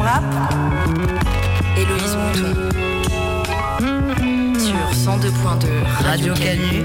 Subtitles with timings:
[0.00, 0.24] Madame Rap.
[1.76, 2.54] Héloïse Mouton.
[4.58, 5.66] Sur 102.2
[6.04, 6.84] Radio Canu.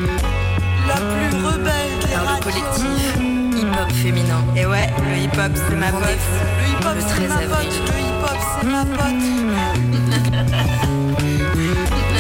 [0.88, 3.16] La plus rebelle des Par le collectif
[3.56, 4.44] hip-hop féminin.
[4.56, 6.02] Et ouais, le hip-hop c'est ma pote.
[6.59, 7.73] Le hip-hop c'est 13 ma pote.
[7.88, 9.26] Le hip-hop c'est ma pote.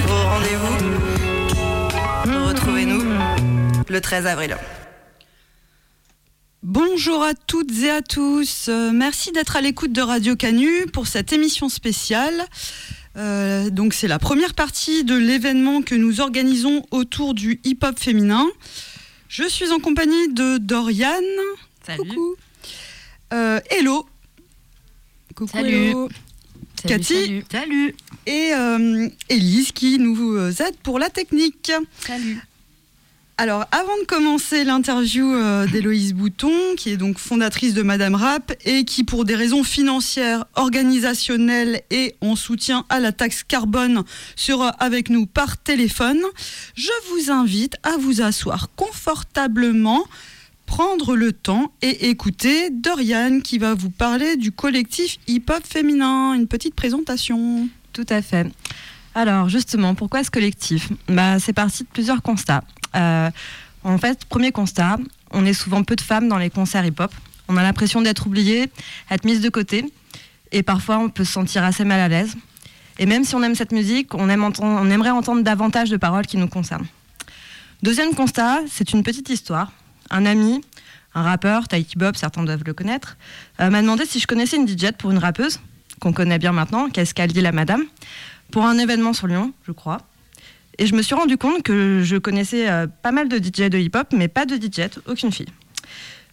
[0.09, 0.77] Au rendez-vous.
[2.47, 3.03] Retrouvez-nous
[3.89, 4.57] le 13 avril.
[6.67, 8.65] Bonjour à toutes et à tous.
[8.67, 12.45] Euh, merci d'être à l'écoute de Radio Canu pour cette émission spéciale.
[13.15, 18.45] Euh, donc c'est la première partie de l'événement que nous organisons autour du hip-hop féminin.
[19.29, 21.21] Je suis en compagnie de Dorian.
[21.95, 22.35] Coucou.
[23.33, 24.05] Euh, Hello.
[25.33, 25.51] Coucou.
[25.53, 25.91] Salut.
[25.91, 26.09] Hello.
[26.85, 27.43] Cathy.
[27.49, 27.95] Salut.
[28.27, 31.71] Et euh, Elise qui nous aide pour la technique.
[32.05, 32.41] Salut.
[33.37, 38.53] Alors, avant de commencer l'interview euh, d'Héloïse Bouton, qui est donc fondatrice de Madame Rap
[38.63, 44.03] et qui, pour des raisons financières, organisationnelles et en soutien à la taxe carbone,
[44.37, 46.21] sera avec nous par téléphone,
[46.75, 50.05] je vous invite à vous asseoir confortablement,
[50.65, 56.33] prendre le temps et écouter Dorian qui va vous parler du collectif hip-hop féminin.
[56.33, 57.67] Une petite présentation.
[57.91, 58.47] Tout à fait.
[59.15, 62.63] Alors justement, pourquoi ce collectif bah, C'est parti de plusieurs constats.
[62.95, 63.31] Euh,
[63.85, 64.97] en fait, premier constat,
[65.31, 67.11] on est souvent peu de femmes dans les concerts hip-hop.
[67.47, 68.69] On a l'impression d'être oubliées,
[69.09, 69.85] être mises de côté,
[70.51, 72.35] et parfois on peut se sentir assez mal à l'aise.
[72.99, 76.47] Et même si on aime cette musique, on, aimerait entendre davantage de paroles qui nous
[76.47, 76.87] concernent.
[77.83, 79.71] Deuxième constat, c'est une petite histoire.
[80.09, 80.61] Un ami,
[81.13, 83.17] un rappeur, Taiki Bob, certains doivent le connaître,
[83.61, 85.59] euh, m'a demandé si je connaissais une DJ pour une rappeuse,
[85.99, 87.83] qu'on connaît bien maintenant, qu'est-ce qu'elle dit la madame,
[88.51, 89.99] pour un événement sur Lyon, je crois.
[90.77, 93.77] Et je me suis rendu compte que je connaissais euh, pas mal de DJ de
[93.77, 95.47] hip-hop, mais pas de DJ, aucune fille.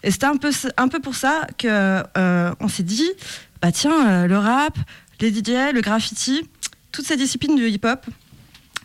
[0.03, 3.09] Et c'était un peu, un peu pour ça que euh, on s'est dit,
[3.61, 4.77] bah tiens, euh, le rap,
[5.21, 6.49] les DJ, le graffiti,
[6.91, 8.05] toutes ces disciplines du hip-hop,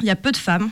[0.02, 0.70] il y a peu de femmes.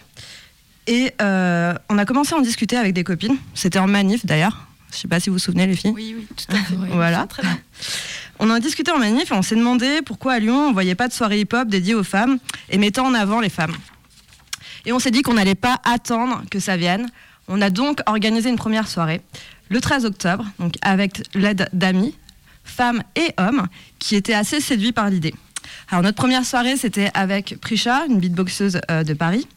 [0.87, 3.37] Et euh, on a commencé à en discuter avec des copines.
[3.55, 4.67] C'était en manif d'ailleurs.
[4.91, 5.91] Je sais pas si vous vous souvenez les filles.
[5.95, 6.75] Oui, oui, tout à fait.
[6.75, 7.25] Voilà.
[7.27, 7.57] Très bien.
[8.39, 10.95] On en a discuté en manif et on s'est demandé pourquoi à Lyon on voyait
[10.95, 12.37] pas de soirée hip-hop dédiée aux femmes
[12.69, 13.75] et mettant en avant les femmes.
[14.85, 17.07] Et on s'est dit qu'on n'allait pas attendre que ça vienne.
[17.47, 19.21] On a donc organisé une première soirée
[19.69, 20.45] le 13 octobre,
[20.81, 22.15] avec l'aide d'amis,
[22.63, 23.67] femmes et hommes,
[23.99, 25.33] qui étaient assez séduits par l'idée.
[25.89, 29.47] Alors notre première soirée, c'était avec Prisha, une beatboxeuse euh, de Paris,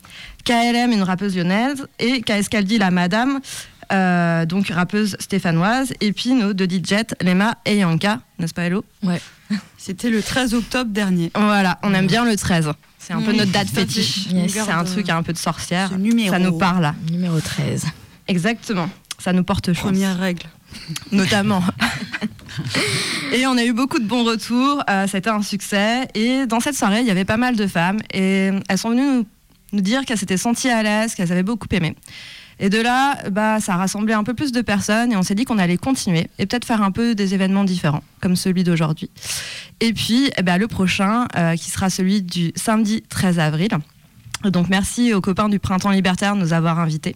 [0.44, 3.40] KLM, une rappeuse lyonnaise, et KS Caldi, la madame,
[3.92, 8.84] euh, donc rappeuse stéphanoise, et puis nos deux DJ, Lema et Yanka, n'est-ce pas Hello?
[9.76, 11.30] C'était le 13 octobre dernier.
[11.34, 12.70] Voilà, on aime bien le 13.
[12.98, 14.26] C'est un peu notre date fétiche.
[14.26, 14.52] Yes.
[14.52, 15.88] C'est un truc un peu de sorcière.
[15.90, 16.30] Ce numéro.
[16.30, 16.92] Ça nous parle.
[17.10, 17.86] Numéro 13.
[18.26, 18.90] Exactement.
[19.18, 19.84] Ça nous porte chance.
[19.84, 20.44] Première règle.
[21.12, 21.62] notamment.
[23.32, 26.08] et on a eu beaucoup de bons retours, euh, c'était un succès.
[26.14, 29.02] Et dans cette soirée, il y avait pas mal de femmes et elles sont venues
[29.02, 29.26] nous,
[29.72, 31.96] nous dire qu'elles s'étaient senties à l'aise, qu'elles avaient beaucoup aimé.
[32.60, 35.34] Et de là, bah, ça a rassemblé un peu plus de personnes et on s'est
[35.34, 39.10] dit qu'on allait continuer et peut-être faire un peu des événements différents, comme celui d'aujourd'hui.
[39.80, 43.68] Et puis, ben, le prochain, euh, qui sera celui du samedi 13 avril.
[44.44, 47.14] Donc, merci aux copains du Printemps Libertaire de nous avoir invités.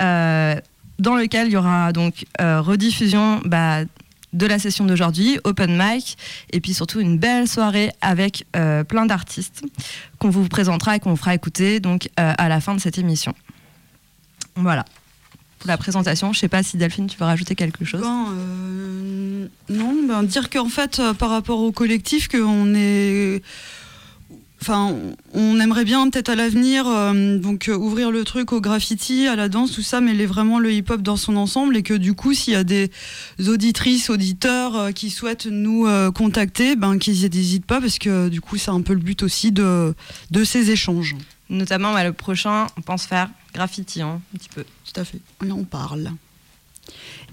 [0.00, 0.56] Euh,
[0.98, 3.84] dans lequel il y aura donc euh, rediffusion bah,
[4.32, 6.18] de la session d'aujourd'hui, open mic,
[6.52, 9.62] et puis surtout une belle soirée avec plein d'artistes
[10.18, 13.34] qu'on vous présentera et qu'on vous fera écouter donc à la fin de cette émission.
[14.58, 14.84] Voilà
[15.58, 16.32] pour la présentation.
[16.32, 18.02] Je sais pas si Delphine, tu veux rajouter quelque chose.
[18.04, 23.42] Euh, non, ben, dire qu'en fait, euh, par rapport au collectif, qu'on est.
[24.60, 24.92] Enfin,
[25.34, 29.48] on aimerait bien peut-être à l'avenir euh, donc ouvrir le truc au graffiti, à la
[29.48, 32.34] danse, tout ça, mais les, vraiment le hip-hop dans son ensemble et que du coup,
[32.34, 32.90] s'il y a des
[33.46, 38.72] auditrices, auditeurs qui souhaitent nous contacter, ben qu'ils n'hésitent pas parce que du coup, c'est
[38.72, 39.94] un peu le but aussi de
[40.44, 41.14] ces échanges.
[41.50, 44.64] Notamment bah, le prochain, on pense faire graffiti hein, un petit peu.
[44.92, 45.18] Tout à fait.
[45.42, 46.10] Là, on parle.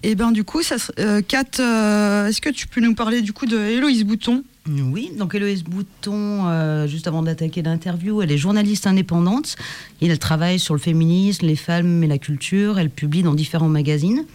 [0.03, 3.33] Et ben du coup, ça, euh, Kat, euh, est-ce que tu peux nous parler du
[3.33, 4.43] coup de Héloïse Bouton?
[4.67, 9.55] Oui, donc Héloïse Bouton, euh, juste avant d'attaquer l'interview, elle est journaliste indépendante.
[10.01, 12.79] Elle travaille sur le féminisme, les femmes et la culture.
[12.79, 14.25] Elle publie dans différents magazines.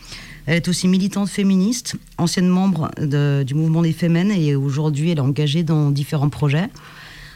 [0.47, 5.19] Elle est aussi militante féministe, ancienne membre de- du mouvement des Femmes et aujourd'hui elle
[5.19, 6.71] est engagée dans différents projets.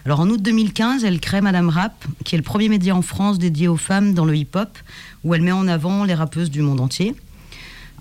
[0.07, 3.39] Alors en août 2015, elle crée Madame Rap, qui est le premier média en France
[3.39, 4.77] dédié aux femmes dans le hip-hop,
[5.25, 7.15] où elle met en avant les rappeuses du monde entier.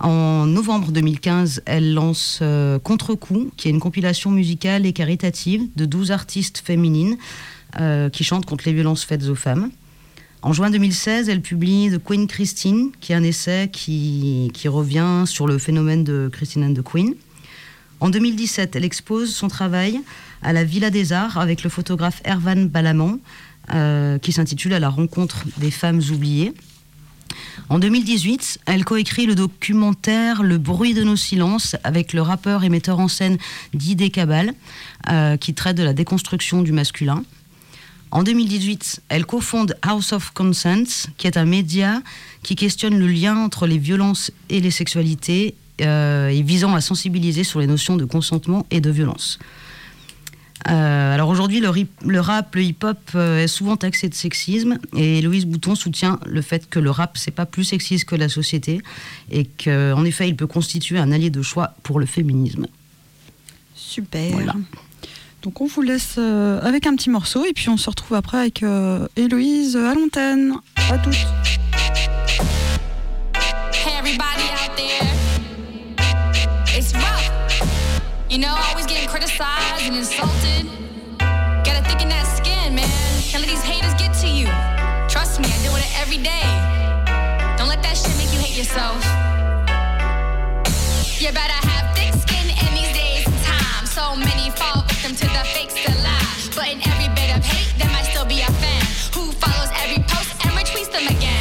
[0.02, 5.86] En novembre 2015, elle lance euh, Contre-coup, qui est une compilation musicale et caritative de
[5.86, 7.16] 12 artistes féminines
[7.80, 9.72] euh, qui chante contre les violences faites aux femmes.
[10.42, 15.24] En juin 2016, elle publie The Queen Christine, qui est un essai qui, qui revient
[15.26, 17.16] sur le phénomène de Christine and the Queen.
[18.02, 20.02] En 2017, elle expose son travail
[20.44, 23.20] à la Villa des Arts avec le photographe Ervan Balaman,
[23.74, 26.54] euh, qui s'intitule À la rencontre des femmes oubliées.
[27.70, 32.70] En 2018, elle coécrit le documentaire Le bruit de nos silences avec le rappeur et
[32.70, 33.38] metteur en scène
[33.74, 34.54] Didé Cabal,
[35.10, 37.24] euh, qui traite de la déconstruction du masculin.
[38.12, 42.02] En 2018, elle cofonde House of Consent, qui est un média
[42.44, 47.44] qui questionne le lien entre les violences et les sexualités, euh, et visant à sensibiliser
[47.44, 49.40] sur les notions de consentement et de violence.
[50.70, 55.46] Euh, alors aujourd'hui, le, rap, le hip-hop euh, est souvent taxé de sexisme et Louise
[55.46, 58.82] Bouton soutient le fait que le rap, c'est pas plus sexiste que la société
[59.30, 62.68] et qu'en effet, il peut constituer un allié de choix pour le féminisme.
[63.76, 64.32] Super.
[64.32, 64.56] Voilà.
[65.44, 68.38] Donc on vous laisse euh, avec un petit morceau et puis on se retrouve après
[68.38, 70.56] avec euh, Héloïse à l'antenne.
[70.90, 71.14] À toutes.
[73.74, 75.04] Hey, everybody out there.
[76.78, 77.30] It's rough.
[78.30, 78.56] You know,
[79.94, 80.66] and insulted.
[81.66, 82.90] Gotta think in that skin, man.
[83.30, 84.48] Can't let these haters get to you.
[85.08, 86.50] Trust me, I deal with it every day.
[87.58, 88.98] Don't let that shit make you hate yourself.
[91.22, 93.92] You better have thick skin in these days and times.
[93.94, 96.26] So many fall victim to the fake still lie.
[96.56, 100.02] But in every bit of hate, there might still be a fan who follows every
[100.10, 101.33] post and retweets them again.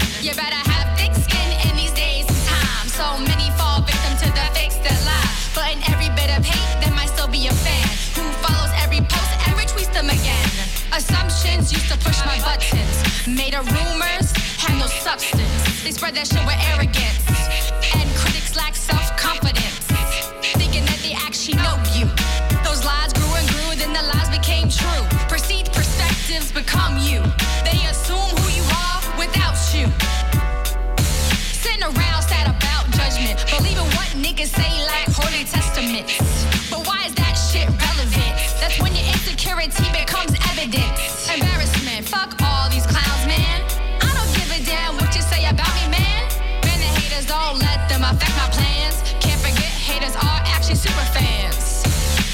[10.95, 13.27] Assumptions used to push my buttons.
[13.27, 14.31] Made of rumors,
[14.61, 15.83] had no substance.
[15.83, 17.25] They spread that shit with arrogance.
[17.97, 19.89] And critics lack self confidence.
[20.53, 22.05] Thinking that they actually know you.
[22.63, 25.05] Those lies grew and grew, then the lies became true.
[25.29, 27.25] Perceived perspectives become you.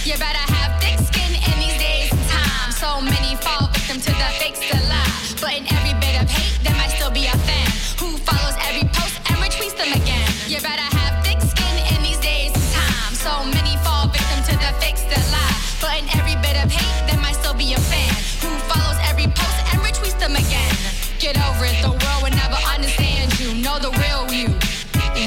[0.09, 2.81] You better have thick skin in these days and times.
[2.81, 5.05] So many fall victim to the fake still lie.
[5.37, 7.69] But in every bit of hate, there might still be a fan
[8.01, 10.25] who follows every post and retweets them again.
[10.49, 13.21] You better have thick skin in these days and times.
[13.21, 15.57] So many fall victim to the fake still lie.
[15.77, 18.09] But in every bit of hate, there might still be a fan
[18.41, 20.73] who follows every post and retweets them again.
[21.21, 23.61] Get over it, the world will never understand you.
[23.61, 24.57] Know the real you.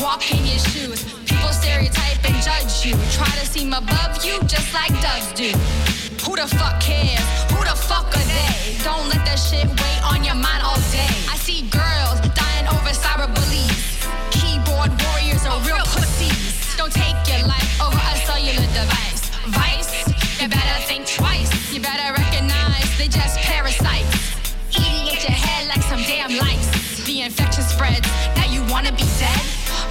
[0.01, 1.05] Walk in your shoes.
[1.29, 2.97] People stereotype and judge you.
[3.13, 4.40] Try to seem above you
[4.71, 5.51] just like doves do.
[6.25, 7.27] Who the fuck cares?
[7.51, 8.77] Who the fuck are they?
[8.83, 11.11] Don't let that shit weigh on your mind all day.
[11.27, 14.05] I see girls dying over cyberbullies.
[14.31, 16.75] Keyboard warriors are real pussies.
[16.77, 19.21] Don't take your life over a cellular device.
[19.51, 19.91] Vice,
[20.39, 21.51] you better think twice.
[21.73, 24.13] You better recognize they just parasites.
[24.71, 27.03] Eating at your head like some damn lice.
[27.05, 28.07] The infection spreads.
[28.35, 29.41] Now you wanna be dead?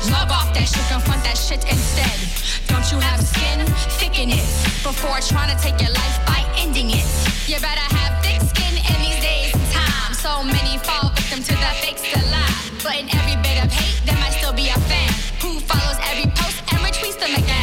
[0.09, 2.50] Log off that shit, confront that shit instead.
[2.71, 3.67] Don't you have skin?
[3.99, 4.47] Thicken it
[4.83, 7.07] before trying to take your life by ending it.
[7.47, 10.19] You better have thick skin in these days and times.
[10.19, 12.55] So many fall victim to the fake still lie.
[12.83, 15.11] But in every bit of hate, there might still be a fan
[15.43, 17.60] who follows every post and retweets them again.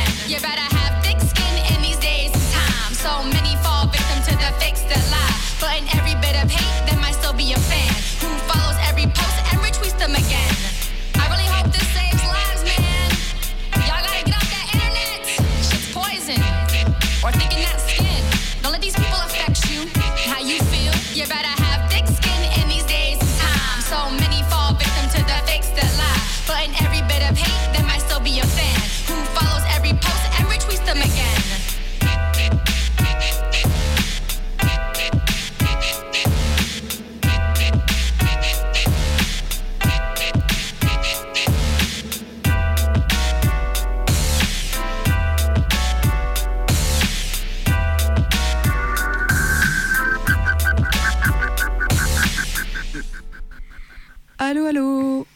[54.58, 55.28] Allô, allô.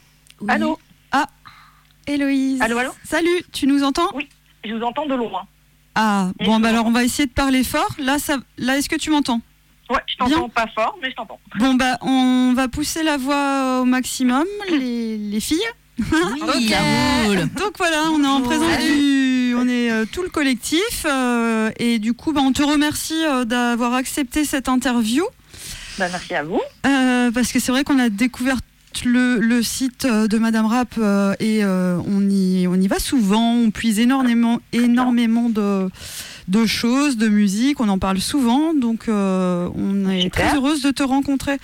[0.48, 0.80] Allô
[1.12, 1.28] Ah,
[2.08, 2.60] Héloïse.
[2.60, 4.28] Allô, allô Salut, tu nous entends Oui,
[4.66, 5.44] je vous entends de loin.
[5.94, 7.94] Ah, Et bon, bah alors on va essayer de parler fort.
[8.00, 9.40] Là, ça, là est-ce que tu m'entends
[9.92, 11.40] Ouais, je t'entends pas fort, mais je t'entends.
[11.60, 15.60] Bon, bah on va pousser la voix au maximum, les, les filles.
[16.00, 17.48] Oui, la moule.
[17.54, 22.00] Donc voilà, on est en présence du, on est euh, tout le collectif euh, et
[22.00, 25.24] du coup, bah, on te remercie euh, d'avoir accepté cette interview.
[26.00, 26.62] Bah, merci à vous.
[26.88, 28.58] Euh, parce que c'est vrai qu'on a découvert
[29.06, 33.00] le, le site euh, de Madame Rap euh, et euh, on, y, on y va
[33.00, 35.90] souvent, on puise énormément, énormément de,
[36.48, 40.48] de choses, de musique, on en parle souvent, donc euh, on est Super.
[40.48, 41.58] très heureuse de te rencontrer.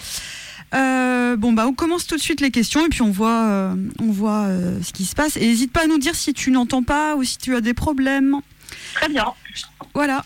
[0.71, 4.47] Bon bah on commence tout de suite les questions et puis on voit, on voit
[4.81, 5.37] ce qui se passe.
[5.37, 7.73] Et n'hésite pas à nous dire si tu n'entends pas ou si tu as des
[7.73, 8.37] problèmes.
[8.95, 9.25] Très bien.
[9.93, 10.25] Voilà.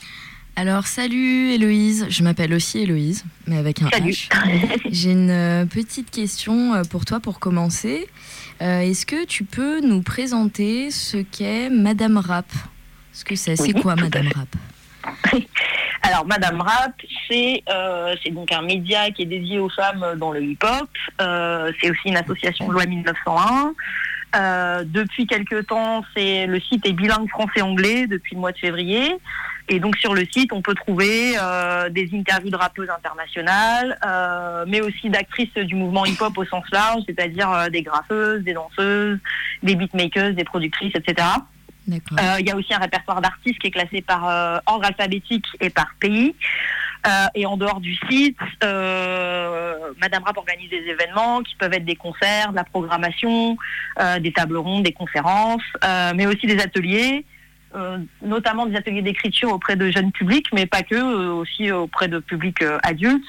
[0.55, 4.12] Alors, salut Héloïse, je m'appelle aussi Héloïse, mais avec un Salut.
[4.12, 4.81] H.
[4.91, 8.08] J'ai une euh, petite question euh, pour toi pour commencer.
[8.62, 12.46] Euh, Est-ce que tu peux nous présenter ce qu'est Madame Rap
[13.13, 14.27] Ce que c'est, c'est Oui, quoi Madame.
[14.36, 15.34] Rap
[16.03, 16.93] Alors, Madame Rap,
[17.29, 20.89] c'est euh, donc un média qui est dédié aux femmes dans le hip-hop.
[21.22, 23.74] Euh, c'est aussi une association loi 1901.
[24.34, 29.12] Euh, depuis quelques temps, c'est le site est bilingue français-anglais depuis le mois de février.
[29.70, 34.65] Et donc sur le site, on peut trouver euh, des interviews de rappeuses internationales, euh,
[34.68, 39.20] mais aussi d'actrices du mouvement hip-hop au sens large, c'est-à-dire euh, des graffeuses, des danseuses,
[39.63, 41.27] des beatmakers, des productrices, etc.
[41.88, 45.88] Il y a aussi un répertoire d'artistes qui est classé par ordre alphabétique et par
[46.00, 46.36] pays.
[47.08, 51.86] Euh, et en dehors du site, euh, Madame Rap organise des événements qui peuvent être
[51.86, 53.58] des concerts, de la programmation,
[54.00, 55.63] euh, des tables rondes, des conférences,
[56.15, 57.25] mais aussi des ateliers,
[58.22, 62.20] notamment des ateliers d'écriture auprès de jeunes publics, mais pas que, euh, aussi auprès de
[62.20, 63.25] publics euh, adultes,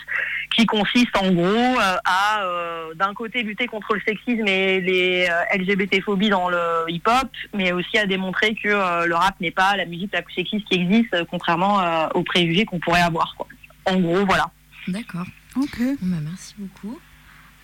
[0.57, 5.27] qui consistent en gros euh, à, euh, d'un côté, lutter contre le sexisme et les
[5.31, 9.77] euh, LGBT-phobies dans le hip-hop, mais aussi à démontrer que euh, le rap n'est pas
[9.77, 13.35] la musique la plus sexiste qui existe, euh, contrairement euh, aux préjugés qu'on pourrait avoir.
[13.37, 13.47] Quoi.
[13.87, 14.51] En gros, voilà.
[14.89, 15.27] D'accord.
[15.57, 15.79] Ok.
[16.03, 16.99] Bah, merci beaucoup.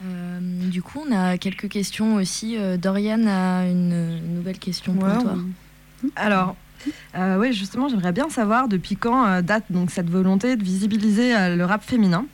[0.05, 2.57] Euh, du coup, on a quelques questions aussi.
[2.57, 5.35] Euh, Dorian a une, une nouvelle question pour toi.
[6.15, 6.55] Alors,
[7.17, 11.37] euh, oui, justement, j'aimerais bien savoir depuis quand euh, date donc cette volonté de visibiliser
[11.37, 12.27] euh, le rap féminin.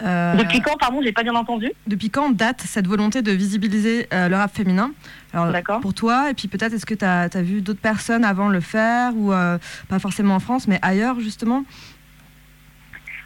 [0.00, 1.70] Depuis quand, pardon, j'ai pas bien entendu?
[1.86, 4.90] Depuis quand date cette volonté de visibiliser le rap féminin?
[5.32, 5.80] Alors.
[5.80, 9.14] Pour toi, et puis peut-être est-ce que tu as, vu d'autres personnes avant le faire,
[9.14, 11.64] ou pas forcément en France, mais ailleurs justement?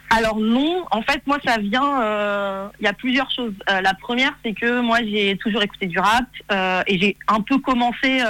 [0.09, 3.53] Alors non, en fait moi ça vient, euh, il y a plusieurs choses.
[3.69, 7.41] Euh, la première c'est que moi j'ai toujours écouté du rap euh, et j'ai un
[7.41, 8.21] peu commencé,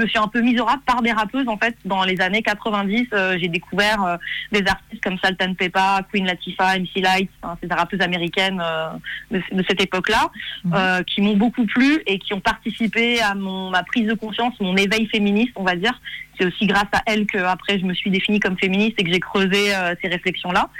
[0.00, 1.76] je me suis un peu mise au rap par des rappeuses en fait.
[1.84, 4.16] Dans les années 90, euh, j'ai découvert euh,
[4.50, 8.88] des artistes comme Sultan Peppa, Queen Latifah, MC Light, hein, ces rappeuses américaines euh,
[9.30, 10.30] de, de cette époque-là,
[10.64, 10.72] Mhm.
[10.74, 14.54] euh, qui m'ont beaucoup plu et qui ont participé à mon, ma prise de conscience,
[14.60, 16.00] mon éveil féministe on va dire.
[16.38, 19.10] C'est aussi grâce à elles que après je me suis définie comme féministe et que
[19.12, 20.70] j'ai creusé ces réflexions-là.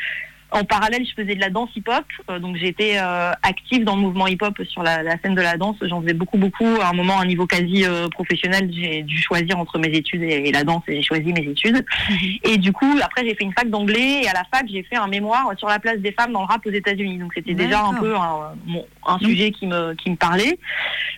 [0.53, 4.03] En parallèle, je faisais de la danse hip-hop, euh, donc j'étais euh, active dans le
[4.03, 5.77] mouvement hip-hop sur la, la scène de la danse.
[5.83, 6.67] J'en faisais beaucoup, beaucoup.
[6.83, 10.23] À un moment, à un niveau quasi euh, professionnel, j'ai dû choisir entre mes études
[10.23, 11.85] et, et la danse, et j'ai choisi mes études.
[12.43, 14.97] Et du coup, après, j'ai fait une fac d'anglais, et à la fac, j'ai fait
[14.97, 17.19] un mémoire sur la place des femmes dans le rap aux États-Unis.
[17.19, 18.55] Donc c'était déjà un peu un,
[19.07, 20.59] un sujet qui me, qui me parlait.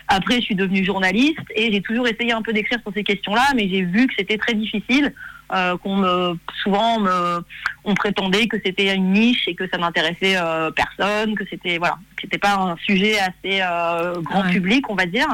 [0.09, 3.53] Après, je suis devenue journaliste et j'ai toujours essayé un peu d'écrire sur ces questions-là,
[3.55, 5.15] mais j'ai vu que c'était très difficile.
[5.53, 7.45] Euh, qu'on me souvent on me,
[7.85, 11.99] on prétendait que c'était une niche et que ça n'intéressait euh, personne, que c'était voilà,
[12.21, 14.53] c'était pas un sujet assez euh, grand ouais.
[14.53, 15.29] public, on va dire.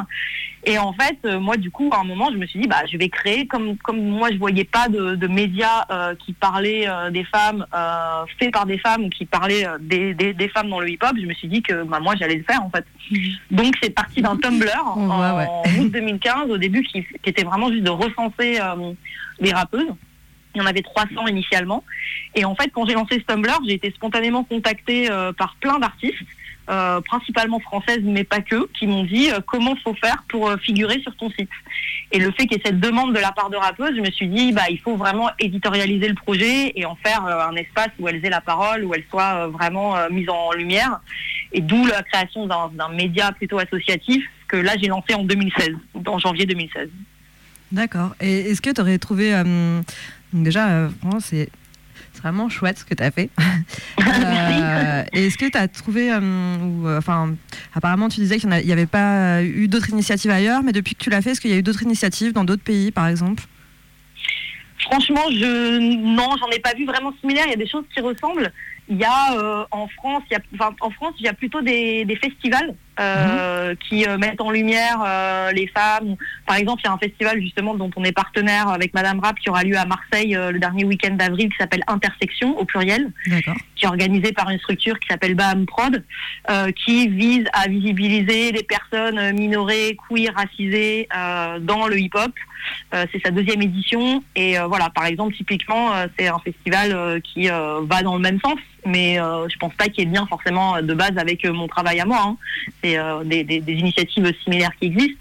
[0.64, 2.96] Et en fait, moi du coup, à un moment, je me suis dit bah je
[2.96, 5.86] vais créer comme comme moi je voyais pas de, de médias
[6.18, 7.64] qui parlaient des femmes
[8.40, 11.26] faits par des femmes ou qui parlaient des, des, des femmes dans le hip-hop, je
[11.26, 12.84] me suis dit que bah, moi j'allais le faire en fait.
[13.52, 15.46] Donc c'est parti d'un Tumblr en ouais.
[15.78, 18.58] août 2015 au début qui, qui était vraiment juste de recenser
[19.40, 19.92] les rappeuses.
[20.54, 21.84] Il y en avait 300 initialement.
[22.34, 26.16] Et en fait, quand j'ai lancé ce j'ai été spontanément contactée euh, par plein d'artistes,
[26.70, 31.00] euh, principalement françaises, mais pas que, qui m'ont dit euh, comment faut faire pour figurer
[31.00, 31.50] sur ton site.
[32.12, 34.10] Et le fait qu'il y ait cette demande de la part de rappeuses, je me
[34.10, 38.08] suis dit, bah, il faut vraiment éditorialiser le projet et en faire un espace où
[38.08, 41.00] elles aient la parole, où elles soient vraiment mises en lumière.
[41.52, 45.70] Et d'où la création d'un média plutôt associatif que là, j'ai lancé en 2016,
[46.06, 46.88] en janvier 2016.
[47.72, 48.14] D'accord.
[48.20, 49.34] Et est-ce que tu aurais trouvé.
[49.34, 49.80] euh,
[50.32, 51.48] déjà, euh, vraiment, c'est.
[52.22, 53.30] Vraiment chouette ce que tu as fait.
[54.00, 56.18] Euh, et est-ce que tu as trouvé, euh,
[56.56, 57.36] ou, enfin,
[57.74, 61.10] apparemment tu disais qu'il n'y avait pas eu d'autres initiatives ailleurs, mais depuis que tu
[61.10, 63.44] l'as fait, est-ce qu'il y a eu d'autres initiatives dans d'autres pays, par exemple?
[64.80, 67.44] Franchement, je non, j'en ai pas vu vraiment similaire.
[67.46, 68.52] Il y a des choses qui ressemblent.
[68.88, 71.60] Il y a en France, il y a, enfin, en France, il y a plutôt
[71.60, 76.16] des, des festivals euh, qui euh, mettent en lumière euh, les femmes.
[76.46, 79.38] Par exemple, il y a un festival justement dont on est partenaire avec Madame Rap
[79.38, 83.12] qui aura lieu à Marseille le dernier week-end d'avril qui s'appelle Intersection au pluriel,
[83.76, 86.02] qui est organisé par une structure qui s'appelle Baham Prod,
[86.84, 91.08] qui vise à visibiliser les personnes minorées, queer, racisées
[91.60, 92.32] dans le hip-hop.
[92.92, 98.16] C'est sa deuxième édition et voilà, par exemple, typiquement, c'est un festival qui va dans
[98.16, 101.16] le même sens, mais je pense pas qu'il y ait de lien forcément de base
[101.18, 102.20] avec mon travail à moi.
[102.22, 102.36] hein.
[102.88, 105.20] C'est euh, des, des- des initiatives similaires qui existent.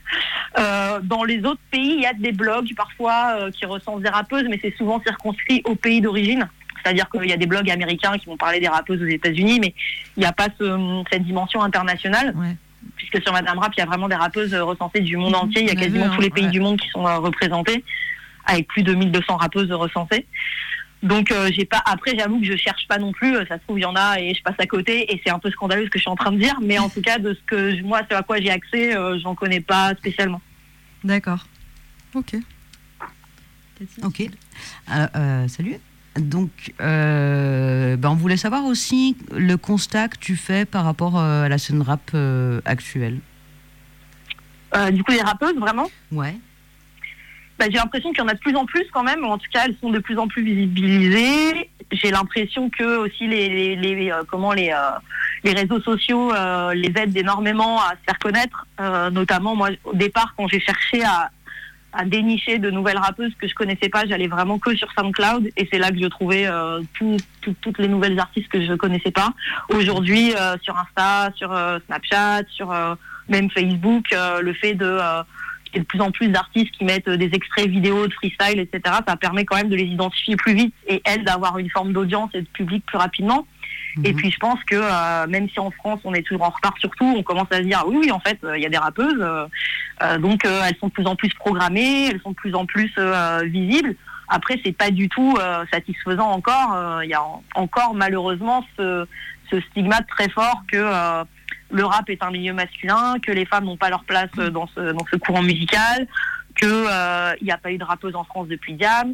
[0.57, 4.09] Euh, dans les autres pays, il y a des blogs parfois euh, qui recensent des
[4.09, 6.47] rappeuses, mais c'est souvent circonscrit au pays d'origine.
[6.83, 9.73] C'est-à-dire qu'il y a des blogs américains qui vont parler des rappeuses aux États-Unis, mais
[10.15, 12.33] il n'y a pas ce- cette dimension internationale.
[12.37, 12.55] Ouais.
[12.95, 15.61] Puisque sur Madame Rap, il y a vraiment des rappeuses recensées du monde Mhm, entier.
[15.63, 16.51] Il y a quasiment vu, hein, tous les pays ouais.
[16.51, 17.83] du monde qui sont représentés,
[18.45, 20.25] avec plus de 1200 rappeuses recensées.
[21.03, 21.81] Donc euh, j'ai pas.
[21.85, 23.35] Après, j'avoue que je cherche pas non plus.
[23.35, 25.13] euh, Ça se trouve, il y en a et je passe à côté.
[25.13, 26.57] Et c'est un peu scandaleux ce que je suis en train de dire.
[26.61, 29.35] Mais en tout cas, de ce que moi, ce à quoi j'ai accès, euh, j'en
[29.35, 30.41] connais pas spécialement.
[31.03, 31.45] D'accord.
[32.15, 32.35] Ok.
[34.03, 34.21] Ok.
[34.21, 35.75] Euh, euh, salut.
[36.17, 36.49] Donc,
[36.81, 41.59] euh, ben, on voulait savoir aussi le constat que tu fais par rapport à la
[41.59, 43.19] scène rap euh, actuelle.
[44.75, 45.87] Euh, du coup, les rappeuses, vraiment?
[46.11, 46.35] Ouais.
[47.59, 49.23] Bah, j'ai l'impression qu'il y en a de plus en plus quand même.
[49.25, 51.69] En tout cas, elles sont de plus en plus visibilisées.
[51.91, 54.91] J'ai l'impression que aussi les, les, les, euh, comment les euh,
[55.43, 58.65] les réseaux sociaux euh, les aident énormément à se faire connaître.
[58.79, 61.31] Euh, notamment moi, au départ, quand j'ai cherché à
[61.93, 65.67] à dénicher de nouvelles rappeuses que je connaissais pas, j'allais vraiment que sur SoundCloud et
[65.71, 69.09] c'est là que je trouvais euh, tout- tout- toutes les nouvelles artistes que je connaissais
[69.09, 69.29] pas.
[69.69, 72.71] Aujourd'hui, euh, sur Insta, sur Snapchat, sur
[73.29, 74.05] même Facebook,
[74.41, 74.99] le fait de
[75.75, 78.95] ait de plus en plus d'artistes qui mettent euh, des extraits vidéo de freestyle, etc.
[79.07, 82.29] Ça permet quand même de les identifier plus vite et elles d'avoir une forme d'audience
[82.33, 83.45] et de public plus rapidement.
[84.03, 84.15] Et Mhm.
[84.15, 86.89] puis je pense que euh, même si en France on est toujours en retard sur
[86.91, 88.77] tout, on commence à se dire oui oui en fait euh, il y a des
[88.77, 92.65] rappeuses, euh, donc elles sont de plus en plus programmées, elles sont de plus en
[92.65, 92.93] plus
[93.45, 93.95] visibles.
[94.29, 95.37] Après c'est pas du tout
[95.71, 97.01] satisfaisant encore.
[97.03, 99.07] Il y a en- encore malheureusement ce,
[99.49, 100.77] ce stigmate très fort que
[101.71, 104.67] le rap est un milieu masculin, que les femmes n'ont pas leur place euh, dans
[104.67, 106.07] ce, dans ce courant musical,
[106.55, 109.13] que euh, il n'y a pas eu de rappeuse en France depuis Diams,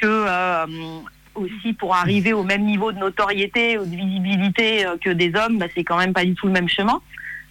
[0.00, 0.66] que euh,
[1.34, 5.58] aussi pour arriver au même niveau de notoriété ou de visibilité euh, que des hommes,
[5.58, 7.00] bah, c'est quand même pas du tout le même chemin.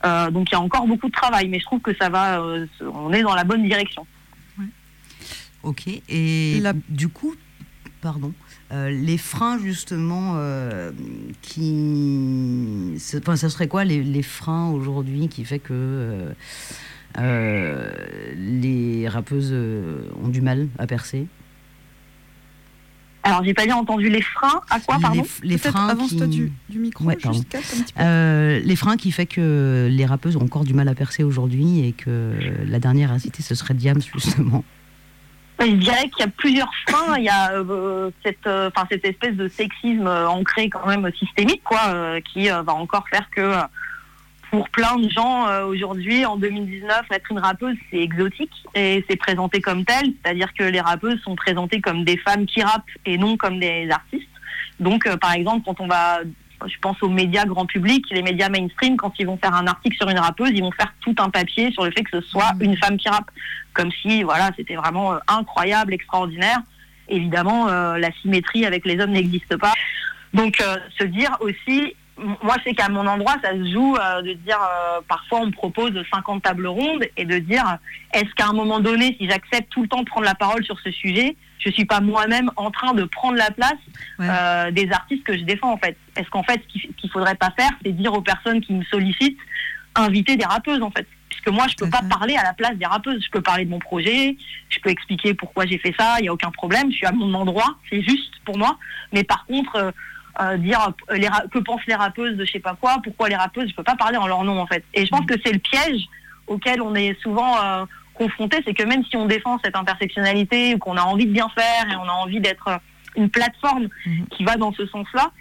[0.04, 2.40] Euh, donc il y a encore beaucoup de travail, mais je trouve que ça va,
[2.42, 4.06] euh, on est dans la bonne direction.
[5.64, 5.88] Ok.
[6.10, 7.34] Et La- du coup,
[8.02, 8.32] pardon,
[8.72, 10.92] euh, les freins justement euh,
[11.42, 16.34] qui, enfin, ça serait quoi les, les freins aujourd'hui qui fait que
[17.18, 17.92] euh,
[18.36, 19.54] les rappeuses
[20.24, 21.28] ont du mal à percer?
[23.24, 24.62] Alors j'ai pas bien entendu les freins.
[24.70, 25.24] À quoi, les, pardon?
[25.42, 28.02] les Peut-être freins avance-toi qui- du, du micro, Ouais, juste un petit peu.
[28.04, 31.80] Euh, les freins qui fait que les rappeuses ont encore du mal à percer aujourd'hui
[31.88, 32.34] et que
[32.68, 34.64] la dernière à citer ce serait Diams justement.
[35.60, 37.18] Je dirais qu'il y a plusieurs freins.
[37.18, 41.10] Il y a euh, cette, euh, enfin, cette espèce de sexisme euh, ancré quand même
[41.18, 43.62] systémique, quoi, euh, qui euh, va encore faire que euh,
[44.52, 49.60] pour plein de gens aujourd'hui, en 2019, être une rappeuse, c'est exotique et c'est présenté
[49.60, 50.14] comme tel.
[50.24, 53.90] C'est-à-dire que les rappeuses sont présentées comme des femmes qui rappent et non comme des
[53.90, 54.30] artistes.
[54.80, 56.20] Donc, par exemple, quand on va,
[56.66, 59.96] je pense aux médias grand public, les médias mainstream, quand ils vont faire un article
[59.98, 62.52] sur une rappeuse, ils vont faire tout un papier sur le fait que ce soit
[62.60, 63.30] une femme qui rappe
[63.74, 66.60] comme si voilà c'était vraiment euh, incroyable, extraordinaire.
[67.08, 69.74] Évidemment, euh, la symétrie avec les hommes n'existe pas.
[70.34, 74.34] Donc euh, se dire aussi, moi c'est qu'à mon endroit ça se joue euh, de
[74.34, 77.78] dire euh, parfois on me propose 50 tables rondes et de dire
[78.14, 80.80] est-ce qu'à un moment donné si j'accepte tout le temps de prendre la parole sur
[80.80, 83.74] ce sujet, je suis pas moi-même en train de prendre la place
[84.18, 84.28] Ouais.
[84.30, 85.98] euh, des artistes que je défends en fait?
[86.16, 88.84] Est-ce qu'en fait ce qu'il qu'il faudrait pas faire c'est dire aux personnes qui me
[88.86, 89.38] sollicitent
[89.96, 91.06] inviter des rappeuses en fait?
[91.30, 93.42] Puisque moi je peux Tout à pas parler à la place des rappeuses je peux
[93.42, 94.38] parler de mon projet
[94.70, 97.12] je peux expliquer pourquoi j'ai fait ça il y a aucun problème je suis à
[97.12, 98.78] mon endroit c'est juste pour moi
[99.12, 99.94] mais par contre
[100.42, 103.70] euh, dire les que pensent les rappeuses de je sais pas quoi pourquoi les rappeuses
[103.70, 105.60] je peux pas parler en leur nom en fait et je pense que c'est le
[105.60, 106.02] piège
[106.48, 110.78] auquel on est souvent euh, confronté c'est que même si on défend cette intersectionnalité ou
[110.78, 112.78] qu'on a envie de bien faire et on a envie d'être euh,
[113.16, 114.28] une plateforme Mhm.
[114.32, 115.32] qui va dans ce sens là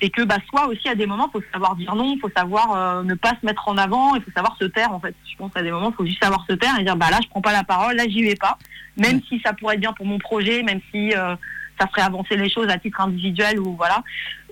[0.00, 2.30] c'est que bah, soit aussi à des moments, il faut savoir dire non, il faut
[2.36, 5.14] savoir euh, ne pas se mettre en avant, il faut savoir se taire en fait.
[5.30, 7.18] Je pense qu'à des moments, il faut juste savoir se taire et dire bah là,
[7.22, 8.58] je prends pas la parole, là, j'y vais pas.
[8.96, 11.34] Même si ça pourrait être bien pour mon projet, même si euh,
[11.78, 14.02] ça ferait avancer les choses à titre individuel ou voilà,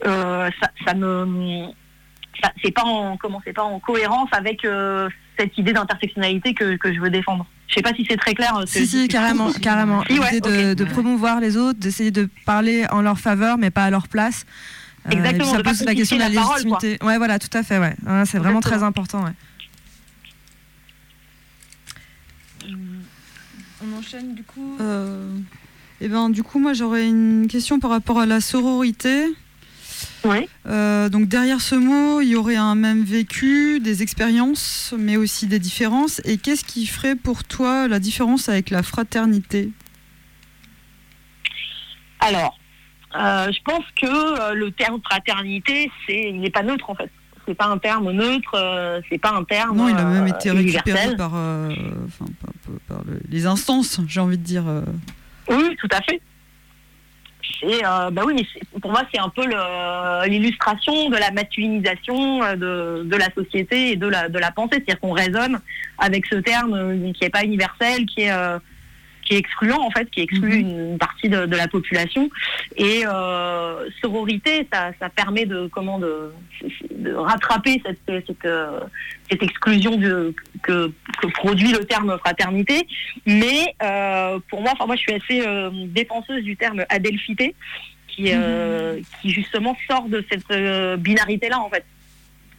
[0.07, 1.67] euh, ça, ça me,
[2.43, 5.09] ça- c'est pas en comment, c'est pas en cohérence avec euh,
[5.39, 7.47] cette idée d'intersectionnalité que, que je veux défendre.
[7.69, 8.57] Je sais pas si c'est très clair.
[8.57, 9.09] euh, ce que Si, je si, dis.
[9.09, 10.05] carrément, carrément.
[10.09, 13.85] Si, ouais, L'idée de, promouvoir les autres, d'essayer de parler en leur faveur, mais pas
[13.85, 14.47] à leur place.
[15.11, 16.99] Exactement, ça pose la question de la parole, légitimité.
[17.05, 17.95] ouais, voilà, tout à fait, ouais.
[18.07, 19.33] Ouais, c'est vraiment très important, ouais.
[23.85, 24.77] On enchaîne du coup.
[26.01, 29.27] Eh ben, du coup, moi, j'aurais une question par rapport à la sororité.
[30.25, 30.49] Oui.
[30.67, 35.47] Euh, donc derrière ce mot, il y aurait un même vécu, des expériences, mais aussi
[35.47, 36.21] des différences.
[36.25, 39.71] Et qu'est-ce qui ferait pour toi la différence avec la fraternité?
[42.21, 42.59] Alors,
[43.15, 44.07] euh, je pense que
[44.51, 47.11] euh, le terme fraternité, c'est, il n'est pas neutre en fait.
[47.47, 49.77] C'est pas un terme neutre, euh, c'est pas un terme.
[49.77, 52.53] Non, il a même été récupéré par, enfin, par-
[52.89, 54.65] par le- les instances, j'ai envie de dire.
[55.49, 56.21] Oui, tout à fait.
[57.65, 58.47] Euh, bah oui,
[58.81, 59.43] pour moi, c'est un peu
[60.29, 64.77] l'illustration de la masculinisation euh, de, la société et de la, pensée.
[64.77, 65.61] C'est-à-dire qu'on raisonne
[65.99, 68.33] avec ce terme euh, qui n'est pas universel, qui est,
[69.27, 72.31] qui est excluant, en fait, qui exclut une partie de, de la population.
[72.77, 76.33] Et euh, sororité, ça, ça permet de, comment, de,
[76.91, 78.81] de rattraper cette, cette, euh,
[79.29, 82.87] cette exclusion de, que, que produit le terme fraternité.
[83.27, 87.55] Mais euh, pour moi, enfin moi je suis assez euh, défenseuse du terme adelphité,
[88.09, 91.85] qui, euh, qui justement sort de cette euh, binarité-là en fait.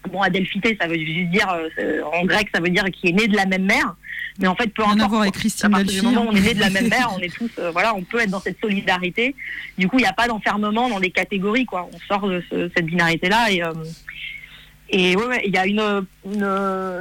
[0.08, 1.48] Bon, adelphité, ça veut juste dire,
[1.80, 3.96] euh, en grec, ça veut dire qui est né de la même mère.
[4.40, 5.10] Mais en fait, peu importe.
[5.10, 5.34] voir avec.
[5.34, 7.34] Christine à partir du moment où on est né de la même mère, on est
[7.36, 9.36] tous, euh, voilà, on peut être dans cette solidarité.
[9.80, 11.90] Du coup, il n'y a pas d'enfermement dans des catégories, quoi.
[11.92, 13.64] On sort de ce- cette binarité-là et.
[13.64, 13.74] euh,
[14.90, 16.44] et ouais, ouais, il y a une, une,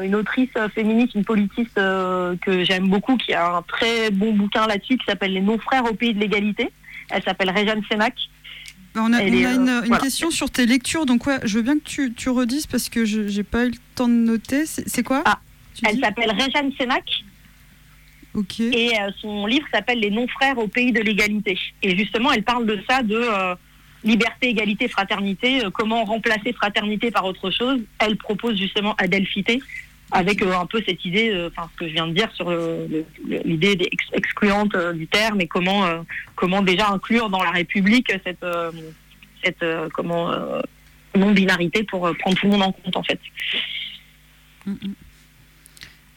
[0.02, 4.66] une autrice féministe, une politiste euh, que j'aime beaucoup, qui a un très bon bouquin
[4.66, 6.68] là-dessus, qui s'appelle Les non-frères au pays de l'égalité.
[7.10, 8.14] Elle s'appelle Réjeanne Sénac.
[8.96, 9.98] Bah, on a, on euh, une, une voilà.
[9.98, 13.04] question sur tes lectures, donc ouais, je veux bien que tu, tu redises parce que
[13.04, 14.64] je j'ai pas eu le temps de noter.
[14.64, 15.38] C'est quoi Ah,
[15.85, 17.04] Elle s'appelle Réjeanne Sénac
[18.32, 18.61] Ok.
[18.61, 21.59] et euh, son livre s'appelle Les non-frères au pays de l'égalité.
[21.82, 23.54] Et justement, elle parle de ça, de euh,
[24.02, 27.80] liberté, égalité, fraternité, euh, comment remplacer fraternité par autre chose.
[27.98, 29.61] Elle propose justement adelphité
[30.12, 32.50] avec euh, un peu cette idée, euh, enfin ce que je viens de dire sur
[33.44, 38.44] l'idée excluante euh, du terme et comment comment déjà inclure dans la République cette
[39.42, 40.32] cette comment
[41.16, 43.20] non binarité pour prendre tout le monde en compte en fait.
[44.66, 44.94] Mm, mm.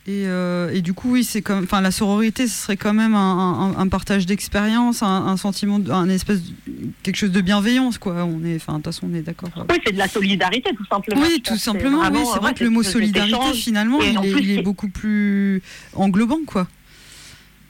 [0.10, 3.14] Et, euh, et du coup, oui, c'est comme, enfin, la sororité, ce serait quand même
[3.14, 6.54] un, un- un partage d'expérience, un, un sentiment, un espèce, de-
[7.04, 8.24] quelque chose de bienveillance, quoi.
[8.24, 9.50] On est, enfin, de toute façon, on est d'accord.
[9.70, 11.22] Oui, c'est de la solidarité tout simplement.
[11.22, 12.00] Oui, tout simplement.
[12.00, 14.62] Oui, vraiment, c'est vrai que le mot solidarité, finalement, il est, plus, il est c'est-
[14.64, 15.62] beaucoup plus
[15.94, 16.68] englobant, quoi.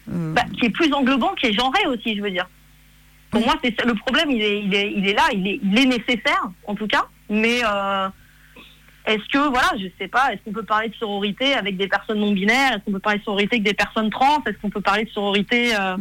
[0.10, 2.48] Euh, bah, qui est plus englobant, qui est genré aussi, je veux dire.
[3.32, 3.48] Pour Oui.
[3.48, 5.86] moi, c'est le problème, il est, il est, il est là, il est, il est
[5.86, 7.06] nécessaire, en tout cas.
[7.30, 8.08] Mais euh,
[9.14, 12.20] est-ce que, voilà, je sais pas, est-ce qu'on peut parler de sororité avec des personnes
[12.20, 12.74] non binaires?
[12.74, 14.42] Est-ce qu'on peut parler de sororité avec des personnes trans?
[14.46, 15.96] Est-ce qu'on peut parler de sororité euh,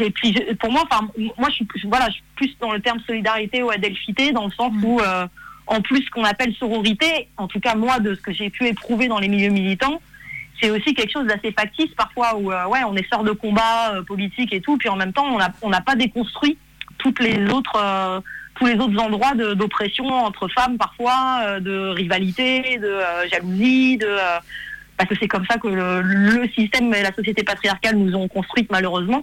[0.00, 1.08] et puis je- pour moi, enfin,
[1.38, 4.46] moi je suis, plus- voilà, je suis plus dans le terme solidarité ou adelphité, dans
[4.46, 5.26] le sens où, euh,
[5.66, 8.66] en plus, ce qu'on appelle sororité, en tout cas moi, de ce que j'ai pu
[8.66, 10.00] éprouver dans les milieux militants,
[10.60, 13.94] c'est aussi quelque chose d'assez factice parfois, où euh, ouais, on est sort de combat
[13.94, 16.58] euh, politique et tout, puis en même temps, on n'a on pas déconstruit
[16.96, 18.20] toutes les autres, euh,
[18.58, 24.06] tous les autres endroits d'oppression entre femmes parfois, euh, de rivalité, de euh, jalousie, de
[24.06, 24.38] euh,
[24.98, 28.26] parce que c'est comme ça que le, le système et la société patriarcale nous ont
[28.26, 29.22] construites malheureusement.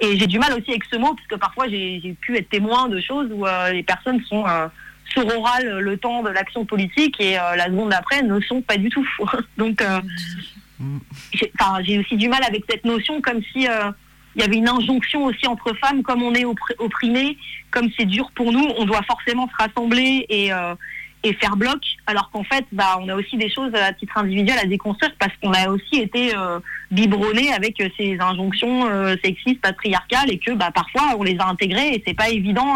[0.00, 2.88] Et j'ai du mal aussi avec ce mot, parce que parfois j'ai pu être témoin
[2.88, 4.68] de choses où euh, les personnes sont euh,
[5.14, 8.88] sororales le temps de l'action politique et euh, la seconde d'après ne sont pas du
[8.88, 9.06] tout.
[9.58, 10.00] Donc euh,
[11.82, 13.68] j'ai aussi du mal avec cette notion comme si
[14.34, 17.36] il y avait une injonction aussi entre femmes, comme on est oppr- opprimé,
[17.70, 20.74] comme c'est dur pour nous, on doit forcément se rassembler et, euh,
[21.40, 24.66] faire bloc, alors qu'en fait, bah, on a aussi des choses à titre individuel à
[24.66, 26.58] déconstruire parce qu'on a aussi été euh,
[26.90, 31.46] biberonné avec euh, ces injonctions euh, sexistes, patriarcales et que bah, parfois on les a
[31.46, 32.74] intégrées et c'est pas évident,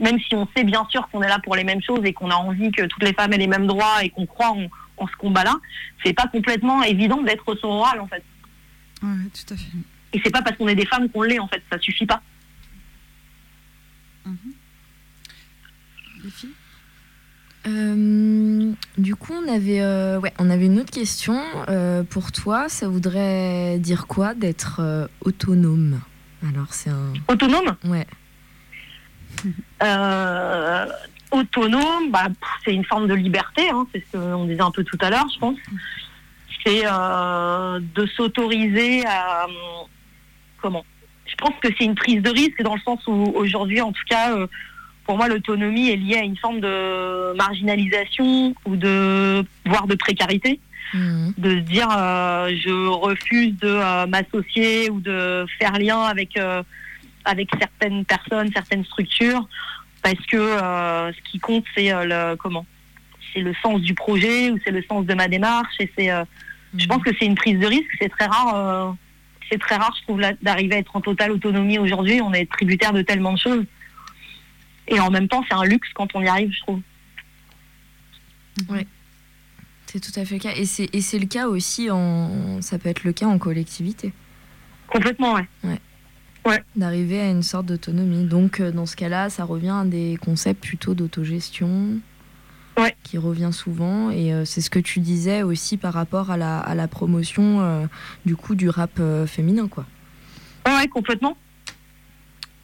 [0.00, 2.30] même si on sait bien sûr qu'on est là pour les mêmes choses et qu'on
[2.30, 5.16] a envie que toutes les femmes aient les mêmes droits et qu'on croit en, ce
[5.18, 5.54] combat-là,
[6.04, 8.24] c'est pas complètement évident d'être sororal en fait.
[9.00, 9.76] Ouais, tout à fait.
[10.16, 12.22] Et c'est pas parce qu'on est des femmes qu'on l'est en fait, ça suffit pas.
[16.24, 16.54] Les filles?
[17.66, 22.70] Euh, du coup, on avait, euh, ouais, on avait une autre question euh, pour toi.
[22.70, 26.00] Ça voudrait dire quoi d'être autonome?
[26.48, 27.12] Alors, c'est un.
[27.28, 27.76] Autonome?
[27.84, 28.06] Ouais.
[31.32, 32.28] Autonome, bah,
[32.64, 35.26] c'est une forme de liberté, hein, c'est ce qu'on disait un peu tout à l'heure,
[35.34, 35.58] je pense.
[36.64, 39.46] C'est de s'autoriser à...
[40.66, 40.84] Comment
[41.28, 44.02] Je pense que c'est une prise de risque dans le sens où aujourd'hui, en tout
[44.08, 44.48] cas, euh,
[45.04, 50.58] pour moi, l'autonomie est liée à une forme de marginalisation ou de voire de précarité
[50.94, 51.34] Mhm.
[51.38, 56.36] de se dire euh, je refuse de euh, m'associer ou de faire lien avec
[57.24, 59.48] avec certaines personnes, certaines structures,
[60.02, 60.38] parce que
[61.16, 62.66] ce qui compte c'est le comment
[63.32, 66.24] c'est le sens du projet ou c'est le sens de ma démarche et c'est euh,
[66.76, 66.88] Je Mhm.
[66.90, 67.92] pense que c'est une prise de risque.
[68.00, 68.94] C'est très rare.
[69.50, 72.20] C'est très rare, je trouve, d'arriver à être en totale autonomie aujourd'hui.
[72.20, 73.64] On est tributaire de tellement de choses.
[74.88, 76.80] Et en même temps, c'est un luxe quand on y arrive, je trouve.
[79.86, 80.54] C'est tout à fait le cas.
[80.54, 84.12] Et c'est, et c'est le cas aussi, en, ça peut être le cas en collectivité,
[84.88, 86.62] Complètement, ouais.
[86.76, 88.24] d'arriver à une sorte d'autonomie.
[88.24, 91.98] Donc, euh, dans ce cas-là, ça revient à des concepts plutôt d'autogestion.
[92.78, 92.94] Ouais.
[93.02, 94.10] Qui revient souvent.
[94.10, 97.60] Et euh, c'est ce que tu disais aussi par rapport à la, à la promotion
[97.60, 97.86] euh,
[98.26, 99.86] du coup du rap euh, féminin, quoi.
[100.66, 101.36] Ouais, complètement.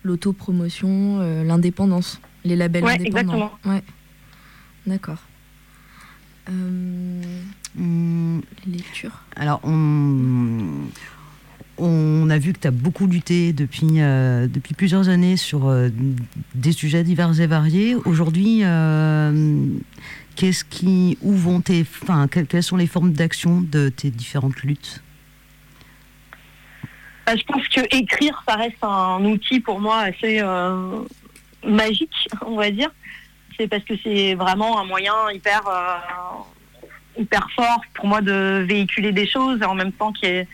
[0.02, 3.20] L'autopromotion, euh, l'indépendance, les labels Ouais, indépendants.
[3.34, 3.74] exactement.
[3.74, 3.82] Ouais.
[4.86, 5.18] D'accord.
[6.50, 7.22] Euh,
[7.78, 9.22] Hum, les lectures.
[9.34, 10.82] Alors, on,
[11.82, 15.88] on a vu que tu as beaucoup lutté depuis, euh, depuis plusieurs années sur euh,
[16.54, 17.96] des sujets divers et variés.
[18.04, 19.66] Aujourd'hui, euh,
[20.36, 21.84] qu'est-ce qui, où vont tes,
[22.48, 25.02] quelles sont les formes d'action de tes différentes luttes?
[27.28, 30.42] Je pense que écrire, ça reste un outil pour moi assez
[31.64, 32.90] magique, on va dire.
[33.56, 35.62] C'est parce que c'est vraiment un moyen hyper,
[37.18, 40.48] hyper fort pour moi de véhiculer des choses et en même temps qui est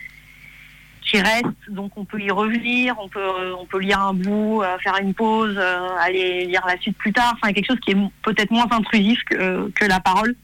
[1.09, 4.77] qui reste, donc on peut y revenir, on peut, on peut lire un bout, euh,
[4.79, 7.33] faire une pause, euh, aller lire la suite plus tard.
[7.35, 10.35] Enfin, quelque chose qui est peut-être moins intrusif que, que la parole.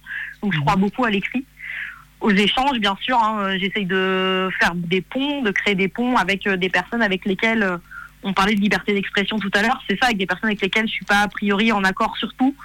[0.42, 1.46] Donc je crois beaucoup à l'écrit
[2.22, 3.18] aux échanges, bien sûr.
[3.22, 3.38] hein.
[3.42, 7.80] Euh, J'essaye de faire des ponts, de créer des ponts avec des personnes avec lesquelles
[8.24, 9.80] on parlait de liberté d'expression tout à l'heure.
[9.88, 12.34] C'est ça, avec des personnes avec lesquelles je suis pas a priori en accord sur
[12.34, 12.56] tout,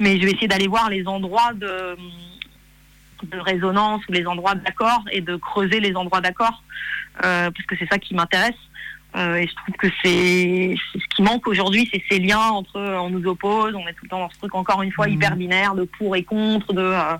[0.00, 1.96] mais je vais essayer d'aller voir les endroits de,
[3.24, 6.62] de résonance ou les endroits d'accord et de creuser les endroits d'accord,
[7.24, 8.54] euh, parce que c'est ça qui m'intéresse.
[9.16, 12.98] Euh, et je trouve que c'est ce qui manque aujourd'hui, c'est ces liens entre euh,
[12.98, 15.12] on nous oppose, on est tout le temps dans ce truc encore une fois Mhm.
[15.14, 17.16] hyper binaire de pour et contre, de euh,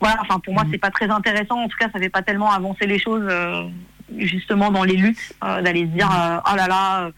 [0.00, 0.16] voilà.
[0.22, 0.70] Enfin pour moi Mhm.
[0.72, 1.60] c'est pas très intéressant.
[1.62, 3.30] En tout cas ça fait pas tellement avancer les choses
[4.16, 7.10] justement dans les luttes, d'aller se dire oh là là,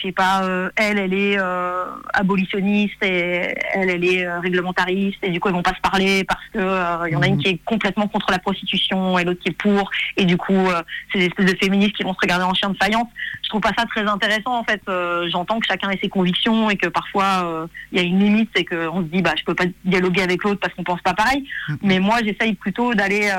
[0.00, 1.84] je sais pas, euh, elle elle est euh,
[2.14, 6.24] abolitionniste et elle elle est euh, réglementariste et du coup ils vont pas se parler
[6.24, 7.42] parce que il y en a une Mhm.
[7.42, 10.68] qui est complètement contre la prostitution et l'autre qui est pour et du coup
[11.12, 13.08] c'est des espèces de féministes qui vont se regarder en chien de faïence.
[13.42, 14.82] Je trouve pas ça très intéressant en fait.
[15.30, 18.64] J'entends que chacun ait ses convictions et que parfois il y a une limite, c'est
[18.64, 21.46] qu'on se dit bah je peux pas dialoguer avec l'autre parce qu'on pense pas pareil.
[21.68, 21.78] Mhm.
[21.82, 23.30] Mais moi j'essaye plutôt d'aller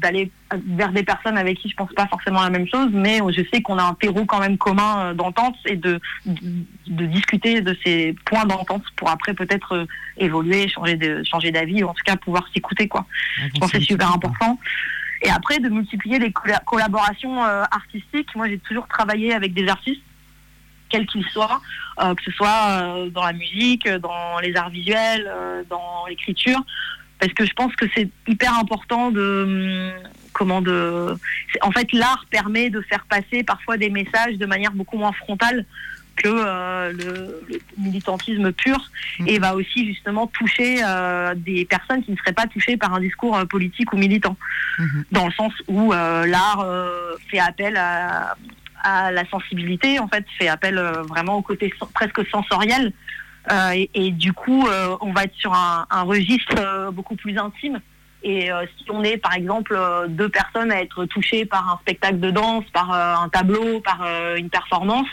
[0.00, 3.42] d'aller vers des personnes avec qui je pense pas forcément la même chose, mais je
[3.52, 6.40] sais qu'on a un terreau quand même commun euh, d'entente et de, de
[6.86, 11.82] de discuter de ces points d'entente pour après peut-être euh, évoluer, changer de changer d'avis
[11.84, 13.04] ou en tout cas pouvoir s'écouter quoi.
[13.54, 14.58] Je pense que c'est super important.
[15.22, 18.34] Et après, de multiplier les colla- collaborations euh, artistiques.
[18.36, 20.00] Moi, j'ai toujours travaillé avec des artistes,
[20.88, 21.60] quels qu'ils soient,
[22.00, 25.28] euh, que ce soit euh, dans la musique, dans les arts visuels,
[25.68, 26.60] dans l'écriture,
[27.18, 30.08] parce que je pense que c'est hyper important de hum,
[30.38, 31.14] comment de.
[31.62, 35.66] En fait, l'art permet de faire passer parfois des messages de manière beaucoup moins frontale
[36.16, 38.90] que euh, le, le militantisme pur
[39.26, 43.00] et va aussi justement toucher euh, des personnes qui ne seraient pas touchées par un
[43.00, 44.36] discours euh, politique ou militant
[44.80, 45.04] Mhm.
[45.10, 46.64] dans le sens où l'art
[47.28, 48.36] fait appel à,
[48.84, 52.92] à la sensibilité, en fait, fait appel vraiment au côté presque sensoriel.
[53.74, 54.68] Et, et du coup,
[55.00, 57.80] on va être sur un, un registre beaucoup plus intime.
[58.22, 61.78] Et euh, si on est, par exemple, euh, deux personnes à être touchées par un
[61.82, 65.06] spectacle de danse, par euh, un tableau, par euh, une performance,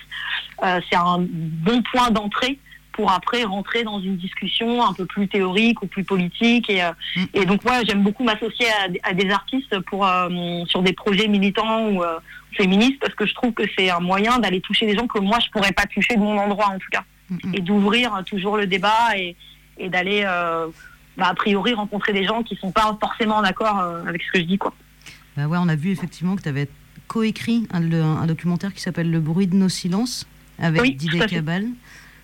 [0.64, 2.58] euh, c'est un bon point d'entrée
[2.94, 6.70] pour après rentrer dans une discussion un peu plus théorique ou plus politique.
[6.70, 7.24] Et, euh, Mm.
[7.34, 10.30] et donc, moi, j'aime beaucoup m'associer à, des- à des artistes pour, euh,
[10.68, 12.18] sur des projets militants ou euh,
[12.54, 15.40] féministes parce que je trouve que c'est un moyen d'aller toucher des gens que moi,
[15.46, 17.04] je pourrais pas toucher de mon endroit, en tout cas.
[17.30, 17.54] Mhm.
[17.54, 19.36] Et d'ouvrir toujours le débat et,
[19.78, 20.68] et d'aller, euh,
[21.18, 24.32] bah, a priori, rencontrer des gens qui sont pas forcément en accord euh, avec ce
[24.32, 24.74] que je dis, quoi.
[25.38, 26.68] Bah ouais, on a vu effectivement que tu avais
[27.08, 30.26] coécrit un, documentaire qui s'appelle Le bruit de nos silences
[30.60, 31.26] avec Oui, Didier.
[31.26, 31.66] Cabal.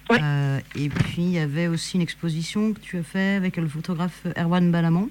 [0.10, 0.18] Oui.
[0.22, 3.68] Euh, et puis il y avait aussi une exposition que tu as fait avec le
[3.68, 5.08] photographe Erwan Balamant.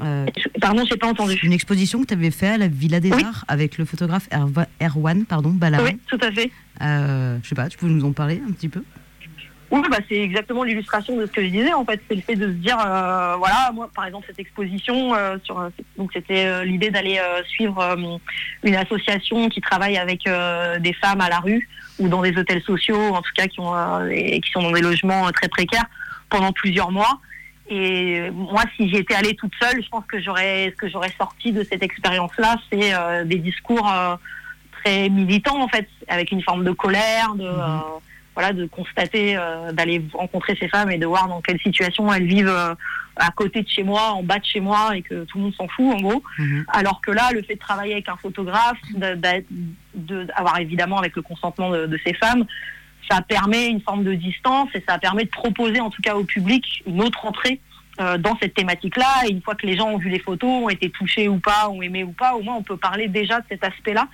[0.00, 1.38] Euh, Je- Pardon, j'ai pas entendu.
[1.42, 3.22] une exposition que tu avais fait à la Villa des Oui.
[3.22, 5.84] Arts avec le photographe Erwa- Erwan pardon, Balamant.
[5.84, 6.50] Oui, tout à fait.
[6.82, 8.82] Euh, je sais pas, tu peux nous en parler un petit peu?
[9.74, 11.72] Oui, bah, c'est exactement l'illustration de ce que je disais.
[11.72, 15.12] En fait, c'est le fait de se dire, euh, voilà, moi, par exemple, cette exposition,
[15.16, 17.96] euh, sur, euh, donc c'était euh, l'idée d'aller suivre
[18.62, 20.28] une association qui travaille avec
[20.78, 23.74] des femmes à la rue ou dans des hôtels sociaux, en tout cas qui ont
[24.08, 25.86] et qui sont dans des logements très précaires
[26.30, 27.18] pendant plusieurs mois.
[27.68, 31.12] Et moi, si j'y étais allée toute seule, je pense que j'aurais, ce que j'aurais
[31.18, 32.92] sorti de cette expérience-là, c'est
[33.26, 33.92] des discours
[34.84, 37.82] très militants en fait, avec une forme de colère, de, Mhm.
[38.34, 42.26] Voilà, de constater, euh, d'aller rencontrer ces femmes et de voir dans quelle situation elles
[42.26, 42.74] vivent euh,
[43.16, 45.54] à côté de chez moi, en bas de chez moi, et que tout le monde
[45.54, 46.22] s'en fout en gros.
[46.38, 46.64] Mhm.
[46.68, 48.78] Alors que là, le fait de travailler avec un photographe,
[49.94, 52.44] d'avoir évidemment avec le consentement de, de ces femmes,
[53.10, 56.24] ça permet une forme de distance et ça permet de proposer en tout cas au
[56.24, 57.60] public une autre entrée
[58.00, 59.26] euh, dans cette thématique-là.
[59.26, 61.68] Et une fois que les gens ont vu les photos, ont été touchés ou pas,
[61.68, 64.08] ont aimé ou pas, au moins on peut parler déjà de cet aspect-là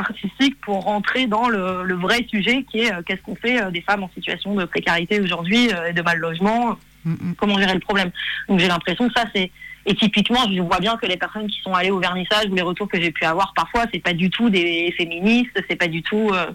[0.00, 3.70] artistique pour rentrer dans le, le vrai sujet qui est euh, qu'est-ce qu'on fait euh,
[3.70, 7.34] des femmes en situation de précarité aujourd'hui euh, et de mal logement, Mhm.
[7.38, 8.10] comment gérer le problème.
[8.48, 9.50] Donc j'ai l'impression que ça c'est
[9.86, 12.60] et typiquement je vois bien que les personnes qui sont allées au vernissage ou les
[12.60, 16.02] retours que j'ai pu avoir parfois c'est pas du tout des féministes, c'est pas du
[16.02, 16.46] tout euh,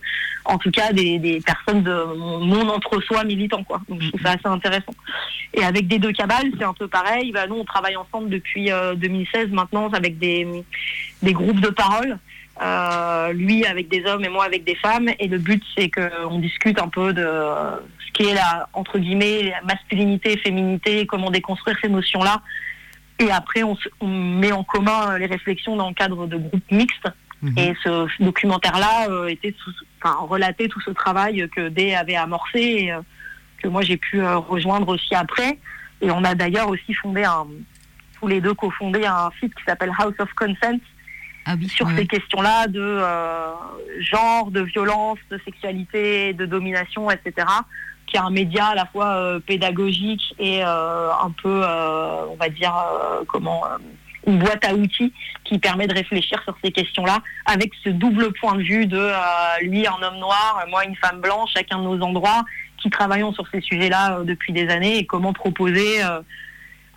[0.46, 2.04] en tout cas des, des personnes de
[2.46, 3.82] mon entre-soi militant quoi.
[3.90, 4.94] Donc je trouve ça assez intéressant.
[5.56, 7.32] Et avec des deux cabales c'est un peu pareil.
[7.32, 10.48] Bah, nous on travaille ensemble depuis euh, 2016 maintenant avec des
[11.24, 12.20] des groupes de parole.
[12.62, 15.10] Euh, lui avec des hommes et moi avec des femmes.
[15.20, 17.76] Et le but c'est qu'on discute un peu de euh,
[18.08, 22.42] ce qui est la entre guillemets la masculinité féminité comment déconstruire ces notions là
[23.20, 23.76] et après on,
[24.08, 27.10] met en commun euh, les réflexions dans le cadre de groupes mixtes.
[27.42, 27.54] Mhm.
[27.58, 29.54] et ce documentaire là était
[30.02, 33.02] enfin relatait tout ce travail que Day avait amorcé et euh,
[33.62, 35.60] que moi j'ai pu euh, rejoindre aussi après.
[36.02, 37.48] Et on a d'ailleurs aussi fondé un
[38.20, 40.80] tous les deux cofondé un site qui s'appelle House of Consent
[41.46, 41.96] Ah oui, sur ouais.
[41.96, 43.54] ces questions-là de euh,
[44.00, 47.48] genre, de violence, de sexualité, de domination, etc.,
[48.08, 52.50] qui est un média à la fois euh, pédagogique et euh, un peu, on va
[52.50, 52.74] dire,
[53.28, 53.64] comment,
[54.26, 58.56] une boîte à outils qui permet de réfléchir sur ces questions-là avec ce double point
[58.56, 59.12] de vue de
[59.62, 62.44] lui, un homme noir, moi, une femme blanche, chacun de nos endroits,
[62.78, 66.02] qui travaillons sur ces sujets-là depuis des années et comment proposer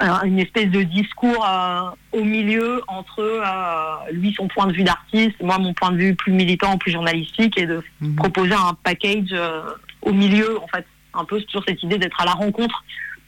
[0.01, 5.35] une espèce de discours euh, au milieu entre euh, lui son point de vue d'artiste,
[5.43, 8.15] moi mon point de vue plus militant, plus journalistique, et de Mhm.
[8.17, 9.63] proposer un package euh,
[10.03, 12.85] au milieu, en fait, un peu toujours cette idée d'être à la rencontre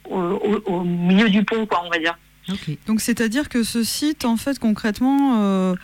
[0.09, 2.16] au, au- au milieu du pont, quoi, on va dire.
[2.87, 5.74] Donc c'est-à-dire que ce site, en fait, concrètement, euh,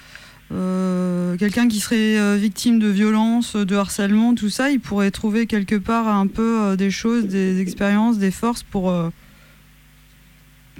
[0.53, 5.77] euh, quelqu'un qui serait victime de violence, de harcèlement, tout ça, il pourrait trouver quelque
[5.77, 8.91] part un peu euh, des choses, des expériences, des forces pour...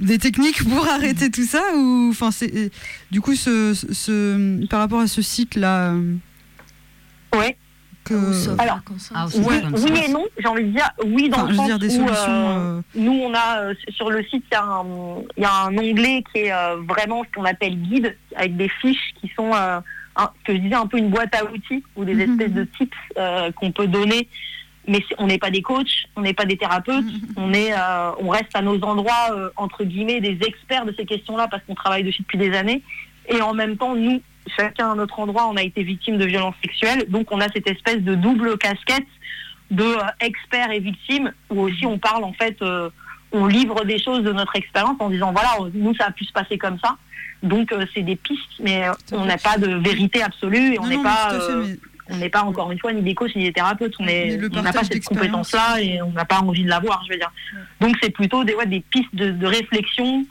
[0.01, 2.71] euh, des techniques pour arrêter tout ça ou enfin c'est
[3.11, 5.95] du coup ce, ce- par rapport à ce site là
[7.35, 7.57] Ouais.
[8.05, 8.15] que
[8.61, 8.79] alors,
[9.15, 9.57] ah, Oui,
[10.07, 12.15] et non, j'ai envie de dire oui dans enfin, le sens dire des où, solutions
[12.49, 15.45] euh, euh, Nous, on a euh, sur le site, il y, a un- il y
[15.45, 19.29] a un onglet qui est euh, vraiment ce qu'on appelle guide, avec des fiches qui
[19.37, 19.81] sont, euh,
[20.15, 22.21] un- que je disais, un peu une boîte à outils ou des Mhm.
[22.31, 24.29] espèces de tips euh, qu'on peut donner.
[24.89, 27.05] Mais on n'est pas des coachs, on n'est pas des thérapeutes,
[27.37, 31.05] on, est, euh, on reste à nos endroits, euh, entre guillemets, des experts de ces
[31.05, 32.83] questions-là parce qu'on travaille dessus depuis des années.
[33.29, 34.23] Et en même temps, nous,
[34.57, 37.07] chacun à notre endroit, on a été victime de violences sexuelles.
[37.09, 39.07] Donc on a cette espèce de double casquette
[39.73, 42.63] de euh, experts et victimes, où aussi on parle en fait,
[43.33, 46.33] on livre des choses de notre expérience en disant voilà, nous ça a pu se
[46.33, 46.97] passer comme ça.
[47.43, 51.29] Donc c'est des pistes, mais on n'a pas de vérité absolue et on n'est pas,
[51.31, 51.77] tout à fait, mais
[52.09, 53.95] on n'est pas encore une fois ni des coachs ni des thérapeutes.
[53.99, 54.05] On
[54.63, 57.33] n'a pas cette compétence-là et on n'a pas envie de l'avoir, je veux dire.
[57.81, 60.25] Donc c'est plutôt des, ouais, des pistes de, de réflexion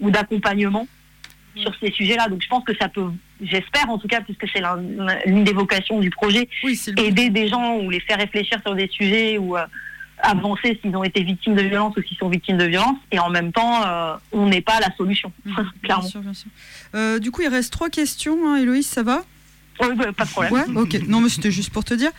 [0.00, 0.86] ou d'accompagnement
[1.56, 2.28] sur ces sujets-là.
[2.28, 3.06] Donc je pense que ça peut,
[3.40, 4.82] j'espère en tout cas, puisque c'est l'un-
[5.24, 8.88] l'une des vocations du projet, oui aider des gens ou les faire réfléchir sur des
[8.88, 9.64] sujets ou euh,
[10.18, 12.96] avancer s'ils ont été victimes de violence ou s'ils sont victimes de violence.
[13.12, 16.02] Et en même temps, euh, on n'est pas la solution, bien clairement.
[16.08, 16.48] sûr, bien sûr.
[16.94, 19.22] Euh, du coup il reste trois questions hein, Héloïse ça va?
[19.80, 20.52] Oui, bah, pas de problème.
[20.52, 21.08] Ouais, ok.
[21.08, 22.10] Non, mais c'était juste pour te dire.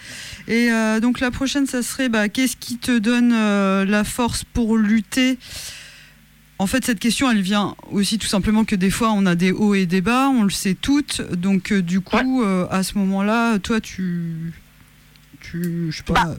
[0.48, 4.44] Et euh, donc la prochaine, ça serait bah, qu'est-ce qui te donne euh, la force
[4.44, 5.38] pour lutter?
[6.58, 9.52] En fait, cette question, elle vient aussi tout simplement que des fois, on a des
[9.52, 11.22] hauts et des bas, on le sait toutes.
[11.34, 14.54] Donc, euh, du coup, à ce moment-là, toi, tu.
[15.42, 15.92] Tu.
[15.92, 16.14] Je sais pas.
[16.14, 16.38] Bah,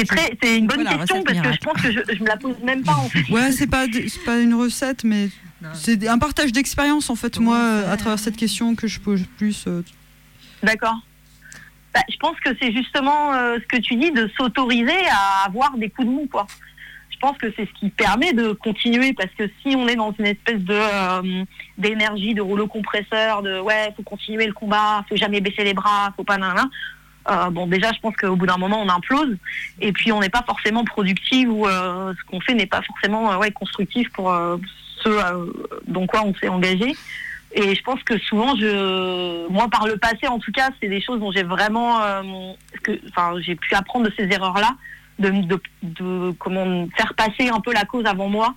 [0.00, 2.26] C'est très, c'est une bonne Voilà, question parce que je pense que je, je me
[2.28, 3.30] la pose même pas en fait.
[3.30, 5.28] Ouais, c'est pas, c'est pas une recette, mais
[5.74, 9.24] c'est un partage d'expérience, en fait, Comment moi, à travers cette question que je pose
[9.38, 9.64] plus.
[9.66, 9.82] euh,
[10.62, 10.96] D'accord.
[11.94, 15.76] Bah, je pense que c'est justement euh, ce que tu dis de s'autoriser à avoir
[15.76, 16.46] des coups de mou, quoi.
[17.10, 20.14] Je pense que c'est ce qui permet de continuer parce que si on est dans
[20.20, 21.42] une espèce de euh,
[21.76, 26.12] d'énergie, de rouleau compresseur, de ouais, faut continuer le combat, faut jamais baisser les bras,
[26.16, 26.70] faut pas nanana.
[27.30, 29.36] Euh, bon, déjà, je pense qu'au bout d'un moment, on implose
[29.80, 33.32] et puis on n'est pas forcément productif ou euh, ce qu'on fait n'est pas forcément
[33.32, 34.34] euh, ouais, constructif pour
[35.02, 35.08] ce
[35.86, 36.94] dans quoi on s'est engagé.
[37.52, 41.00] Et je pense que souvent, je, moi, par le passé, en tout cas, c'est des
[41.00, 44.76] choses dont j'ai vraiment, enfin, j'ai pu apprendre de ces erreurs-là,
[45.18, 45.30] de,
[45.82, 48.54] de comment faire passer un peu la cause avant moi,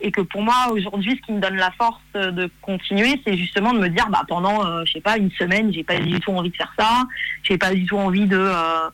[0.00, 3.72] et que pour moi, aujourd'hui, ce qui me donne la force de continuer, c'est justement
[3.72, 6.32] de me dire, bah, pendant, euh, je sais pas, une semaine, j'ai pas du tout
[6.32, 7.04] envie de faire ça,
[7.42, 8.90] j'ai pas du tout envie de, euh,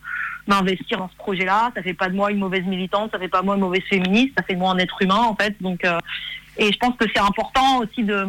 [0.47, 1.73] m'investir dans ce projet-là.
[1.75, 3.83] Ça fait pas de moi une mauvaise militante, ça fait pas de moi une mauvaise
[3.89, 5.61] féministe, ça fait de moi un être humain en fait.
[5.61, 5.99] Donc, euh,
[6.57, 8.27] et je pense que c'est important aussi de,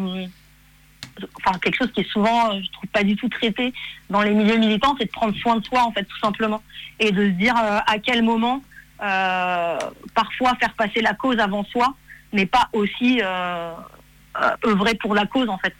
[1.38, 3.72] enfin quelque chose qui est souvent, euh, je trouve pas du tout traité
[4.10, 6.62] dans les milieux militants, c'est de prendre soin de soi en fait tout simplement
[6.98, 8.62] et de se dire à quel moment
[8.98, 11.94] parfois faire passer la cause avant soi
[12.32, 13.72] n'est pas aussi euh,
[14.42, 15.74] euh, œuvrer pour la cause en fait.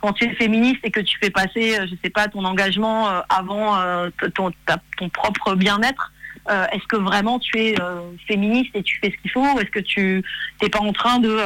[0.00, 3.08] Quand tu es féministe et que tu fais passer, euh, je sais pas, ton engagement
[3.28, 3.78] avant
[4.34, 4.50] ton,
[5.12, 6.12] propre bien-être,
[6.72, 7.74] est-ce que vraiment tu es
[8.26, 10.24] féministe et tu fais ce qu'il faut est-ce que tu
[10.60, 11.38] n'es pas en train de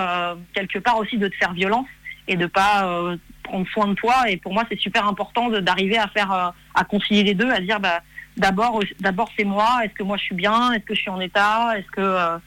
[0.55, 1.86] quelque part aussi de te faire violence
[2.28, 4.30] et de pas euh, prendre soin de toi?
[4.30, 7.78] Et pour moi c'est super important d'arriver à faire à concilier les deux à dire
[7.78, 8.01] bah
[8.38, 11.20] d'abord d'abord c'est moi est-ce que moi je suis bien est-ce que je suis en
[11.20, 12.38] état est-ce que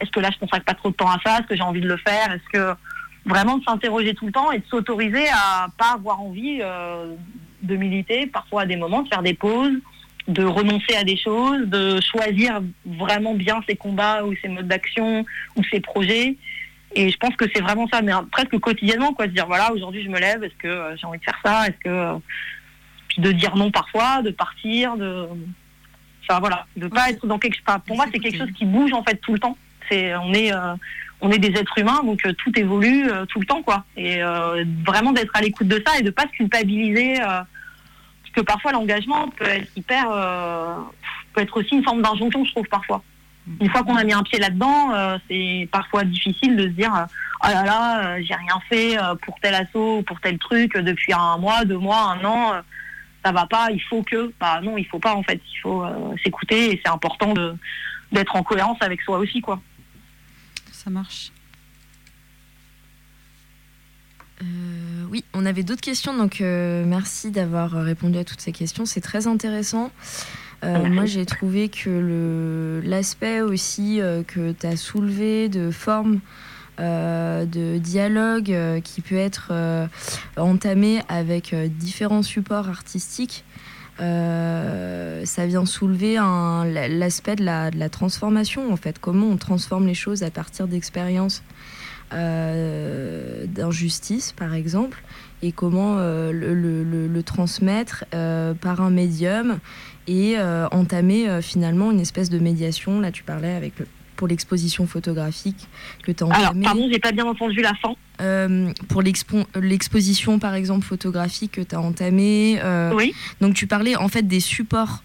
[0.00, 1.38] est-ce que là je consacre pas trop de temps à ça?
[1.38, 2.32] Est-ce que j'ai envie de le faire?
[2.32, 2.74] Est-ce que
[3.24, 7.14] vraiment de s'interroger tout le temps et de s'autoriser à pas avoir envie euh,
[7.62, 9.78] de militer parfois à des moments de faire des pauses
[10.28, 15.24] de renoncer à des choses de choisir vraiment bien ses combats ou ses modes d'action
[15.56, 16.36] ou ses projets?
[16.94, 19.72] Et je pense que c'est vraiment ça, mais hein, presque quotidiennement, quoi, de dire voilà,
[19.72, 22.14] aujourd'hui je me lève, est-ce que euh, j'ai envie de faire ça, est-ce que euh,
[23.08, 25.28] puis de dire non parfois, de partir, de,
[26.22, 28.92] enfin voilà, de pas être dans quelque, enfin, pour moi c'est quelque chose qui bouge
[28.92, 29.58] en fait tout le temps.
[29.88, 30.74] C'est, on est, euh,
[31.20, 33.84] on est des êtres humains, donc euh, tout évolue euh, tout le temps, quoi.
[33.96, 34.20] Et
[34.84, 39.28] vraiment d'être à l'écoute de ça et de pas se culpabiliser, parce que parfois l'engagement
[39.28, 40.08] peut être hyper,
[41.32, 43.02] peut être aussi une forme d'injonction, je trouve parfois.
[43.60, 47.06] Une fois qu'on a mis un pied là-dedans, euh, c'est parfois difficile de se dire
[47.44, 51.12] oh là là, euh, j'ai rien fait pour tel assaut ou pour tel truc depuis
[51.12, 52.60] un mois, deux mois, un an, euh,
[53.24, 54.32] ça va pas, il faut que.
[54.40, 55.84] Bah non, il faut pas en fait, il faut
[56.24, 57.34] s'écouter et c'est important
[58.10, 59.60] d'être en cohérence avec soi aussi quoi.
[60.86, 61.32] Ça marche.
[64.40, 64.44] Euh,
[65.10, 68.86] oui, on avait d'autres questions, donc euh, merci d'avoir répondu à toutes ces questions.
[68.86, 69.90] C'est très intéressant.
[70.62, 76.20] Euh, moi, j'ai trouvé que le- l'aspect aussi euh, que tu as soulevé de forme
[76.78, 79.88] euh, de dialogue euh, qui peut être euh,
[80.36, 83.42] entamé avec euh, différents supports artistiques,
[84.00, 88.98] euh, ça vient soulever l'aspect de la, transformation, en fait.
[88.98, 91.42] Comment on transforme les choses à partir d'expériences
[92.12, 95.02] euh, d'injustice, par exemple,
[95.42, 98.04] et comment euh, le, transmettre
[98.60, 99.58] par un médium
[100.06, 100.36] et
[100.70, 103.00] entamer finalement une espèce de médiation.
[103.00, 103.86] Là, tu parlais avec le-
[104.16, 105.68] pour l'exposition photographique
[106.02, 106.64] que tu as Alors entamée.
[106.64, 107.94] pardon, j'ai pas bien entendu la fin.
[108.20, 112.58] Euh, pour l'expo- l'exposition, par exemple, photographique que tu as entamée.
[112.62, 113.14] euh, Oui.
[113.40, 115.02] Donc, tu parlais en fait des supports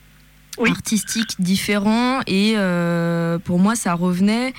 [0.57, 0.69] Oui.
[0.71, 4.53] artistiques différents et euh, pour moi, ça revenait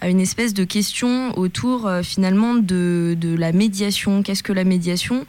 [0.00, 4.22] à une espèce de question autour euh, finalement de, de la médiation.
[4.22, 5.26] Qu'est-ce que la médiation?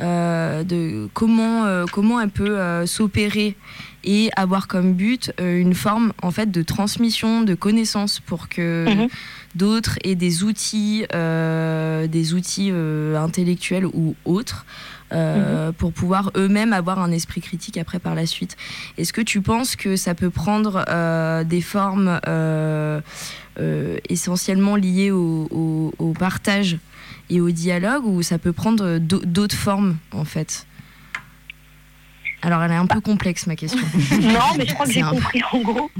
[0.00, 3.54] De comment, comment elle peut s'opérer
[4.04, 8.86] et avoir comme but euh, une forme en fait de transmission de connaissances pour que
[8.88, 9.08] Mhm.
[9.54, 14.64] d'autres aient des outils, euh, des outils euh, intellectuels ou autres.
[15.14, 18.56] euh, pour pouvoir eux-mêmes avoir un esprit critique après par la suite.
[18.96, 20.82] Est-ce que tu penses que ça peut prendre
[21.44, 22.18] des formes
[24.08, 26.78] essentiellement liées au, au- au partage
[27.30, 30.66] et au dialogue ou ça peut prendre d'au- d'autres formes en fait?
[32.42, 33.80] Alors elle est un peu complexe ma question.
[34.20, 35.90] non, mais je crois que j'ai compris en gros.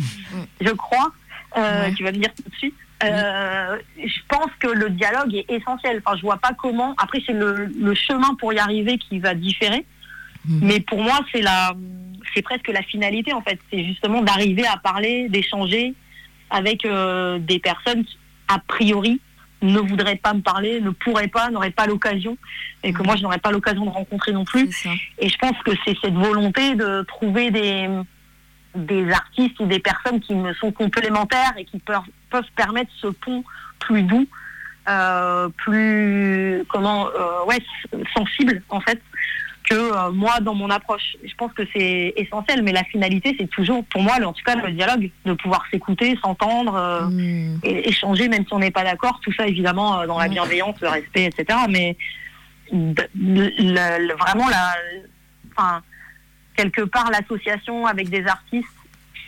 [0.61, 1.13] Je crois.
[1.57, 1.93] Euh, Ouais.
[1.95, 2.75] Tu vas me dire tout de suite.
[3.05, 6.01] Euh, Je pense que le dialogue est essentiel.
[6.05, 6.95] Enfin, je vois pas comment.
[6.99, 9.85] Après, c'est le, le chemin pour y arriver qui va différer.
[10.49, 10.61] Mhm.
[10.63, 11.75] Mais pour moi, c'est la,
[12.35, 13.59] c'est presque la finalité en fait.
[13.71, 15.95] C'est justement d'arriver à parler, d'échanger
[16.51, 18.17] avec euh, des personnes qui,
[18.49, 19.21] a priori,
[19.63, 22.37] ne voudraient pas me parler, ne pourraient pas, n'auraient pas l'occasion,
[22.83, 23.07] et que Mhm.
[23.07, 24.69] moi, je n'aurais pas l'occasion de rencontrer non plus.
[25.19, 27.89] Et je pense que c'est cette volonté de trouver des,
[28.75, 32.01] des artistes ou des personnes qui me sont complémentaires et qui peuvent,
[32.31, 33.45] peuvent permettre ce pont
[33.79, 34.27] plus doux,
[34.89, 37.59] euh, plus comment euh, ouais
[38.17, 39.01] sensible en fait
[39.69, 41.17] que euh, moi dans mon approche.
[41.25, 44.57] Je pense que c'est essentiel, mais la finalité c'est toujours pour moi, en tout cas
[44.57, 46.75] le dialogue, de pouvoir s'écouter, s'entendre.
[46.75, 47.59] euh, Hmm.
[47.65, 50.77] et échanger même si on n'est pas d'accord, tout ça évidemment euh, dans la bienveillance,
[50.81, 51.59] le respect, etc.
[51.69, 51.97] Mais
[52.73, 54.73] le- vraiment, la,
[55.57, 55.83] enfin,
[56.57, 58.67] quelque part, l'association avec des artistes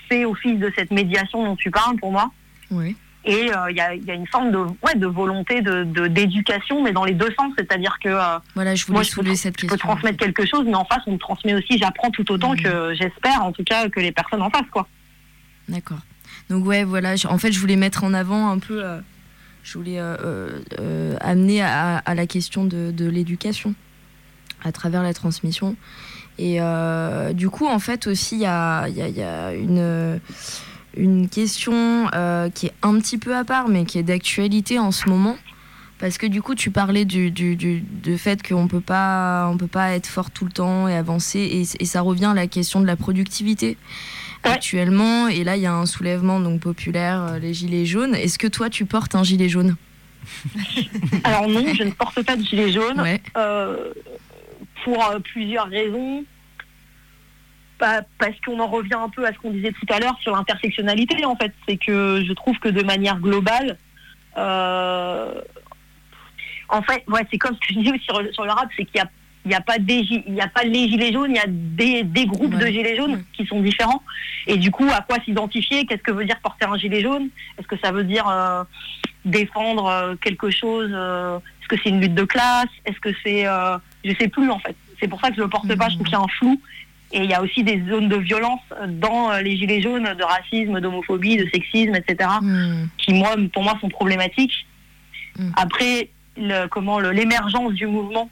[0.09, 2.31] fait office de cette médiation dont tu parles pour moi.
[2.71, 2.97] Oui.
[3.27, 5.85] Et euh, il y, a, il y a une forme de, ouais, de volonté de
[5.85, 7.53] de- d'éducation, mais dans les deux sens.
[7.57, 10.65] C'est-à-dire que euh, Voilà, je voulais moi, je peux, cette je peux transmettre quelque chose,
[10.67, 12.63] mais en face, on me transmet aussi, j'apprends tout autant Mhm.
[12.63, 14.67] que j'espère, en tout cas, que les personnes en face.
[14.71, 14.87] Quoi.
[15.69, 16.01] D'accord.
[16.51, 17.15] Donc ouais, voilà.
[17.31, 18.85] En fait, je voulais mettre en avant un peu.
[18.85, 19.01] euh,
[19.63, 23.75] je voulais euh, amener à, à la question de, de l'éducation
[24.63, 25.77] à travers la transmission
[26.39, 26.59] Et
[27.33, 30.21] du coup, en fait, aussi, il y a, il y a- il y a une,
[30.97, 34.91] une question euh, qui est un petit peu à part, mais qui est d'actualité en
[34.93, 35.37] ce moment.
[35.99, 39.49] Parce que du coup, tu parlais du, du, du, du fait qu'on on peut pas
[39.93, 41.39] être fort tout le temps et avancer.
[41.39, 43.77] Et, et ça revient à la question de la productivité
[44.45, 44.51] Ouais.
[44.51, 45.29] actuellement.
[45.29, 48.15] Et là, il y a un soulèvement donc populaire, euh, les gilets jaunes.
[48.15, 49.77] Est-ce que toi, tu portes un gilet jaune?
[51.25, 53.01] Alors non, je ne porte pas de gilet jaune.
[53.01, 53.23] Ouais.
[53.39, 53.93] euh,
[54.85, 56.25] pour plusieurs raisons.
[58.19, 61.25] Parce qu'on en revient un peu à ce qu'on disait tout à l'heure sur l'intersectionnalité,
[61.25, 61.53] en fait.
[61.69, 63.79] C'est que je trouve que de manière globale,
[64.37, 65.41] euh,
[66.69, 68.85] en fait, ouais, c'est comme ce que je disais aussi sur, sur le rap, c'est
[68.85, 69.09] qu'il y a
[69.45, 71.47] il n'y a pas des il y a pas les gilets jaunes, il y a
[71.47, 74.03] des, des groupes de gilets jaunes qui sont différents.
[74.47, 75.85] Et du coup, à quoi s'identifier?
[75.85, 77.29] Qu'est-ce que veut dire porter un gilet jaune?
[77.59, 78.65] Est-ce que ça veut dire euh,
[79.27, 82.69] défendre euh, quelque chose Est-ce que c'est une lutte de classe?
[82.87, 84.77] Est-ce que c'est, euh, je sais plus en fait.
[84.99, 85.89] C'est pour ça que je le porte pas.
[85.91, 86.59] Je trouve qu'il y a un flou.
[87.15, 90.25] Et il y a aussi des zones de violence dans euh, les gilets jaunes, de
[90.25, 92.87] racisme, d'homophobie, de sexisme, etc Hmm.
[92.99, 94.67] qui moi pour moi sont problématiques.
[95.39, 95.51] Mm.
[95.57, 98.29] Après le, comment l'émergence du mouvement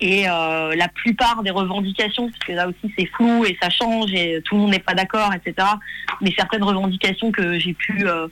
[0.00, 4.12] et euh, la plupart des revendications, parce que là aussi c'est flou et ça change
[4.14, 5.68] et tout le monde n'est pas d'accord, etc.
[6.20, 8.28] Mais certaines revendications que j'ai pu euh,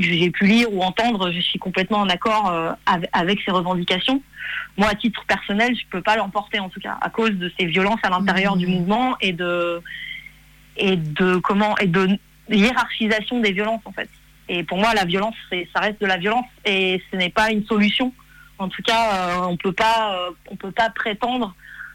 [0.00, 2.72] j'ai pu lire ou entendre, je suis complètement en accord euh,
[3.12, 4.22] avec, ces revendications.
[4.76, 7.66] Moi, à titre personnel, je peux pas l'emporter en tout cas à cause de ces
[7.66, 9.82] violences à l'intérieur du mouvement et de
[10.76, 12.08] et de comment et de
[12.48, 14.08] hiérarchisation des violences en fait.
[14.48, 15.36] Et pour moi, la violence,
[15.72, 18.12] ça reste de la violence et ce n'est pas une solution.
[18.58, 21.54] En tout cas, euh, on peut pas, euh, on peut pas prétendre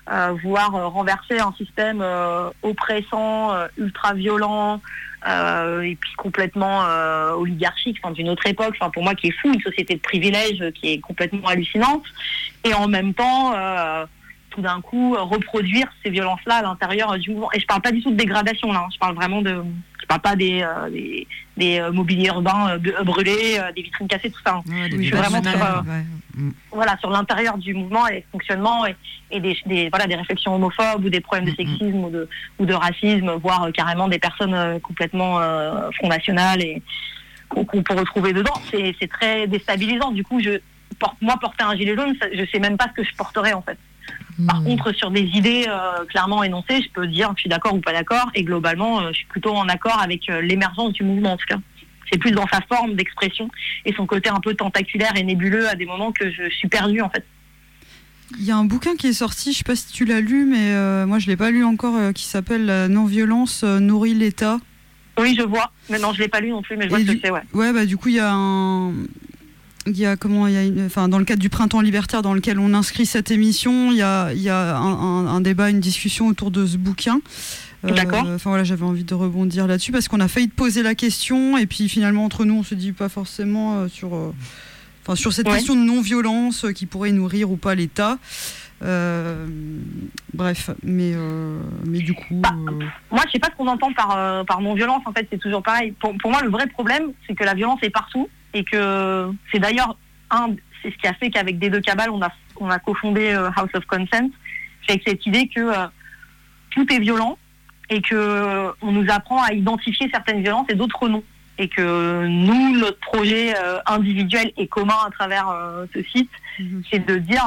[0.09, 2.03] euh, vouloir renverser un système
[2.63, 4.81] oppressant, ultra violent
[5.27, 8.77] euh, et puis complètement euh, oligarchique, enfin, d'une autre époque.
[8.93, 12.03] Pour moi, qui est fou, une société de privilèges euh, qui est complètement hallucinante.
[12.63, 13.53] Et en même temps.
[14.51, 17.51] tout d'un coup reproduire ces violences-là à l'intérieur du mouvement.
[17.51, 18.89] Et je parle pas du tout de dégradation là, hein.
[18.93, 19.61] je parle vraiment de,
[20.05, 21.27] je parle pas des euh, des,
[21.57, 24.57] des, euh, mobiliers urbains euh, brûlés, des vitrines cassées, tout ça.
[24.57, 24.63] hein.
[24.69, 26.03] Ouais, je suis vraiment sur, ouais.
[26.35, 26.51] Mm.
[26.71, 28.95] Voilà, sur l'intérieur du mouvement et les fonctionnements et,
[29.31, 31.55] et des, des voilà des réflexions homophobes ou des problèmes de Mhm.
[31.55, 32.29] sexisme ou de
[32.59, 35.39] ou de racisme, voire carrément des personnes complètement
[35.97, 36.83] Front National et
[37.49, 38.53] qu'on peut retrouver dedans.
[38.69, 40.11] C'est très déstabilisant.
[40.11, 40.59] Du coup, je
[40.99, 43.63] porte moi porter un gilet jaune, je sais même pas ce que je porterais en
[43.63, 43.77] fait.
[44.47, 44.65] Par Hmm.
[44.65, 47.79] contre, sur des idées euh, clairement énoncées, je peux dire que je suis d'accord ou
[47.79, 48.29] pas d'accord.
[48.35, 51.45] Et globalement, euh, je suis plutôt en accord avec euh, l'émergence du mouvement, en tout
[51.47, 51.57] cas.
[52.11, 53.49] C'est plus dans sa forme d'expression
[53.85, 57.01] et son côté un peu tentaculaire et nébuleux à des moments que je suis perdue,
[57.01, 57.25] en fait.
[58.37, 60.45] Il y a un bouquin qui est sorti, je sais pas si tu l'as lu,
[60.45, 64.57] mais moi je l'ai pas lu encore, qui s'appelle La non-violence nourrit l'État.
[65.19, 65.71] Oui, je vois.
[65.89, 67.29] Mais non, je l'ai pas lu non plus, mais je vois Et ce que c'est,
[67.31, 67.41] ouais.
[67.53, 68.93] Ouais, bah du coup il y a un,
[69.87, 72.21] il y a comment, il y a une- enfin dans le cadre du printemps libertaire
[72.21, 75.41] dans lequel on inscrit cette émission, il y a, il y a un, un- un
[75.41, 77.19] débat, une discussion autour de ce bouquin.
[77.85, 78.25] Euh, D'accord.
[78.33, 81.57] Enfin voilà, j'avais envie de rebondir là-dessus parce qu'on a failli te poser la question
[81.57, 84.33] et puis finalement entre nous on se dit pas forcément euh, sur, euh,
[85.03, 85.53] enfin sur cette Ouais.
[85.55, 88.17] question de non-violence qui pourrait nourrir ou pas l'État.
[88.83, 89.45] Euh,
[90.33, 92.23] bref, mais euh, mais du coup.
[92.31, 92.71] Bah, euh,
[93.11, 95.93] Moi, je sais pas ce qu'on entend par, par non-violence, en fait, c'est toujours pareil.
[95.99, 99.59] Pour, pour moi, le vrai problème, c'est que la violence est partout et que c'est
[99.59, 99.95] d'ailleurs
[100.31, 103.31] un, c'est ce qui a fait qu'avec des deux cabales, on a, on a cofondé
[103.33, 104.29] euh, House of Consent,
[104.87, 105.85] c'est avec cette idée que euh,
[106.71, 107.37] tout est violent
[107.89, 111.23] et que on nous apprend à identifier certaines violences et d'autres non.
[111.57, 115.47] Et que nous, notre projet euh, individuel et commun à travers
[115.93, 116.83] ce site, Mhm.
[116.89, 117.43] c'est de dire,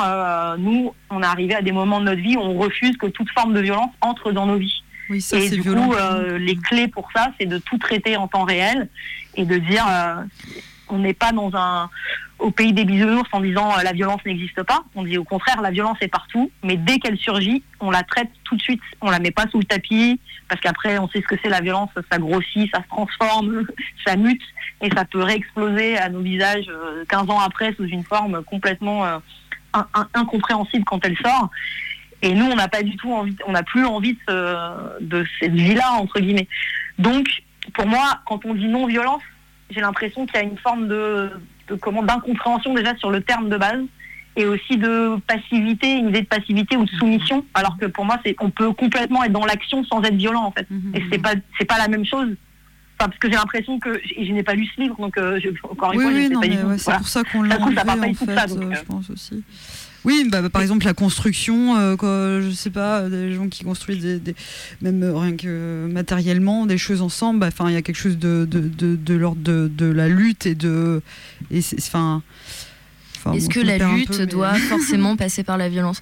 [0.59, 3.31] nous, on est arrivé à des moments de notre vie où on refuse que toute
[3.31, 4.83] forme de violence entre dans nos vies.
[5.09, 5.89] oui, ça et du violent.
[5.89, 8.89] coup, euh, les clés pour ça, c'est de tout traiter en temps réel
[9.35, 10.23] et de dire, euh,
[10.91, 11.91] on n'est pas dans un
[12.39, 14.85] au pays des bisounours en disant euh, la violence n'existe pas.
[14.95, 18.31] On dit au contraire, la violence est partout, mais dès qu'elle surgit, on la traite
[18.45, 18.81] tout de suite.
[19.01, 21.61] On la met pas sous le tapis parce qu'après, on sait ce que c'est la
[21.61, 23.65] violence, ça grossit, ça se transforme,
[24.07, 24.41] ça mute
[24.81, 29.05] et ça peut réexploser à nos visages euh, 15 ans après sous une forme complètement
[29.05, 29.19] euh,
[29.75, 31.51] in- in- incompréhensible quand elle sort.
[32.23, 34.55] Et nous, on n'a pas du tout envie, on n'a plus envie de,
[35.01, 36.49] de cette vie-là entre guillemets.
[36.99, 37.29] Donc,
[37.75, 39.23] pour moi, quand on dit non-violence,
[39.71, 41.31] j'ai l'impression qu'il y a une forme de,
[41.69, 43.83] de comment d'incompréhension déjà sur le terme de base
[44.37, 47.45] et aussi de passivité, une idée de passivité ou de soumission.
[47.55, 50.53] Alors que pour moi, c'est on peut complètement être dans l'action sans être violent en
[50.53, 50.67] fait.
[50.71, 50.93] Mhm.
[50.95, 52.29] Et c'est pas c'est pas la même chose.
[53.01, 55.39] Enfin, parce que j'ai l'impression que et je n'ai pas lu ce livre, donc euh,
[55.43, 56.69] je, encore une Oui, fois, je oui, ne sais non, pas du mais tout.
[56.69, 56.99] ouais, c'est Voilà.
[56.99, 58.75] pour ça qu'on l'a enlevé, en fait, ça, donc, euh, euh.
[58.75, 59.45] je pense aussi.
[60.09, 63.47] Oui, bah, bah, par exemple la construction, euh, quoi, je sais pas, euh, des gens
[63.49, 64.35] qui construisent des, des-
[64.81, 67.41] même euh, rien que matériellement des choses ensemble.
[67.41, 70.09] bah, Enfin, il y a quelque chose de de, de, de l'ordre de, de la
[70.09, 71.03] lutte et de
[71.77, 72.23] enfin.
[73.21, 76.01] Enfin, Est-ce bon, que la lutte peu, mais- doit forcément passer par la violence?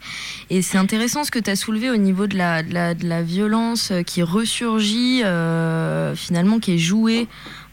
[0.51, 3.09] Et c'est intéressant ce que tu as soulevé au niveau de la, de la, de
[3.09, 7.27] la violence qui ressurgit, euh, finalement, qui est jouée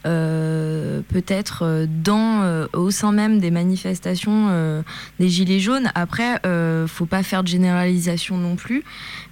[0.06, 4.84] euh, peut-être euh, dans euh, au sein même des manifestations
[5.18, 5.90] des gilets jaunes.
[5.94, 6.40] Après,
[6.86, 8.84] faut pas faire de généralisation non plus,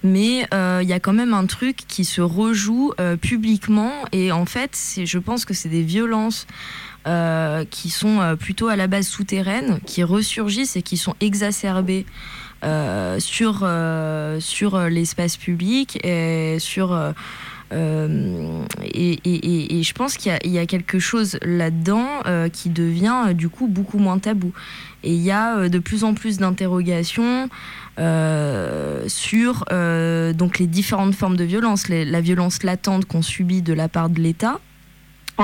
[0.03, 4.77] mais il y a quand même un truc qui se rejoue publiquement et en fait,
[5.03, 6.47] je pense que c'est des violences
[7.69, 12.05] qui sont plutôt à la base souterraines, qui ressurgissent et qui sont exacerbées
[13.19, 13.67] sur,
[14.39, 17.13] sur l'espace public et sur.
[17.73, 21.37] Euh, et, et- et- et je pense qu'il y a- il y, a quelque chose
[21.41, 24.53] là-dedans euh, qui devient euh, du coup beaucoup moins tabou.
[25.03, 27.49] Et il y a de plus en plus d'interrogations
[27.99, 33.61] euh, sur euh, donc les différentes formes de violence, les- la violence latente qu'on subit
[33.61, 34.59] de la part de l'État,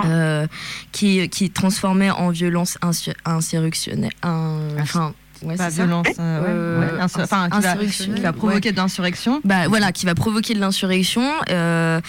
[0.05, 0.47] euh,
[0.91, 4.13] qui, qui est transformée en violence insu- insurrectionnelle.
[4.23, 5.13] un- enfin,
[5.43, 7.75] ouais, Pas violence, euh, ouais, ouais, insur- enfin, qui va,
[8.15, 9.41] qui va provoquer de l'insurrection.
[9.43, 11.99] bah, voilà, qui va provoquer de l'insurrection euh,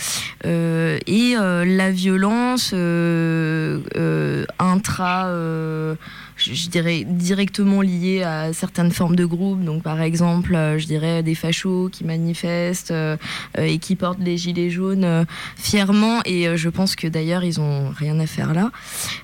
[0.47, 5.95] euh, et euh, la violence euh, euh, intra, euh,
[6.41, 9.63] je, je dirais directement liée à certaines formes de groupes.
[9.65, 13.17] Donc, par exemple, euh, je dirais des fachos qui manifestent euh,
[13.59, 15.27] euh, et qui portent les gilets jaunes
[15.57, 16.21] fièrement.
[16.25, 18.71] Et je pense que d'ailleurs, ils ont rien à faire là,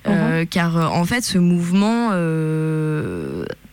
[0.07, 2.11] Euh, car en fait, ce mouvement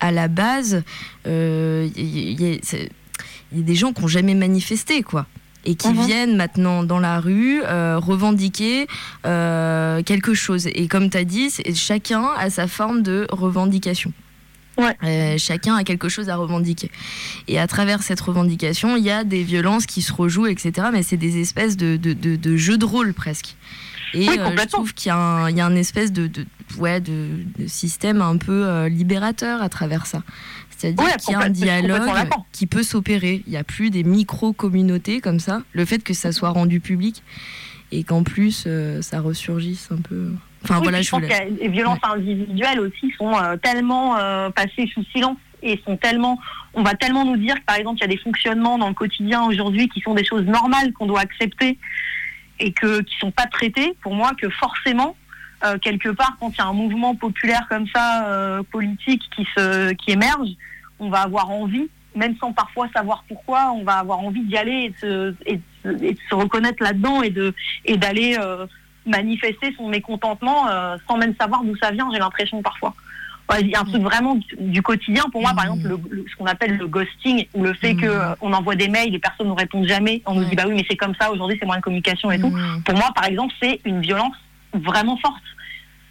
[0.00, 0.82] à la base,
[1.26, 5.26] il y, y a des gens qui n'ont jamais manifesté, quoi.
[5.66, 6.04] Et qui Mhm.
[6.06, 8.86] viennent maintenant dans la rue euh, revendiquer
[9.26, 10.66] euh, quelque chose.
[10.66, 14.12] Et comme tu as dit, chacun a sa forme de revendication.
[14.76, 14.96] Ouais.
[15.04, 16.90] Euh, chacun a quelque chose à revendiquer.
[17.48, 20.88] Et à travers cette revendication, il y a des violences qui se rejouent, etc.
[20.92, 23.54] Mais c'est des espèces de, de, de, de jeux de rôle presque.
[24.14, 26.26] Et Oui, euh, je trouve qu'il y, a un- il y a un espèce de,
[26.28, 26.46] de,
[26.78, 30.22] ouais, de, de système un peu euh, libérateur à travers ça.
[30.76, 32.02] C'est-à-dire Ouais, qu'il y a un dialogue
[32.52, 33.42] qui peut s'opérer.
[33.46, 35.62] Il n'y a plus des micro-communautés comme ça.
[35.72, 37.22] Le fait que ça soit rendu public
[37.92, 40.30] et qu'en plus euh, ça ressurgisse un peu.
[40.64, 44.50] Enfin Oui, voilà, je je pense que les violences individuelles aussi sont euh, tellement euh,
[44.50, 46.38] passées sous silence et sont tellement,
[46.74, 48.94] on va tellement nous dire que par exemple il y a des fonctionnements dans le
[48.94, 51.78] quotidien aujourd'hui qui sont des choses normales qu'on doit accepter
[52.64, 53.94] et que qui sont pas traités.
[54.02, 55.16] Pour moi, que forcément
[55.64, 60.10] euh, quelque part quand il y a un mouvement populaire comme ça euh, politique qui
[60.10, 60.48] émerge,
[60.98, 64.92] on va avoir envie, même sans parfois savoir pourquoi, on va avoir envie d'y aller
[65.46, 68.66] et de se, reconnaître là-dedans et d'aller euh,
[69.06, 70.66] manifester son mécontentement
[71.06, 72.94] sans même savoir d'où ça vient, j'ai l'impression parfois.
[73.60, 75.24] Il y a un truc vraiment du, du quotidien.
[75.30, 75.72] Pour moi, par Mhm.
[75.80, 78.00] exemple, le- le- ce qu'on appelle le ghosting, ou le fait Mhm.
[78.00, 80.64] que euh, on envoie des mails, les personnes ne répondent jamais, on nous dit bah
[80.66, 82.48] oui, mais c'est comme ça, aujourd'hui c'est moins de communication et tout.
[82.48, 82.82] Mmh.
[82.84, 84.34] Pour moi, par exemple, c'est une violence
[84.72, 85.42] vraiment forte.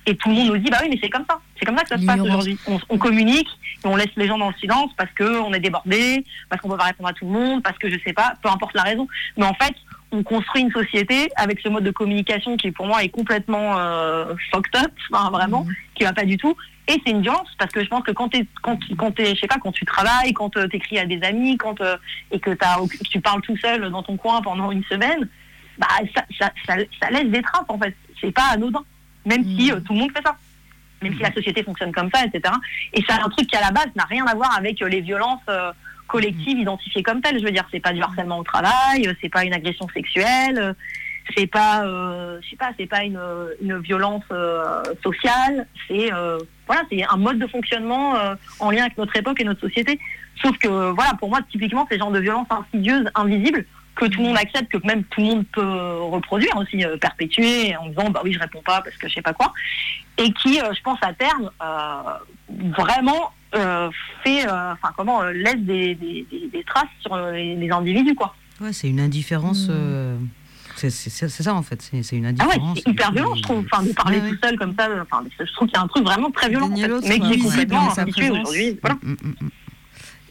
[0.06, 1.40] Et tout le monde nous dit bah oui, mais c'est comme ça.
[1.58, 2.58] C'est comme ça que ça se passe aujourd'hui.
[2.68, 3.48] On, on communique
[3.84, 6.70] et on laisse les gens dans le silence parce que on est débordé, parce qu'on
[6.70, 8.84] peut pas répondre à tout le monde, parce que je sais pas, peu importe la
[8.84, 9.08] raison.
[9.38, 9.74] Mais en fait,
[10.14, 14.36] on construit une société avec ce mode de communication qui pour moi est complètement euh,
[14.51, 16.55] fucked up, enfin, vraiment, qui va pas du tout.
[16.88, 18.30] Et c'est une violence parce que je pense que quand
[18.61, 21.22] quand, tu- quand t'es, je sais pas, quand tu travailles, quand tu t'écris à des
[21.24, 21.97] amis, quand euh,
[22.32, 22.51] et que,
[23.09, 25.28] tu parles tout seul dans ton coin pendant une semaine,
[25.78, 27.95] bah ça, ça, ça, ça laisse des traces en fait.
[28.22, 28.84] C'est pas anodin,
[29.26, 29.78] même si Mhm.
[29.78, 30.36] euh, tout le monde fait ça,
[31.01, 32.53] même si la société fonctionne comme ça, etc.
[32.93, 35.01] Et c'est un truc qui à la base n'a rien à voir avec euh, les
[35.01, 35.72] violences euh,
[36.14, 37.39] collectives identifiées comme telles.
[37.39, 40.59] Je veux dire, c'est pas du harcèlement au travail, euh, c'est pas une agression sexuelle.
[40.59, 40.74] euh,
[41.36, 43.18] c'est pas, euh, je sais pas, c'est pas une,
[43.80, 44.26] violence
[45.01, 46.11] sociale, c'est
[46.68, 48.16] voilà, c'est un mode de fonctionnement
[48.59, 49.99] en lien avec notre époque et notre société.
[50.41, 54.20] Sauf que voilà, pour moi, typiquement, c'est le genre de violence insidieuse, invisible, que tout
[54.20, 58.20] le monde accepte, que même tout le monde peut reproduire aussi, perpétuer en disant bah
[58.26, 59.53] oui, je réponds pas parce que je sais pas quoi,
[60.18, 61.49] et qui, je pense à terme,
[62.78, 63.89] vraiment euh,
[64.24, 68.16] fait, euh, enfin comment euh, laisse des, des, des- des traces sur les, les individus
[68.16, 68.36] quoi.
[68.62, 69.68] Ouais, c'est une indifférence.
[69.68, 69.72] Mm.
[69.72, 70.18] euh,
[70.76, 72.80] c'est ça en fait, c'est une Ah ouais, indifférence.
[72.84, 73.66] c'est hyper violent, je trouve.
[73.72, 75.88] Enfin, de parler Ouais, tout seul comme ça, enfin, je trouve qu'il y a un
[75.88, 78.80] truc vraiment très violent, en fait, mais qui est complètement habitué aujourd'hui.
[78.82, 78.97] Voilà.
[79.04, 79.49] Mm, mm, mm.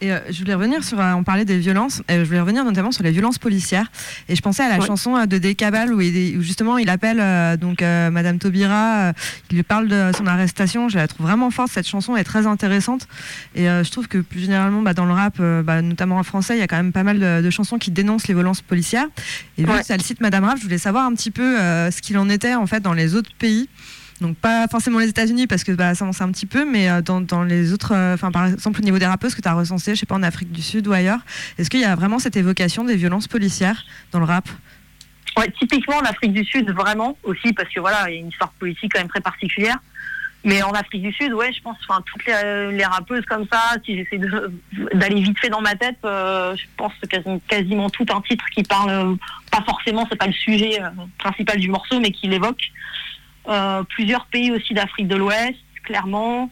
[0.03, 2.65] Et euh, je voulais revenir sur, euh, on parlait des violences, et je voulais revenir
[2.65, 3.89] notamment sur les violences policières.
[4.27, 4.85] Et je pensais à la Ouais.
[4.85, 8.95] chanson euh, de Décabal où, il- où justement il appelle euh, donc euh, Madame Taubira,
[8.97, 9.13] euh,
[9.49, 10.89] il lui parle de son arrestation.
[10.89, 13.07] Je la trouve vraiment forte cette chanson, est très intéressante.
[13.55, 16.23] Et euh, je trouve que plus généralement bah, dans le rap, euh, bah, notamment en
[16.23, 18.61] français, il y a quand même pas mal de, de chansons qui dénoncent les violences
[18.61, 19.07] policières.
[19.57, 19.79] Et vu Ouais.
[19.79, 22.17] que ça le cite Madame Rap, je voulais savoir un petit peu euh, ce qu'il
[22.17, 23.69] en était en fait dans les autres pays.
[24.23, 26.89] Donc pas forcément les États-Unis parce que bah, ça en sait un petit peu, mais
[26.89, 29.49] euh, dans, dans les autres, euh, enfin par exemple au niveau des rappeuses que tu
[29.49, 31.19] as recensé, je sais pas en Afrique du Sud ou ailleurs,
[31.57, 34.47] est-ce qu'il y a vraiment cette évocation des violences policières dans le rap?
[35.37, 38.29] Ouais, typiquement en Afrique du Sud, vraiment aussi, parce que voilà, il y a une
[38.29, 39.77] histoire politique quand même très particulière.
[40.45, 43.75] Mais en Afrique du Sud, ouais, je pense, enfin, toutes les, les rappeuses comme ça,
[43.85, 44.19] si j'essaie
[44.93, 48.43] d'aller vite fait dans ma tête, euh, je pense que quasi- quasiment tout un titre
[48.53, 49.15] qui parle, euh,
[49.51, 52.61] pas forcément, c'est pas le sujet euh, principal du morceau, mais qui l'évoque.
[53.47, 56.49] Euh, plusieurs pays aussi d'Afrique de l'Ouest, clairement.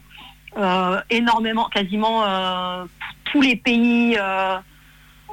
[0.58, 2.84] Euh, énormément, quasiment euh,
[3.24, 4.18] tous les pays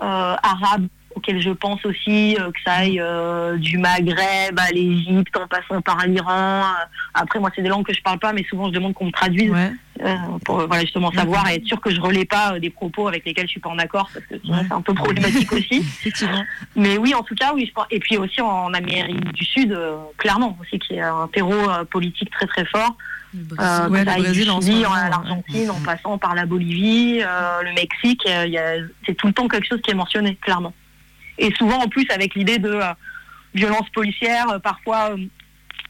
[0.02, 5.48] arabes auxquels je pense aussi, euh, que ça aille euh, du Maghreb à l'Égypte en
[5.48, 6.62] passant par l'Iran.
[6.62, 9.06] Euh, Après, moi, c'est des langues que je parle pas, mais souvent je demande qu'on
[9.08, 9.72] me traduise Ouais.
[10.06, 13.26] euh, pour voilà, justement savoir et être sûr que je relais pas des propos avec
[13.26, 14.64] lesquels je suis pas en accord, parce que sinon Ouais.
[14.68, 15.84] c'est un peu problématique aussi.
[16.76, 17.66] Mais oui, en tout cas, oui.
[17.68, 17.86] Je pense.
[17.92, 19.78] Et puis aussi en Amérique du Sud,
[20.18, 21.56] clairement aussi, qui est un terreau
[21.90, 22.96] politique très très fort.
[23.60, 25.10] Euh, Ouais, le Brésil, en Chili ouais.
[25.10, 28.28] l'Argentine, en passant par la Bolivie, le Mexique,
[29.06, 30.74] c'est tout le temps quelque chose qui est mentionné, clairement.
[31.40, 32.94] Et souvent, en plus, avec l'idée de euh,
[33.56, 35.18] violence policière, euh, parfois, euh,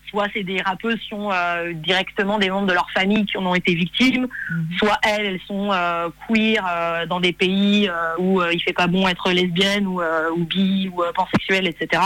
[0.09, 3.45] soit c'est des rappeuses qui ont euh, directement des membres de leur famille qui en
[3.45, 4.67] ont été victimes, Mhm.
[4.77, 9.07] soit elles, elles sont euh, queer euh, dans des pays où il fait pas bon
[9.07, 10.01] être lesbienne ou,
[10.35, 12.01] ou bi ou pansexuelle, etc.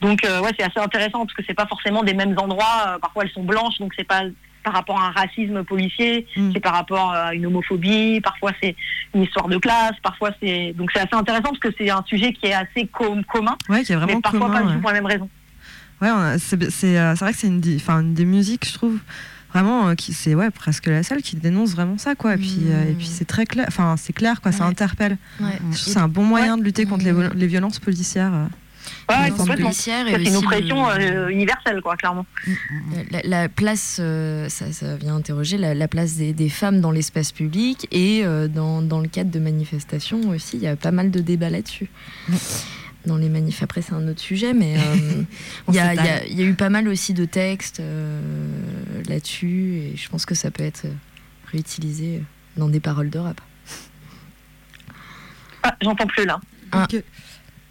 [0.00, 2.98] Donc ouais, c'est assez intéressant parce que c'est pas forcément des mêmes endroits.
[3.02, 4.22] Parfois elles sont blanches, donc c'est pas
[4.66, 6.50] par rapport à un racisme policier, Mm.
[6.52, 8.20] c'est par rapport à une homophobie.
[8.20, 8.74] Parfois c'est
[9.14, 9.94] une histoire de classe.
[10.02, 13.22] Parfois c'est donc c'est assez intéressant parce que c'est un sujet qui est assez com-
[13.32, 14.54] commun, Ouais, qui est vraiment mais parfois commun.
[14.54, 14.74] pas du ouais.
[14.74, 15.28] tout pour la même raison.
[16.02, 16.08] Ouais,
[16.38, 18.98] c'est euh, c'est vrai que c'est une, une des musiques, je trouve,
[19.54, 22.34] vraiment, euh, qui c'est ouais, presque la seule qui dénonce vraiment ça, quoi.
[22.34, 24.70] Et puis, euh, et puis c'est très clair, enfin, c'est clair, quoi, ça Ouais.
[24.70, 25.16] interpelle.
[25.38, 28.32] Trouve que c'est un bon moyen de lutter contre les violences policières.
[29.08, 29.66] Ouais, complètement.
[29.66, 30.34] policière et Ça, C'est une
[30.98, 32.26] le- euh, universelle, quoi, clairement.
[33.10, 36.90] La, la place, euh, ça, ça vient interroger la, la place des, des femmes dans
[36.90, 40.56] l'espace public et euh, dans, dans le cadre de manifestations aussi.
[40.56, 41.88] Il y a pas mal de débats là-dessus.
[43.06, 45.22] Dans les manifs, après c'est un autre sujet, mais euh,
[45.68, 48.20] il y, a- y y eu pas mal aussi de textes euh,
[49.08, 50.86] là-dessus et je pense que ça peut être
[51.52, 52.22] réutilisé
[52.56, 53.40] dans des paroles de rap.
[55.62, 56.40] Ah, J'entends plus là.
[56.72, 56.86] Ah.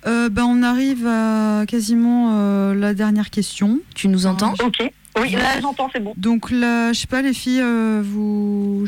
[0.05, 3.79] Euh, ben, on arrive à quasiment euh, la dernière question.
[3.95, 4.53] Tu nous entends?
[4.63, 4.91] Ok.
[5.19, 6.13] Oui, là j'entends, c'est bon.
[6.17, 8.85] Donc là, je sais pas, les filles, euh, vous.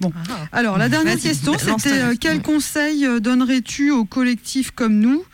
[0.00, 0.12] Bon.
[0.52, 5.24] Alors, la dernière Vas-y, question, c'était euh, quel conseil donnerais-tu aux collectifs comme nous?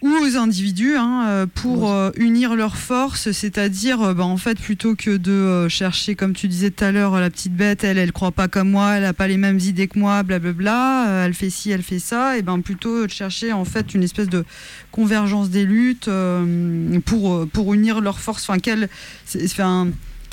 [0.00, 4.56] Ou aux individus hein, euh, pour euh, unir leurs forces, c'est-à-dire euh, bah, en fait
[4.60, 7.98] plutôt que de euh, chercher comme tu disais tout à l'heure la petite bête, elle
[7.98, 11.34] elle croit pas comme moi, elle a pas les mêmes idées que moi, blablabla, elle
[11.34, 14.44] fait ci, elle fait ça, et ben plutôt de chercher en fait une espèce de
[14.92, 18.48] convergence des luttes euh, pour pour unir leurs forces.
[18.48, 18.88] Enfin quelle
[19.24, 19.88] c'est enfin,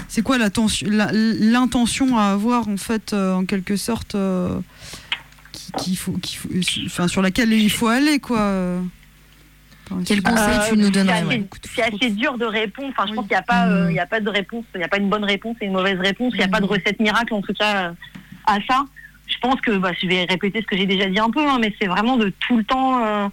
[0.08, 4.16] c'est quoi l'intention à avoir en fait en quelque sorte
[5.78, 6.50] qui- faut, qu'il faut,
[6.86, 8.52] enfin, sur laquelle il faut aller quoi.
[10.06, 11.24] Quel conseil tu nous donnerais
[11.76, 12.90] c'est assez dur de répondre.
[12.92, 13.16] Enfin, je Oui.
[13.18, 13.92] pense qu'il n'y a pas, euh, Mm.
[13.92, 14.66] il a pas de réponse.
[14.74, 16.34] Il n'y a pas une bonne réponse et une mauvaise réponse.
[16.34, 16.70] Il n'y a pas de Mm.
[16.70, 17.92] recette miracle en tout cas euh,
[18.48, 18.86] à ça.
[19.28, 21.58] Je pense que, bah, je vais répéter ce que j'ai déjà dit un peu, hein,
[21.60, 23.28] mais c'est vraiment de tout le temps, euh,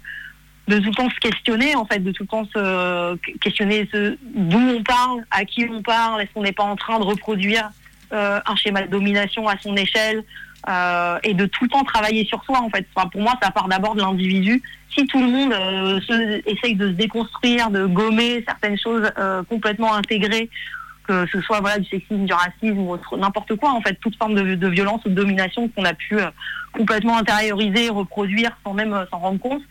[0.67, 3.87] de tout le temps se questionner en fait, de tout le temps se questionner
[4.35, 6.21] d'où on parle, à qui on parle.
[6.21, 7.69] Est-ce qu'on n'est pas en train de reproduire
[8.11, 10.23] euh, un schéma de domination à son échelle
[10.69, 12.85] euh, et de tout le temps travailler sur soi en fait.
[12.95, 14.61] Enfin, pour moi, ça part d'abord de l'individu.
[14.95, 19.43] Si tout le monde euh, se- essaye de se déconstruire, de gommer certaines choses euh,
[19.43, 20.49] complètement intégrées,
[21.07, 24.35] que ce soit voilà du sexisme, du racisme ou n'importe quoi en fait, toute forme
[24.35, 26.27] de, de violence ou de domination qu'on a pu euh,
[26.71, 29.61] complètement intérioriser, reproduire sans même euh, s'en rendre compte,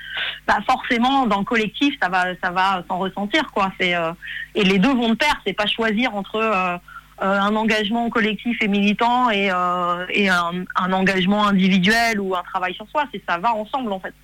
[0.47, 3.73] bah forcément dans le collectif ça va ça va s'en ressentir quoi.
[3.81, 4.13] C'est euh,
[4.55, 5.41] et les deux vont de pair.
[5.47, 6.77] C'est pas choisir entre euh,
[7.25, 12.89] un engagement collectif et militant et, euh, et un, engagement individuel ou un travail sur
[12.89, 13.05] soi.
[13.13, 14.15] C'est ça va ensemble en fait.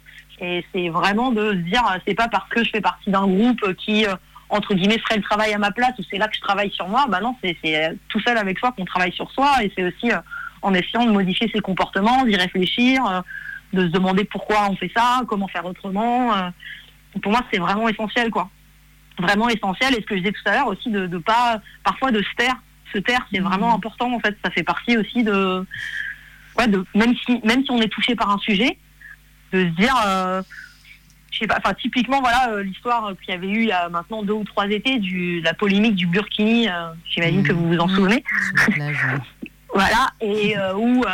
[0.41, 3.27] Et c'est vraiment de se dire, euh, c'est pas parce que je fais partie d'un
[3.27, 4.15] groupe euh, qui euh,
[4.51, 6.89] entre guillemets ferait le travail à ma place ou c'est là que je travaille sur
[6.89, 7.07] moi.
[7.09, 10.13] Bah non, c'est euh, tout seul avec soi qu'on travaille sur soi et c'est aussi
[10.13, 10.19] euh,
[10.63, 13.21] en essayant de modifier ses comportements, d'y réfléchir, euh,
[13.73, 16.35] de se demander pourquoi on fait ça, comment faire autrement.
[16.37, 16.51] euh.
[17.23, 18.49] Pour moi, c'est vraiment essentiel quoi.
[19.19, 19.93] Vraiment essentiel.
[19.95, 22.35] Et ce que je disais tout à l'heure aussi de, de pas parfois de se
[22.37, 22.57] taire
[22.93, 24.37] se taire, c'est vraiment important en fait.
[24.45, 25.65] Ça fait partie aussi de,
[26.59, 28.79] ouais, de même si même si on est touché par un sujet,
[29.53, 30.43] de se dire, euh,
[31.31, 33.89] je sais pas, enfin typiquement voilà euh, l'histoire qu'il y avait eu il y a
[33.89, 36.69] maintenant deux ou trois étés du la polémique du Burkini.
[36.69, 38.25] euh, J'imagine que vous vous en souvenez.
[38.71, 39.51] Plage, ouais.
[39.75, 41.05] Voilà, et où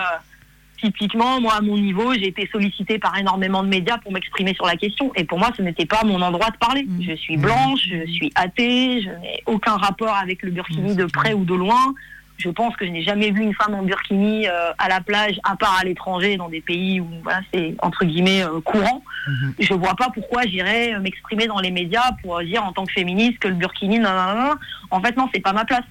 [0.85, 4.67] typiquement, moi, à mon niveau, j'ai été sollicitée par énormément de médias pour m'exprimer sur
[4.67, 5.11] la question.
[5.17, 6.85] Et pour moi, ce n'était pas mon endroit de parler.
[6.85, 7.03] Mm.
[7.03, 11.05] Je suis blanche, je suis athée, je n'ai aucun rapport avec le burkini Mm, de
[11.07, 11.95] près ou de loin.
[12.37, 15.39] Je pense que je n'ai jamais vu une femme en burkini euh, à la plage,
[15.45, 19.05] à part à l'étranger, dans des pays où voilà, c'est entre guillemets euh, courant.
[19.29, 19.55] Mhm.
[19.61, 22.93] Je vois pas pourquoi j'irais euh, m'exprimer dans les médias pour dire en tant que
[22.93, 24.55] féministe que le burkini, non, non, non.
[24.91, 25.85] En fait, non, c'est pas ma place.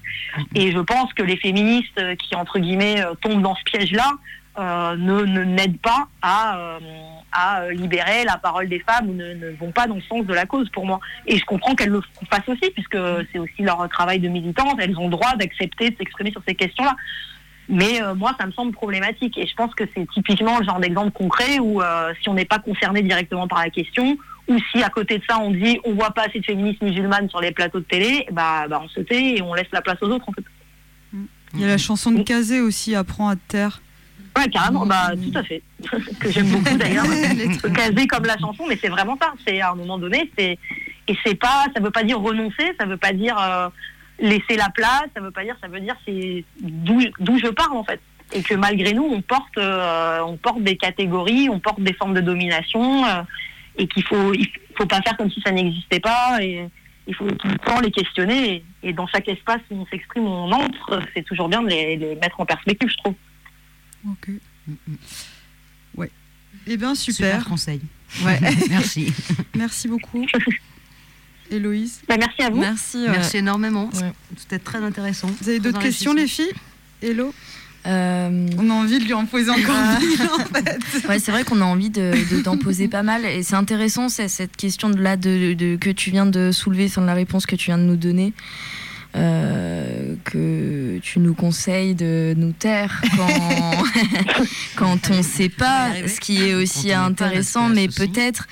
[0.54, 4.12] Et je pense que les féministes qui entre guillemets tombent dans ce piège-là
[4.58, 6.80] euh, ne n'aident pas à euh,
[7.34, 10.34] à libérer la parole des femmes ou ne, ne vont pas dans le sens de
[10.34, 11.00] la cause pour moi.
[11.26, 12.98] Et je comprends qu'elles le fassent aussi, puisque
[13.32, 16.56] c'est aussi leur travail de militante, elles ont le droit d'accepter de s'exprimer sur ces
[16.56, 16.96] questions-là.
[17.70, 19.38] Mais euh, moi, ça me semble problématique.
[19.38, 22.46] Et je pense que c'est typiquement le genre d'exemple concret où euh, si on n'est
[22.46, 25.94] pas concerné directement par la question, ou si à côté de ça on dit on
[25.94, 29.00] voit pas assez de féministes musulmanes sur les plateaux de télé, bah, bah on se
[29.00, 30.44] tait et on laisse la place aux autres en fait.
[31.54, 33.82] Il y a la chanson de Kazé aussi, Apprends à te taire.
[34.38, 35.62] Ouais, carrément, bah tout à fait.
[36.20, 37.06] que j'aime beaucoup d'ailleurs.
[37.76, 39.34] Casé comme la chanson, mais c'est vraiment ça.
[39.46, 40.58] C'est à un moment donné, c'est
[41.08, 43.70] et c'est pas, ça veut pas dire renoncer, ça veut pas dire euh,
[44.20, 47.78] laisser la place, ça veut pas dire, ça veut dire c'est d'où d'où je parle
[47.78, 48.00] en fait.
[48.34, 52.14] Et que malgré nous, on porte, euh, on porte des catégories, on porte des formes
[52.14, 53.22] de domination, euh,
[53.78, 56.42] et qu'il faut, il faut pas faire comme si ça n'existait pas.
[56.42, 56.68] Et
[57.06, 58.64] il faut tout le temps les questionner.
[58.82, 61.68] Et, et dans chaque espace où on s'exprime, où on entre, c'est toujours bien de
[61.68, 63.14] les, les mettre en perspective, je trouve.
[64.08, 64.30] Ok.
[64.68, 64.76] Mhm.
[65.98, 66.12] Ouais.
[66.68, 67.46] Eh bien, Super super.
[67.46, 67.82] conseil.
[68.24, 68.40] Ouais.
[68.70, 69.12] Merci.
[69.56, 70.26] Merci beaucoup.
[71.52, 72.60] Héloïse, Bah, merci à vous.
[72.60, 72.98] Merci.
[72.98, 73.10] ouais.
[73.10, 73.90] Merci énormément.
[74.02, 74.12] Ouais.
[74.38, 75.30] C'était très intéressant.
[75.42, 76.52] vous avez d'autres questions, les filles?
[77.02, 77.34] Hello
[77.86, 80.80] Euh, On a envie de lui en poser encore mille, en fait.
[81.10, 83.26] Ouais, c'est vrai qu'on a envie de, de- d'en poser pas mal.
[83.26, 86.86] Et c'est intéressant, c'est cette question de là de, de- que tu viens de soulever,
[86.86, 88.34] enfin, de la réponse que tu viens de nous donner.
[89.16, 93.84] Euh, que tu nous conseilles de nous taire quand,
[94.76, 98.48] quand on ne sait pas, ce qui est aussi Quand intéressant, mais peut-être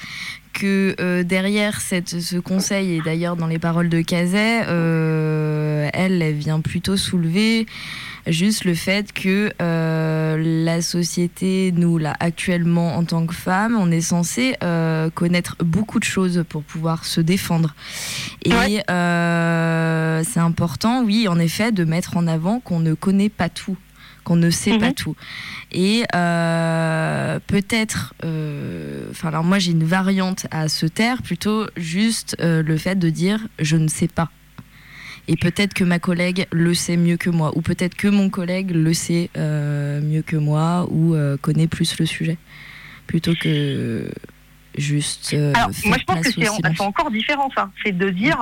[0.53, 6.21] que euh, derrière cette, ce conseil, et d'ailleurs dans les paroles de Cazet, euh, elle,
[6.21, 7.65] elle vient plutôt soulever
[8.27, 13.91] juste le fait que euh, la société, nous, là, actuellement, en tant que femmes, on
[13.91, 17.73] est censé euh, connaître beaucoup de choses pour pouvoir se défendre.
[18.43, 18.83] Et Ouais.
[18.89, 23.77] euh, c'est important, oui, en effet, de mettre en avant qu'on ne connaît pas tout
[24.23, 24.93] qu'on ne sait pas Mhm.
[24.93, 25.15] tout.
[25.71, 32.35] Et euh, peut-être, euh, enfin alors moi j'ai une variante à se taire, plutôt juste
[32.39, 34.29] euh, le fait de dire je ne sais pas.
[35.31, 38.71] Et peut-être que ma collègue le sait mieux que moi, ou peut-être que mon collègue
[38.71, 42.37] le sait euh, mieux que moi, ou euh, connaît plus le sujet,
[43.07, 44.11] plutôt que
[44.77, 47.71] juste euh, Alors, moi, je pense que c'est encore différent, ça.
[47.81, 48.35] C'est de dire,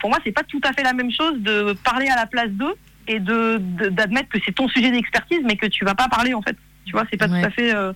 [0.00, 2.50] pour moi, c'est pas tout à fait la même chose de parler à la place
[2.52, 2.74] d'eux
[3.06, 6.32] et de de- d'admettre que c'est ton sujet d'expertise, mais que tu vas pas parler,
[6.32, 6.56] en fait.
[6.88, 7.42] Tu vois, c'est pas Ouais.
[7.42, 7.74] tout à fait.
[7.74, 7.92] euh,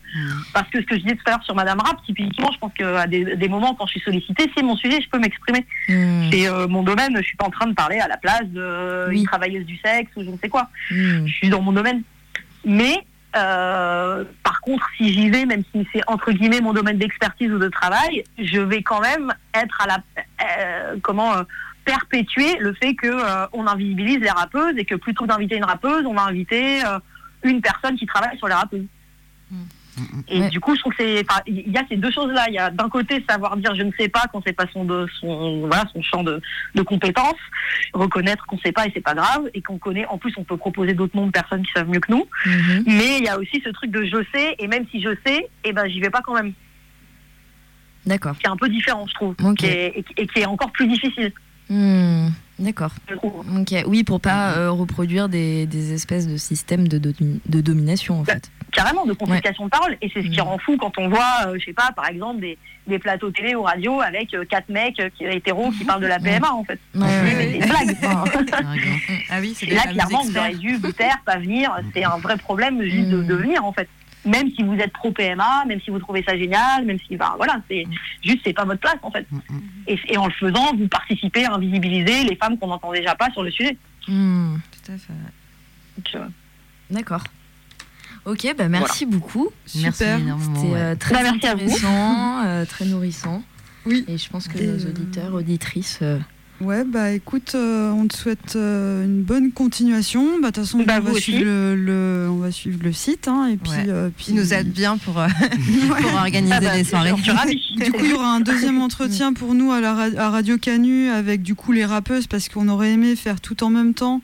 [0.53, 2.72] parce que ce que je disais tout à l'heure sur Madame Rapp, typiquement, je pense
[2.74, 5.64] qu'à des, des moments, quand je suis sollicitée, c'est mon sujet, je peux m'exprimer.
[5.88, 8.45] Hmm, C'est euh, mon domaine, je suis pas en train de parler à la place
[8.45, 9.24] d'une Oui.
[9.24, 12.03] travailleuse du sexe ou je ne sais quoi hmm, je suis dans mon domaine.
[12.66, 12.99] Mais
[13.34, 17.59] euh, par contre, si j'y vais, même si c'est entre guillemets mon domaine d'expertise ou
[17.59, 19.99] de travail, je vais quand même être à la
[20.59, 21.43] euh, comment euh,
[21.86, 23.11] perpétuer le fait que
[23.55, 26.80] on invisibilise les rappeuses et que plutôt d'inviter une rappeuse, on va inviter
[27.45, 28.86] une personne qui travaille sur les rappeuses.
[30.26, 30.49] Et Ouais.
[30.49, 32.47] du coup, je trouve que c'est, il y a ces deux choses-là.
[32.49, 34.86] Il y a d'un côté savoir dire je ne sais pas quand c'est pas son,
[34.86, 36.40] de, son, voilà, son champ de,
[36.74, 37.34] de compétences,
[37.93, 40.07] reconnaître qu'on sait pas et c'est pas grave, et qu'on connaît.
[40.07, 42.26] En plus, on peut proposer d'autres noms de personnes qui savent mieux que nous.
[42.47, 42.84] mhm.
[42.86, 45.47] Mais il y a aussi ce truc de je sais, et même si je sais,
[45.64, 46.55] eh ben j'y vais pas quand même.
[48.07, 48.36] D'accord.
[48.38, 49.59] Qui est un peu différent, je trouve, Ok.
[49.59, 51.32] qui est- et, et qui est encore plus difficile.
[51.68, 52.28] Hmm,
[52.62, 52.92] D'accord.
[53.86, 58.22] oui, pour pas euh, reproduire des, des espèces de systèmes de, domi- de domination, en
[58.22, 58.50] Bah, fait.
[58.72, 59.96] Carrément de confiscation de parole.
[60.00, 60.46] Et c'est ce qui Mhm.
[60.46, 62.56] rend fou quand on voit, euh, je sais pas, par exemple, des,
[62.86, 66.18] des plateaux télé ou radio avec euh, quatre mecs euh, hétéros qui parlent de la
[66.18, 66.78] PMA, en fait.
[66.94, 67.48] Ouais, ouais, Mais ouais.
[67.52, 67.96] c'est une blague.
[69.30, 71.70] Ah oui, c'est Et des là, clairement, vous aurez dû vous taire, pas venir.
[71.94, 73.26] C'est un vrai problème juste de, Mm.
[73.26, 73.88] de venir, en fait.
[74.24, 77.34] Même si vous êtes pro PMA, même si vous trouvez ça génial, même si, bah,
[77.36, 77.84] voilà, c'est
[78.24, 79.26] juste, c'est pas votre place, en fait.
[79.30, 79.60] Mm, mm.
[79.88, 83.30] Et, et en le faisant, vous participez à invisibiliser les femmes qu'on n'entend déjà pas
[83.30, 83.76] sur le sujet.
[84.06, 85.12] Tout à fait.
[86.16, 86.26] Euh,
[86.90, 87.24] D'accord.
[88.24, 89.48] Ok, bah merci beaucoup.
[89.80, 90.20] Merci Super.
[90.40, 90.80] C'était ouais.
[90.80, 93.42] euh, très Bah, merci intéressant, euh, très nourrissant.
[93.84, 94.04] Oui.
[94.06, 95.98] Et je pense que Et, nos euh, auditeurs, auditrices.
[96.62, 100.38] Ouais, bah écoute, euh, on te souhaite euh, une bonne continuation.
[100.40, 103.26] Bah, De toute façon, Bah, on, va suivre le, le- on va suivre le site.
[103.26, 103.84] hein, et puis, Ouais.
[103.88, 107.12] euh, puis nous aide bien pour, organiser ah bah, des soirées.
[107.82, 111.08] Du coup, il y aura un deuxième entretien pour nous à, la à Radio Canu
[111.08, 114.20] avec du coup les rappeuses parce qu'on aurait aimé faire tout en même temps.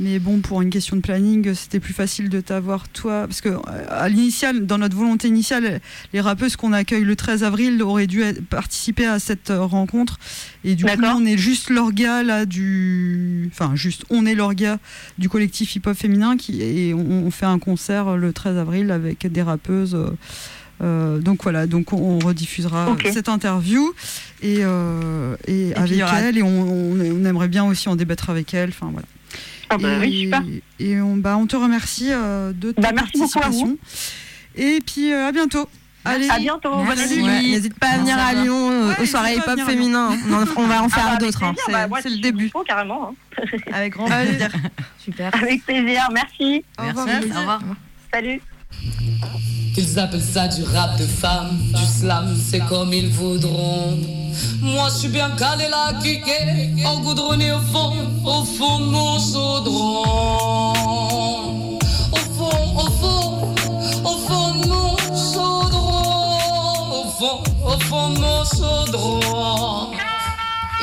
[0.00, 3.26] Mais bon, pour une question de planning, c'était plus facile de t'avoir toi.
[3.28, 5.80] Parce que euh, à l'initial, dans notre volonté initiale,
[6.12, 10.18] les rappeuses qu'on accueille le 13 avril auraient dû participer à cette euh, rencontre.
[10.64, 13.48] Et du coup, on est juste l'orga là du.
[13.52, 14.78] Enfin, juste, on est l'orga
[15.18, 19.42] du collectif hip-hop féminin qui, et on, fait un concert le 13 avril avec des
[19.42, 19.96] rappeuses.
[20.82, 23.92] euh, donc voilà, donc on, rediffusera cette interview
[24.42, 28.30] et, euh, et, puis, avec elle et on, on- on aimerait bien aussi en débattre
[28.30, 28.70] avec elle.
[28.70, 29.06] Enfin voilà.
[29.74, 30.42] Ah bah et, oui, super.
[30.80, 33.76] et on, bah, on te remercie euh, de ta Bah, participation.
[34.56, 35.68] Et puis euh, à bientôt.
[36.06, 36.70] Allez, À bientôt.
[36.70, 37.16] Bonne Merci.
[37.16, 37.24] nuit.
[37.24, 40.10] Ouais, N'hésite pas à venir à Lyon euh, Ouais, aux soirées hip-hop féminin.
[40.56, 41.42] On, va en Ah faire bah, d'autres.
[41.44, 41.54] hein.
[41.64, 42.44] C'est Bah, c'est le début.
[42.44, 43.14] dispo, carrément.
[43.38, 43.42] hein.
[43.72, 44.50] Avec grand plaisir.
[45.02, 45.34] Super.
[45.34, 46.02] Avec plaisir.
[46.12, 46.62] Merci.
[46.78, 47.60] Au revoir, Merci, au revoir.
[48.12, 48.40] Salut.
[49.76, 53.98] Ils appellent ça du rap de femme, du slam, c'est comme ils voudront.
[54.60, 57.92] Moi je suis bien calé là, kické, engoudronné au fond,
[58.24, 60.02] au fond de mon chaudron.
[62.12, 63.54] Au fond, au fond,
[64.04, 64.96] au fond de mon
[65.32, 66.90] chaudron.
[66.92, 69.90] Au fond, au fond de mon chaudron.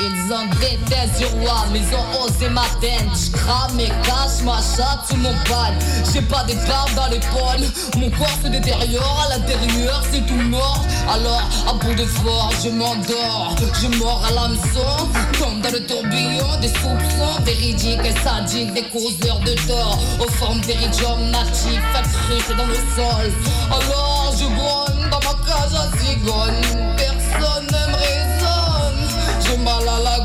[0.00, 3.06] Ils en détestent du roi, mais ils ont osé ma tête.
[3.14, 5.74] J'crame et cache ma chatte sous mon pal.
[6.12, 7.68] J'ai pas des barbes dans l'épaule.
[7.96, 10.84] Mon corps se détériore, à l'intérieur c'est tout mort.
[11.12, 13.54] Alors, à bout de force, je m'endors.
[13.80, 19.40] Je mords à l'hameçon, comme dans le tourbillon des soupçons véridiques et sadiques, des causeurs
[19.40, 19.98] de tort.
[20.20, 23.32] Aux formes d'éridium natif, accrues dans le sol.
[23.70, 27.01] Alors, je grogne dans ma cage à cigogne.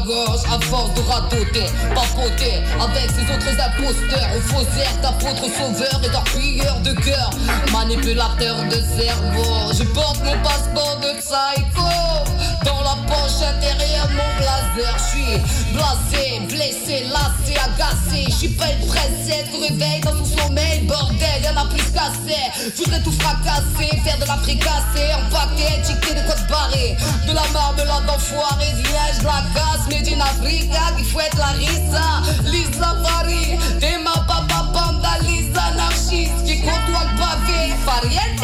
[0.08, 6.10] Gorge à force de ratoter, papoter avec ces autres imposteurs, aux faussaires d'apôtres sauveurs et
[6.10, 7.30] d'orpilleurs de cœur,
[7.74, 9.74] manipulateurs de cerveau.
[9.78, 11.89] Je porte mon passeport de psycho
[12.64, 14.08] dans la poche intérieure
[14.78, 15.41] Je suis
[15.73, 18.25] blasé, blessé, lassé, agacé.
[18.28, 20.82] Je suis pas une princesse qui réveille dans son sommeil.
[20.82, 21.88] Bordel, y'en a plus.
[22.75, 26.95] Je voudrais tout fracasser, faire de la fricassée, empaquer, étiqueter des codes barrés.
[27.28, 31.47] De la marmelade d'enfoiré, du linge, de la casse, mais d'une Africa qui fouette la
[31.57, 32.21] rissa.
[32.45, 37.73] Lisa Paris, des ma papa panda, Lisa anarchiste qui côtoie le pavé.
[37.86, 38.43] Fariette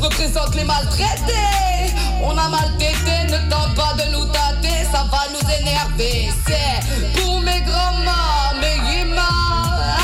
[0.00, 1.73] représente les maltraités.
[2.26, 6.30] On a mal tété, ne tente pas de nous tâter, ça va nous énerver.
[6.46, 9.20] C'est pour mes grands-mères, mes guimas,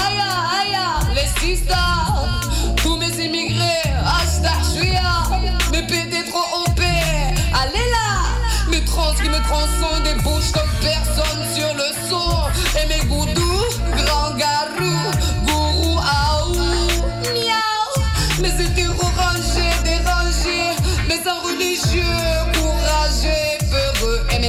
[0.04, 0.78] aïe aïe,
[1.14, 2.40] les sisters,
[2.82, 4.60] tous mes immigrés, hashtag
[5.72, 11.19] mes PD trop OP, allez là, mes trans qui me transcendent des bouches comme personne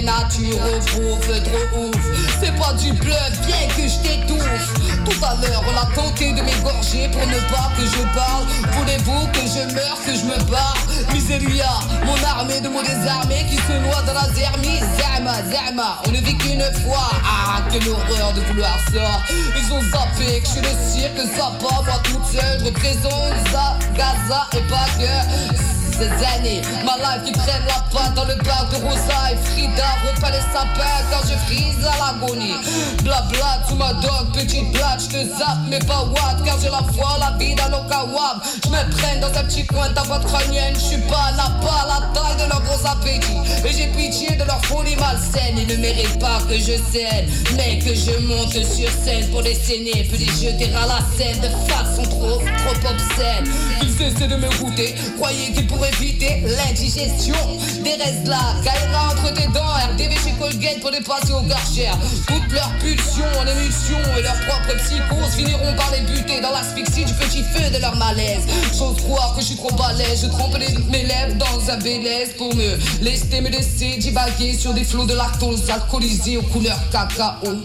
[0.02, 1.96] mes naturaux pauvres, trop ouf.
[2.42, 4.74] C'est pas du bluff, bien que je t'étouffe.
[5.06, 8.46] Tout à l'heure, on a tenté de m'égorger pour ne pas que je parle.
[8.78, 10.78] Voulez-vous que je meure, que je me barre?
[11.14, 11.70] Miséria,
[12.06, 14.80] mon armée de mots désarmés qui se noie dans la zermie.
[14.98, 17.10] Zama, Zama, on ne vit qu'une fois.
[17.26, 19.22] Ah, quelle horreur de vouloir ça.
[19.58, 21.82] Ils ont zappé que je suis le cirque Zappa.
[21.86, 27.76] Moi toute seule, je représente Za- Gaza et pas que Ma life qui traîne la
[27.92, 32.14] patte dans le bar de Rosa et Frida repeint les sapins quand je frise à
[32.14, 32.56] l'agonie.
[33.04, 36.82] Blabla, tu ma dog, petite blague, je te zappe, mais pas what, car j'ai la
[36.94, 38.42] foi, la vie dans l'Okawam.
[38.64, 41.52] Je me traîne dans un petit coin de ta boîte crânienne, je suis pas n'a
[41.62, 43.38] pas la taille de leur gros appétit.
[43.64, 47.78] Et j'ai pitié de leur folie malsaine, ils ne méritent pas que je cède, mais
[47.78, 51.50] que je monte sur scène pour les saigner, puis les jeter à la scène de
[51.72, 53.46] façon trop, trop obscène.
[53.84, 57.36] Ils essaient de me goûter, croyez qu'ils pourraient éviter l'indigestion
[57.84, 58.56] des restes là.
[58.64, 61.98] Caïra entre tes dents, RDV chez Colgate pour les passer au garchère.
[62.28, 67.06] Toutes leurs pulsions en émulsion et leurs propres psychoses finiront par les buter dans l'asphyxie
[67.06, 68.44] du petit feu de leur malaise.
[68.78, 70.58] J'ose croire que je suis trop balèze, je trempe
[70.90, 75.14] mes lèvres dans un bélaise pour me laisser me laisser divaguer sur des flots de
[75.14, 77.56] lactose alcoolisés aux couleurs cacao.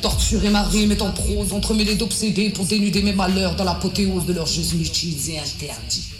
[0.00, 4.32] Torturer ma rime est en prose, entremêlée d'obsédés pour dénuder mes malheurs dans l'apothéose de
[4.32, 6.16] leurs jeux inutiles et interdits.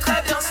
[0.00, 0.49] très bien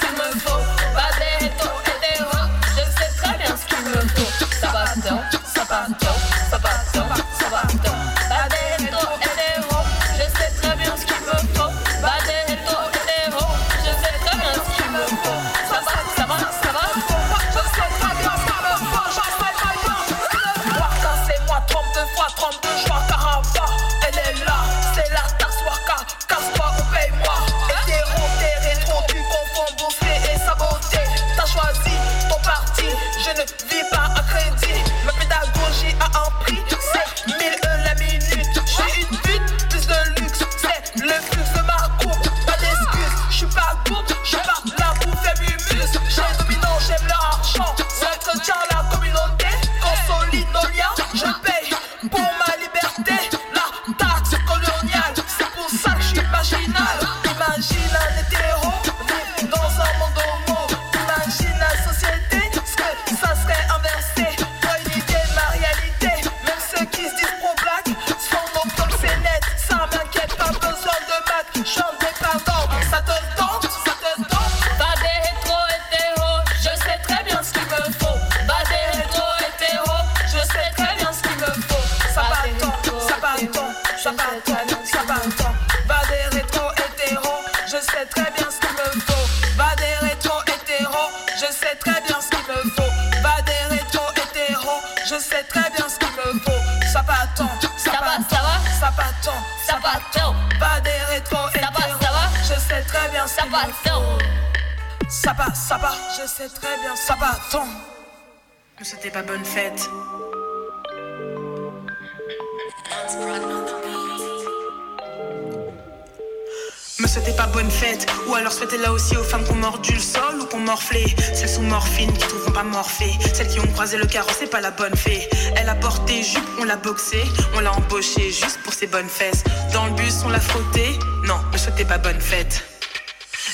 [117.10, 120.42] C'était pas bonne fête, ou alors souhaitez là aussi aux femmes qu'on mordu le sol
[120.42, 121.04] ou qu'on morflé.
[121.34, 123.12] Celles sous morphine qui trouveront pas morphée.
[123.34, 125.28] Celles qui ont croisé le carreau, c'est pas la bonne fée.
[125.56, 127.18] Elle a porté jupe, on l'a boxé,
[127.56, 129.44] on l'a embauché juste pour ses bonnes fesses.
[129.74, 131.00] Dans le bus, on l'a frotté.
[131.26, 132.64] Non, ne souhaitez pas bonne fête.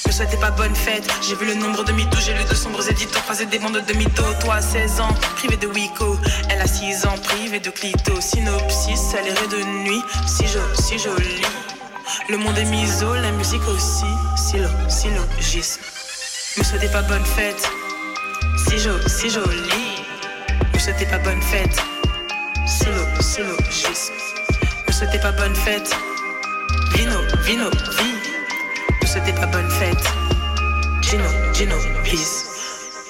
[0.05, 1.09] Ne souhaitez pas bonne fête.
[1.21, 3.93] J'ai vu le nombre de mythos, j'ai lu de sombres éditos, croisé des bandes de
[3.93, 4.33] mythos.
[4.41, 6.17] Toi, 16 ans, privé de Wico.
[6.49, 8.19] Elle a 6 ans, privée de clito.
[8.19, 11.41] Synopsis, elle est de nuit, si, jo si jolie.
[12.27, 14.05] Le monde est miso, la musique aussi.
[14.35, 15.81] Silo, syllogisme.
[16.57, 17.69] Ne souhaitez pas bonne fête.
[18.57, 20.01] Si jo si jolie.
[20.73, 21.79] Ne souhaitez pas bonne fête.
[22.65, 24.13] Silo, syllogisme.
[24.87, 25.95] Ne souhaitez pas bonne fête.
[26.95, 28.15] Vino, vino, vie.
[29.03, 30.05] Ne souhaitez pas bonne fête.
[31.03, 32.45] Gino, Gino, please.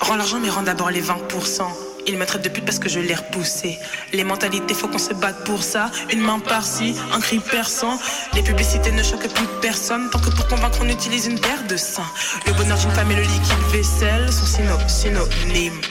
[0.01, 1.63] Rends l'argent, mais rends d'abord les 20%.
[2.07, 3.79] Ils me traitent de pute parce que je l'ai repoussé.
[4.13, 5.89] Les mentalités, faut qu'on se batte pour ça.
[6.13, 7.97] Une main par-ci, un cri perçant.
[8.33, 10.09] Les publicités ne choquent plus personne.
[10.11, 12.05] Tant que pour convaincre, on utilise une paire de seins.
[12.45, 15.81] Le bonheur d'une femme et le liquide vaisselle sont syno synonymes.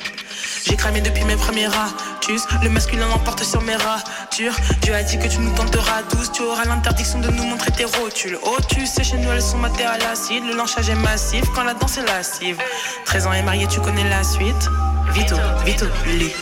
[0.67, 2.43] J'ai cramé depuis mes premiers ratus.
[2.62, 4.55] Le masculin l'emporte sur mes ratures.
[4.83, 6.31] Dieu a dit que tu nous tenteras douce.
[6.33, 8.39] Tu auras l'interdiction de nous montrer tes rotules.
[8.45, 10.45] Oh, tu sais, chez nous, elles sont matées à l'acide.
[10.47, 12.57] Le lanchage est massif quand la danse est lascive.
[13.05, 14.71] 13 ans et marié, tu connais la suite.
[15.13, 16.35] Vito, vito, lit.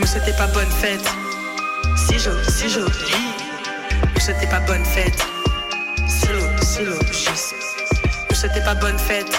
[0.00, 1.08] Me souhaitez pas bonne fête.
[1.96, 2.92] Si jo, si joli.
[4.14, 5.26] Me souhaitez pas bonne fête.
[6.08, 7.56] Silo, syllogisme.
[8.30, 9.38] Me souhaitez pas bonne fête.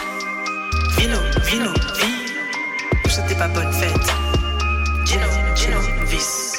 [0.97, 2.33] Vino, vino, vie.
[3.03, 4.07] Me souhaitez pas bonne fête.
[5.05, 6.52] Gino, Gino, vis.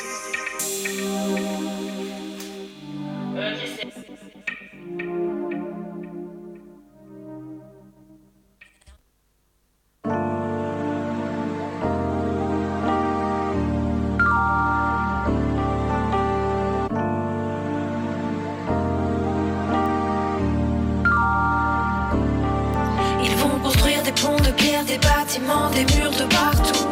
[24.95, 26.87] Des bâtiments, des murs de partout.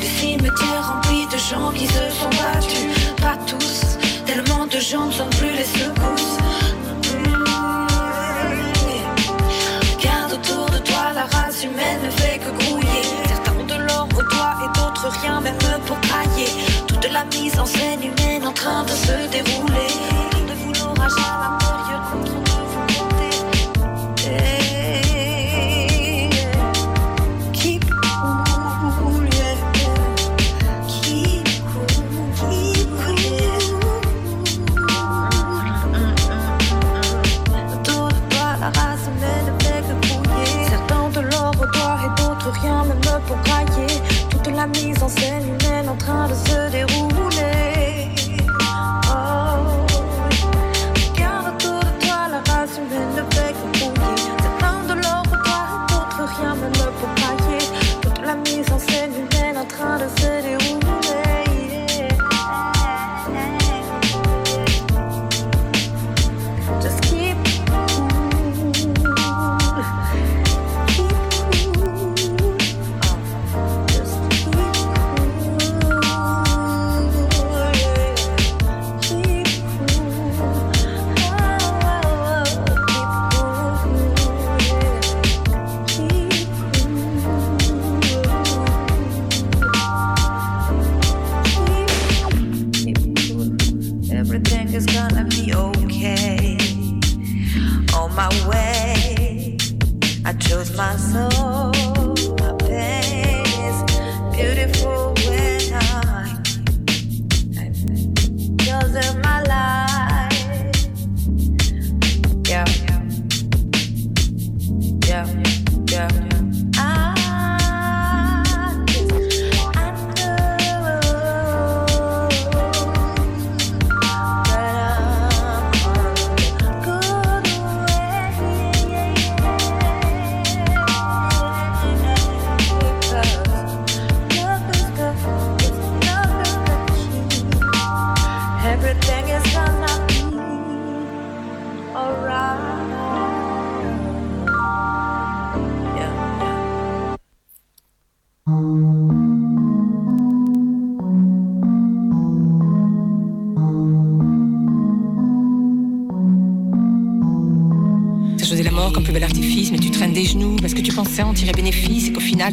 [0.00, 2.88] Des cimetières remplis de gens qui se sont battus.
[3.20, 6.36] Pas tous, tellement de gens ne sont plus les secousses.
[9.96, 13.04] Regarde autour de toi, la race humaine ne fait que grouiller.
[13.28, 16.50] Certains ont de l'or au doigt et d'autres rien, même pour crailler.
[16.86, 19.91] Toute la mise en scène humaine en train de se dérouler.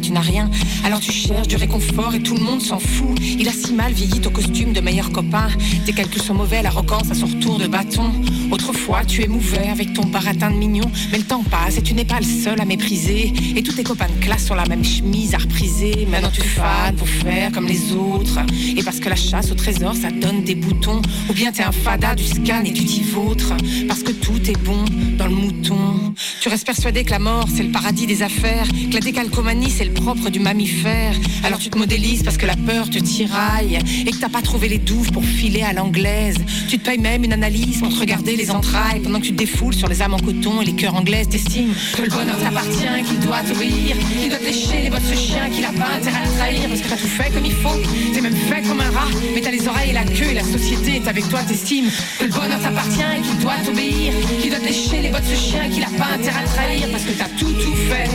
[0.00, 0.50] Tu n'as rien.
[0.84, 3.18] Alors tu cherches du réconfort et tout le monde s'en fout.
[3.20, 5.48] Il a si mal vieilli ton costume de meilleur copain.
[5.84, 8.10] Tes calculs sont mauvais, l'arrogance à son retour de bâton.
[8.50, 12.04] Autrefois tu émouvais avec ton baratin de mignon, mais le temps passe et tu n'es
[12.04, 13.32] pas le seul à mépriser.
[13.56, 16.06] Et tous tes copains de classe ont la même chemise à repriser.
[16.10, 18.38] Maintenant tu fanes pour faire comme les autres.
[18.76, 21.02] Et parce que la chasse au trésor ça donne des boutons.
[21.28, 23.52] Ou bien t'es un fada du scan et tu t'y vautres.
[23.86, 24.84] Parce que tout est bon
[25.18, 26.14] dans le mouton.
[26.40, 29.84] Tu restes persuadé que la mort c'est le paradis des affaires, que la décalcomanie c'est
[29.84, 31.12] le propre du mammifère.
[31.44, 34.68] Alors tu te modélises parce que la peur te tiraille et que t'as pas trouvé
[34.68, 36.38] les douves pour filer à l'anglaise.
[36.70, 39.36] Tu te payes même une analyse pour te regarder les entrailles pendant que tu te
[39.36, 41.28] défoules sur les âmes en coton et les cœurs anglaises.
[41.28, 45.50] T'estimes que le bonheur t'appartient, qu'il doit t'obéir, qu'il doit lécher les bottes ce chien,
[45.50, 47.78] qu'il a pas intérêt à trahir parce que t'as tout fait comme il faut.
[48.14, 50.44] T'es même fait comme un rat, mais t'as les oreilles et la queue et la
[50.44, 51.40] société est avec toi.
[51.42, 55.36] T'estimes que le bonheur t'appartient et qu'il doit t'obéir, qu'il doit lécher les bottes ce
[55.36, 58.08] chien, qu'il a pas intérêt à trahir parce que t'as tout tout fait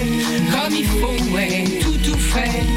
[0.51, 2.74] comme il faut, ouais, tout tout fait.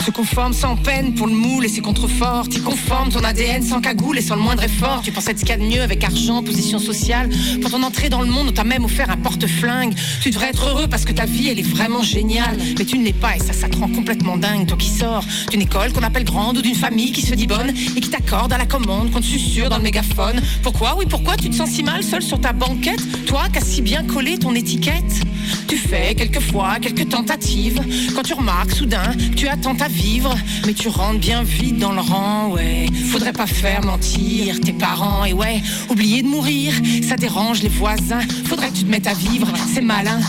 [0.00, 2.48] Tu te conformes sans peine pour le moule et ses contreforts.
[2.48, 5.02] Tu conformes ton ADN sans cagoule et sans le moindre effort.
[5.02, 7.28] Tu penses être ce qu'il y a de mieux avec argent, position sociale.
[7.60, 9.94] Pour ton entrée dans le monde, on t'a même offert un porte-flingue.
[10.22, 12.56] Tu devrais être heureux parce que ta vie, elle est vraiment géniale.
[12.78, 14.66] Mais tu ne l'es pas et ça, ça complètement dingue.
[14.66, 17.68] Toi qui sors d'une école qu'on appelle grande ou d'une famille qui se dit bonne
[17.68, 20.40] et qui t'accorde à la commande, qu'on te susurre dans le mégaphone.
[20.62, 23.26] Pourquoi, oui, pourquoi tu te sens si mal seul sur ta banquette?
[23.26, 25.24] Toi qui as si bien collé ton étiquette?
[25.68, 27.80] Tu fais quelquefois quelques tentatives.
[28.14, 30.34] Quand tu remarques soudain tu attends à vivre,
[30.66, 32.86] mais tu rentres bien vite dans le rang, ouais.
[33.10, 36.74] Faudrait pas faire mentir tes parents, et ouais, oublier de mourir,
[37.08, 38.20] ça dérange les voisins.
[38.44, 40.20] Faudrait que tu te mettes à vivre, c'est malin.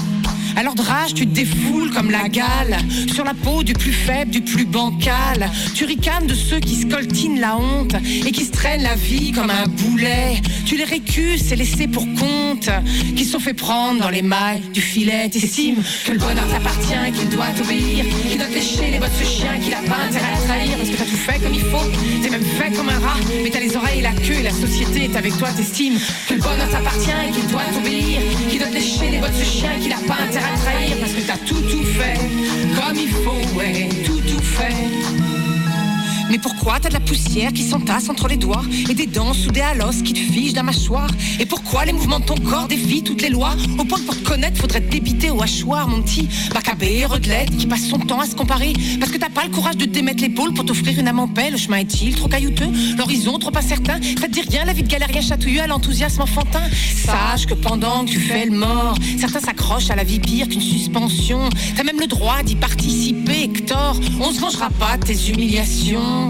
[0.55, 2.77] Alors de rage, tu te défoules comme la gale
[3.13, 5.49] sur la peau du plus faible, du plus bancal.
[5.75, 7.95] Tu ricanes de ceux qui se coltinent la honte
[8.25, 10.39] et qui se la vie comme un boulet.
[10.65, 12.69] Tu les récuses et laissés pour compte,
[13.15, 15.29] qui sont fait prendre dans les mailles du filet.
[15.29, 19.57] T'estimes que le bonheur t'appartient, qu'il doit t'obéir, qu'il doit lécher les bottes ce chien,
[19.61, 21.89] qu'il a pas intérêt à trahir parce que t'as tout fait comme il faut.
[22.21, 24.51] T'es même fait comme un rat, mais t'as les oreilles et la queue et la
[24.51, 25.49] société est avec toi.
[25.51, 25.99] T'estimes
[26.29, 29.71] que le bonheur t'appartient et qu'il doit t'obéir, qu'il doit te lécher les bottes chien,
[29.81, 32.18] qu'il a pas intérêt trahir parce que t'as tout tout fait
[32.76, 35.00] comme il faut, ouais, tout tout fait.
[36.31, 39.59] Mais pourquoi t'as de la poussière qui s'entasse entre les doigts et des dents soudées
[39.59, 41.09] à l'os qui te figent d'un mâchoire
[41.41, 44.23] Et pourquoi les mouvements de ton corps défient toutes les lois Au point que pour
[44.23, 48.25] connaître, faudrait te débiter au hachoir, mon petit Macabé, redelette, qui passe son temps à
[48.25, 48.71] se comparer.
[48.97, 51.27] Parce que t'as pas le courage de te démettre l'épaule pour t'offrir une âme en
[51.27, 51.51] paix.
[51.51, 54.89] Le chemin est-il trop caillouteux L'horizon trop incertain Ça te dit rien, la vie de
[54.89, 56.63] galérien chatouilleux à l'enthousiasme enfantin
[56.95, 60.61] Sache que pendant que tu fais le mort Certains s'accrochent à la vie pire qu'une
[60.61, 61.49] suspension.
[61.75, 63.99] T'as même le droit d'y participer, Hector.
[64.21, 66.20] On se vengera pas de tes humiliations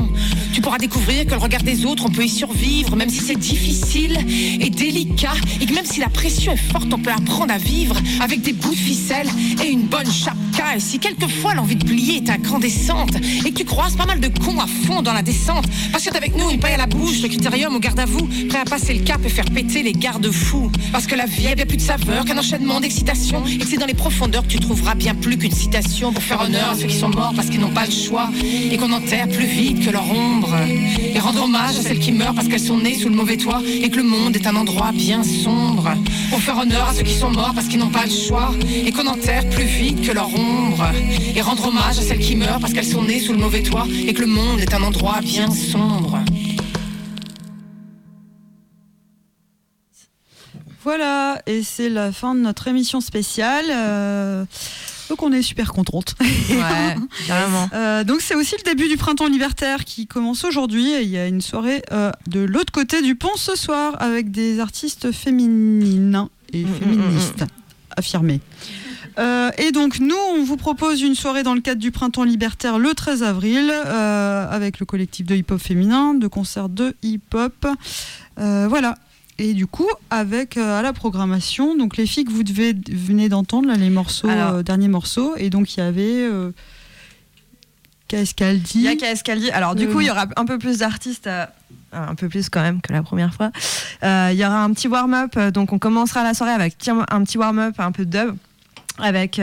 [0.54, 3.38] tu pourras découvrir que le regard des autres, on peut y survivre, même si c'est
[3.38, 4.18] difficile
[4.60, 7.96] et délicat, et que même si la pression est forte, on peut apprendre à vivre
[8.20, 9.28] avec des bouts de ficelle
[9.64, 10.76] et une bonne chapka.
[10.76, 13.16] Et si quelquefois l'envie de plier est incandescente,
[13.46, 16.16] et que tu croises pas mal de cons à fond dans la descente, parce que
[16.16, 18.66] avec nous une paille à la bouche, le critérium au garde à vous, prêt à
[18.66, 20.70] passer le cap et faire péter les garde-fous.
[20.92, 23.78] Parce que la vie a bien plus de saveur qu'un enchaînement d'excitation, et que c'est
[23.78, 26.88] dans les profondeurs que tu trouveras bien plus qu'une citation pour faire honneur à ceux
[26.88, 29.90] qui sont morts parce qu'ils n'ont pas le choix, et qu'on enterre plus vite que
[29.90, 30.56] leur ombre
[31.14, 33.62] et rendre hommage à celles qui meurent parce qu'elles sont nées sous le mauvais toit
[33.66, 35.94] et que le monde est un endroit bien sombre
[36.30, 38.54] pour faire honneur à ceux qui sont morts parce qu'ils n'ont pas le choix
[38.86, 40.86] et qu'on enterre plus vite que leur ombre
[41.36, 43.88] et rendre hommage à celles qui meurent parce qu'elles sont nées sous le mauvais toit
[44.08, 46.20] et que le monde est un endroit bien sombre.
[50.84, 53.66] Voilà, et c'est la fin de notre émission spéciale.
[53.70, 54.46] euh,
[55.12, 56.16] donc on est super contente.
[56.50, 56.96] Ouais,
[57.28, 57.70] carrément.
[57.74, 60.92] Euh, donc c'est aussi le début du printemps libertaire qui commence aujourd'hui.
[60.92, 64.32] Et il y a une soirée euh, de l'autre côté du pont ce soir avec
[64.32, 67.44] des artistes féminines et féministes
[67.96, 68.40] affirmés.
[69.20, 72.80] Euh, et donc nous, on vous propose une soirée dans le cadre du printemps libertaire
[72.80, 77.68] le 13 avril euh, avec le collectif de hip-hop féminin, de concerts de hip-hop.
[78.40, 78.96] Euh, voilà.
[79.42, 83.28] Et du coup, avec euh, à la programmation, donc les filles que vous devez, venez
[83.28, 84.56] d'entendre, là, les morceaux, Alors.
[84.56, 86.52] euh, derniers morceaux, et donc il y avait euh,
[88.12, 88.18] dit
[88.76, 89.56] Il y a.
[89.56, 89.92] Alors, du Euh.
[89.92, 91.30] coup, il y aura un peu plus d'artistes.
[91.94, 93.52] un peu plus quand même que la première fois.
[94.04, 95.38] Il y aura un petit warm-up.
[95.54, 98.36] Donc, on commencera la soirée avec un petit warm-up, un peu de dub.
[99.00, 99.42] Avec,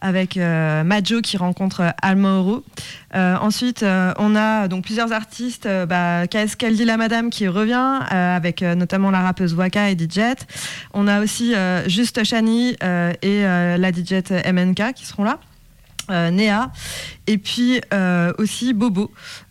[0.00, 2.64] avec euh, Majo qui rencontre Almoro.
[3.14, 7.48] Euh, ensuite, euh, on a donc plusieurs artistes, euh, bah, KS Kaldi la Madame qui
[7.48, 10.36] revient euh, avec euh, notamment la rappeuse Waka et Djet.
[10.94, 15.38] On a aussi euh, Juste Shani euh, et euh, la Djet MNK qui seront là.
[16.10, 16.70] Euh, Néa
[17.26, 19.10] et puis euh, aussi Bobo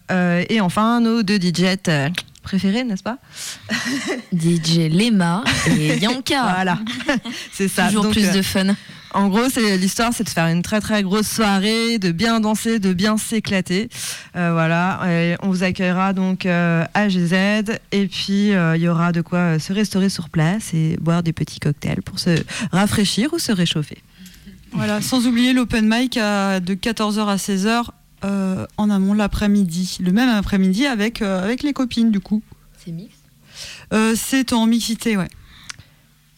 [0.10, 2.08] Euh, et enfin nos deux DJ euh,
[2.42, 3.18] préférés n'est-ce pas?
[4.34, 6.42] DJ Lema et Yanka.
[6.44, 6.80] voilà
[7.52, 8.74] c'est ça Toujours Donc, plus euh, de fun.
[9.14, 12.80] En gros, c'est l'histoire, c'est de faire une très très grosse soirée, de bien danser,
[12.80, 13.90] de bien s'éclater.
[14.36, 17.34] Euh, voilà, Et on vous accueillera donc euh, à GZ
[17.92, 21.24] et puis euh, il y aura de quoi euh, se restaurer sur place et boire
[21.24, 22.32] des petits cocktails pour se
[22.72, 23.98] rafraîchir ou se réchauffer.
[24.74, 27.86] Voilà, sans oublier l'open mic à- de 14h à 16h
[28.26, 29.98] euh, en amont l'après-midi.
[30.02, 32.42] Le même après-midi avec, euh, avec les copines, du coup.
[32.84, 33.14] C'est mix
[33.94, 35.30] Euh, C'est en mixité, ouais.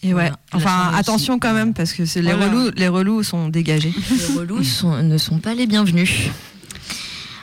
[0.01, 3.49] Et ouais, Voilà, enfin attention quand même parce que c'est les relous, les relous sont
[3.49, 3.93] dégagés.
[4.11, 6.29] Les relous sont- ne sont pas les bienvenus.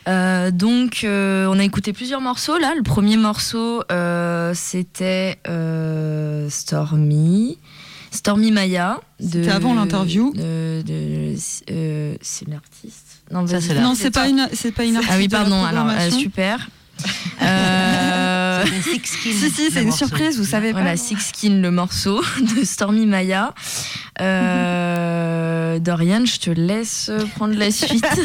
[0.09, 2.73] Euh, donc, euh, on a écouté plusieurs morceaux là.
[2.77, 7.59] Le premier morceau, euh, c'était euh, Stormy.
[8.13, 9.01] Stormy Maya.
[9.21, 10.33] de- C'était avant l'interview.
[10.35, 11.35] de- de-
[11.71, 13.23] euh, c'est l'artiste.
[13.33, 15.65] Non, Ça, Non, c'est pas une, c'est pas une artiste Ah oui, pardon.
[15.65, 16.69] Alors, euh, super.
[17.43, 20.07] Euh, Six Skin, si si, c'est une morceau.
[20.07, 20.81] surprise, vous savez pas.
[20.81, 22.23] Voilà, Six Skin, le morceau
[22.57, 23.55] de Stormy Maya.
[24.21, 28.07] Euh, Dorian, je te laisse prendre la suite.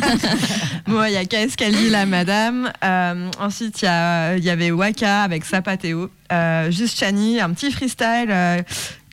[0.88, 2.72] Bon, il y a KS Kaldi, la madame.
[2.84, 6.10] Euh, ensuite, il y, avait Waka avec Sapateo.
[6.32, 8.62] Euh, juste Chani, un petit freestyle euh,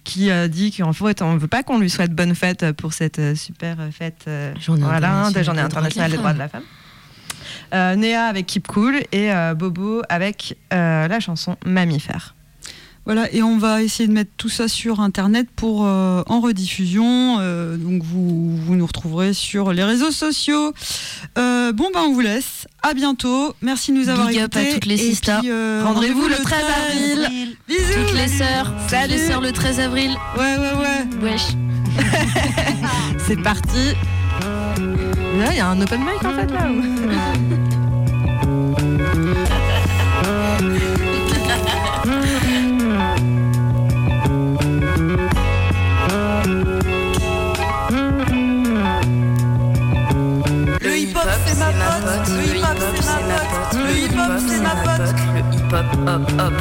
[0.02, 3.36] qui dit qu'en fait, on ne veut pas qu'on lui souhaite bonne fête pour cette
[3.36, 4.28] super fête
[4.58, 6.62] Journée voilà, de internationale Journée des internationale des droits de de la femme.
[7.74, 12.34] Euh, Néa avec Keep Cool et euh, Bobo avec euh, la chanson Mammifère.
[13.04, 17.38] Voilà, et on va essayer de mettre tout ça sur Internet pour euh, en rediffusion.
[17.40, 20.74] euh, donc vous, vous nous retrouverez sur les réseaux sociaux.
[21.38, 22.66] Euh, bon, ben on vous laisse.
[22.82, 23.54] À bientôt.
[23.62, 25.40] Merci de nous avoir Big up à toutes les sisters.
[25.46, 27.56] euh, Rendez-vous le 13 avril.
[27.66, 27.80] Bisous.
[27.94, 28.74] Toutes les sœurs.
[28.88, 29.12] Salut.
[29.14, 30.10] Toutes les sœurs le 13 avril.
[30.36, 30.72] Ouais, ouais,
[31.22, 31.30] ouais.
[31.32, 31.46] Wesh.
[33.26, 33.94] C'est parti.
[35.38, 36.68] Là, il y a un open mic en fait là.
[36.70, 37.88] ou-
[50.80, 55.14] Le hip-hop c'est ma pote, le hip-hop c'est ma pote, le hip-hop c'est ma pote.
[55.34, 56.54] Le hip-hop, hop, hop.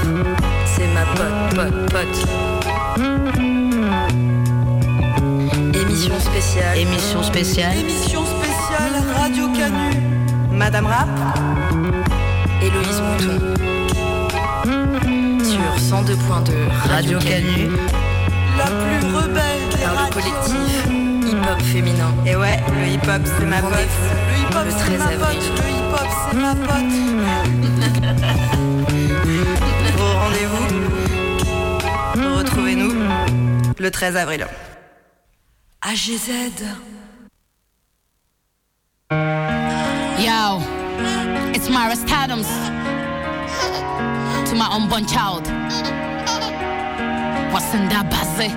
[0.65, 2.17] C'est ma pote, pote, pote.
[5.75, 6.77] Émission spéciale.
[6.77, 7.77] Émission spéciale.
[7.77, 8.36] Émission spéciale
[9.27, 9.91] Radio Canu.
[10.53, 11.09] Madame Rap,
[12.61, 13.39] Héloïse Mouton.
[15.43, 16.51] Sur 102.2
[16.89, 17.67] Radio Canu.
[18.57, 20.13] La plus rebelle des Par le radios.
[20.13, 20.85] collectif
[21.27, 22.13] hip-hop féminin.
[22.25, 23.73] Et ouais, le hip-hop, c'est ma pote.
[23.73, 25.19] Le hip-hop Le c'est 13 ma avril.
[25.19, 26.95] pote, le hip-hop c'est ma pote.
[29.99, 30.67] Au rendez-vous.
[32.37, 32.93] Retrouvez-nous
[33.77, 34.47] le 13 avril.
[35.81, 36.31] AGZ.
[39.09, 40.59] Yo,
[41.55, 42.47] it's Myra Adams
[44.49, 45.47] to my unborn child.
[47.53, 48.49] What's in that bazzy?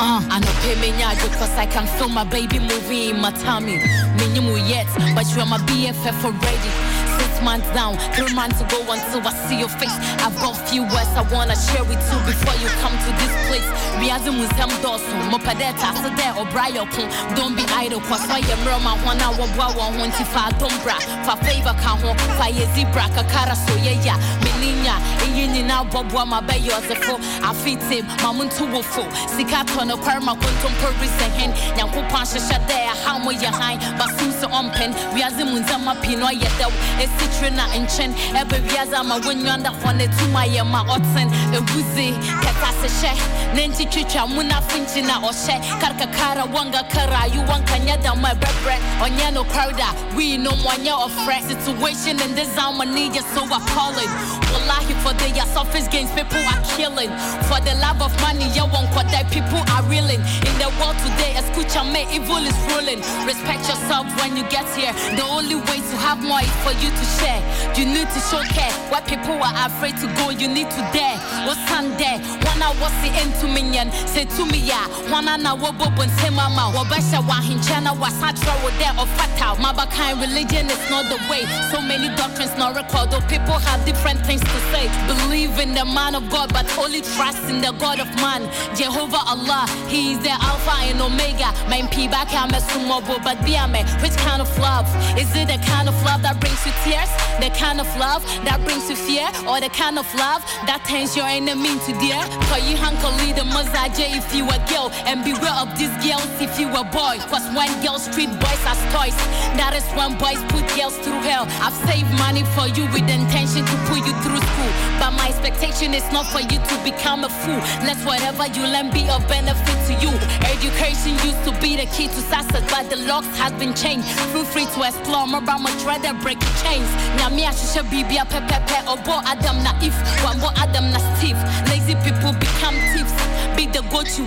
[0.00, 0.90] Uh, I know pay me
[1.36, 3.76] cause I can feel my baby moving in my tummy.
[4.16, 9.32] Minimum yet, but you are my BFF already months down, three months ago until I
[9.48, 9.96] see your face.
[10.22, 13.66] I've got few words I wanna share with you before you come to this place.
[13.98, 17.08] We are Biazi Musem Dawson, Mopadeta, Sade, or Bryokon.
[17.36, 22.14] Don't be idle, cause I am Roma, one hour, Wawa, Hontifa, Dombra, for favor, Kaho,
[22.38, 29.04] Fayezibra, Kakara, so yeah, yeah, Melinia, Eyenina, Bobwa, Mabayozefo, eh, Afitim, Mamuntuwofo,
[29.36, 36.70] Sikatono, Karma, Contemporaries, and Hen, Yankopan, Shadea, Hamo, Yahan, Basusa, Ompen, Biazi Munzama, Pinoy, Yedel,
[37.00, 41.28] Esi eh, bɛtwere na nkyɛn ɛbɛwiase ama wɔnwa da hɔ ne tum ayɛ ma ɔten
[41.52, 47.78] ɛwuzi kɛtasehyɛ ne nti twitwa mu nafo nkyi na ɔhyɛ karakakara wanga kara ayi wɔnka
[47.84, 49.94] nyɛ da ma ɛbɛbrɛ ɔnyɛ no crowda ah.
[50.16, 54.40] we no mu ɔnyɛ ɔfrɛ situation in this hour need you so I call it
[54.52, 57.10] Wallahi for the your surface games people are killing.
[57.46, 60.18] For the love of money you won't cut people are reeling.
[60.46, 62.98] In the world today as kucha may evil is ruling.
[63.26, 64.92] Respect yourself when you get here.
[65.14, 67.40] The only way to have more is for you to share.
[67.76, 68.72] You need to show care.
[68.90, 71.20] Where people are afraid to go, you need to dare.
[71.46, 72.18] What's on there?
[72.48, 73.92] One I was the into minion.
[74.08, 74.88] Say to me, yeah.
[75.12, 76.72] One know what bob and say mama.
[76.74, 79.56] Wabasha wahin chana was not trouble there oh, or fatal.
[79.62, 81.44] Maba kind religion is not the way.
[81.70, 83.10] So many doctrines not record.
[83.10, 84.88] Though people have different things to say.
[85.06, 88.48] Believe in the man of God, but only trust in the God of man.
[88.74, 91.52] Jehovah Allah, He is the Alpha and Omega.
[91.68, 93.86] Main P back I'm a sumo, but be a man.
[94.02, 94.86] Which kind of love?
[95.18, 97.09] Is it the kind of love that brings you tears?
[97.40, 99.26] The kind of love that brings you fear?
[99.48, 102.20] Or the kind of love that turns your enemy to dear?
[102.52, 104.92] For you, Uncle the Mazaje if you a girl.
[105.08, 107.16] And beware of these girls if you a boy.
[107.32, 109.16] Cause when girls treat boys as toys,
[109.56, 111.48] that is when boys put girls through hell.
[111.64, 114.72] I've saved money for you with the intention to put you through school.
[115.00, 117.60] But my expectation is not for you to become a fool.
[117.88, 120.12] Let whatever you learn be of benefit to you.
[120.44, 124.06] Education used to be the key to success, but the locks has been changed.
[124.32, 126.99] Feel free to explore more about my to break the chains.
[127.16, 131.40] Nyame ahyehyɛ biribi apɛpɛpɛ ɔbɔ oh, Adam na if wambɔ Adam na Steve.
[131.68, 133.12] Lazy people become thieves.
[133.56, 133.82] Be the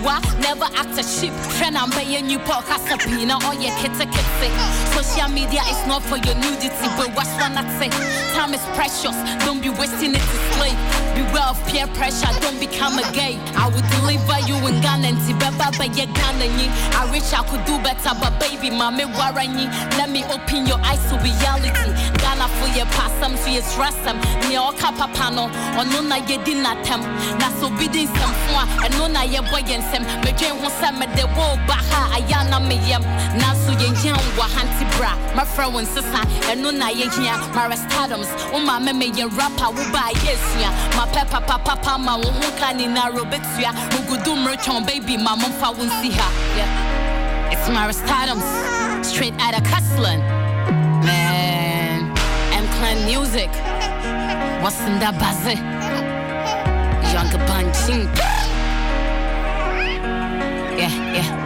[0.06, 1.32] are, never act a sheep.
[1.58, 4.50] Friend, I'm paying you for Casapina or your kitty kitty.
[4.94, 7.90] Social media is not for your nudity, but one I say?
[8.34, 10.78] Time is precious, don't be wasting it to slave.
[11.14, 13.38] Beware of peer pressure, don't become a gay.
[13.56, 16.46] I will deliver you in Ghana and Tibeba, but you're Ghana.
[16.94, 19.66] I wish I could do better, but baby, mommy, warranty.
[19.96, 21.90] Let me open your eyes to reality.
[22.18, 24.16] Ghana asafo yɛ pasam so yɛ surasɛm
[24.48, 27.00] nea ɔka papa no ɔno na yɛdi natam
[27.38, 31.24] na sɛ obi di nsɛmfo a ɛno na yɛbɔ yɛ nsɛm medwen ho sɛ mede
[31.36, 33.02] woba ha ayɛ na meyɛm
[33.38, 35.12] nanso yɛnhia nwa ha nte bra.
[35.34, 36.20] Mɛfrɛ wo nsesa
[36.52, 42.50] ɛno na yɛhia marestadoms wo maame meyɛ rapa woba a yɛasua mapɛ ma wo ho
[42.58, 46.30] ka nyinaa robɛtua mugudu mmeretwɔn baby ma momfa wo nsi ha.
[46.56, 47.52] Yeah.
[47.52, 48.44] It's Maris Totems,
[49.06, 50.18] straight out of Custlin.
[51.04, 51.73] Man
[53.04, 53.50] music.
[54.62, 55.56] What's in that buzzy?
[57.12, 58.08] Younger bunching.
[60.78, 61.43] Yeah, yeah.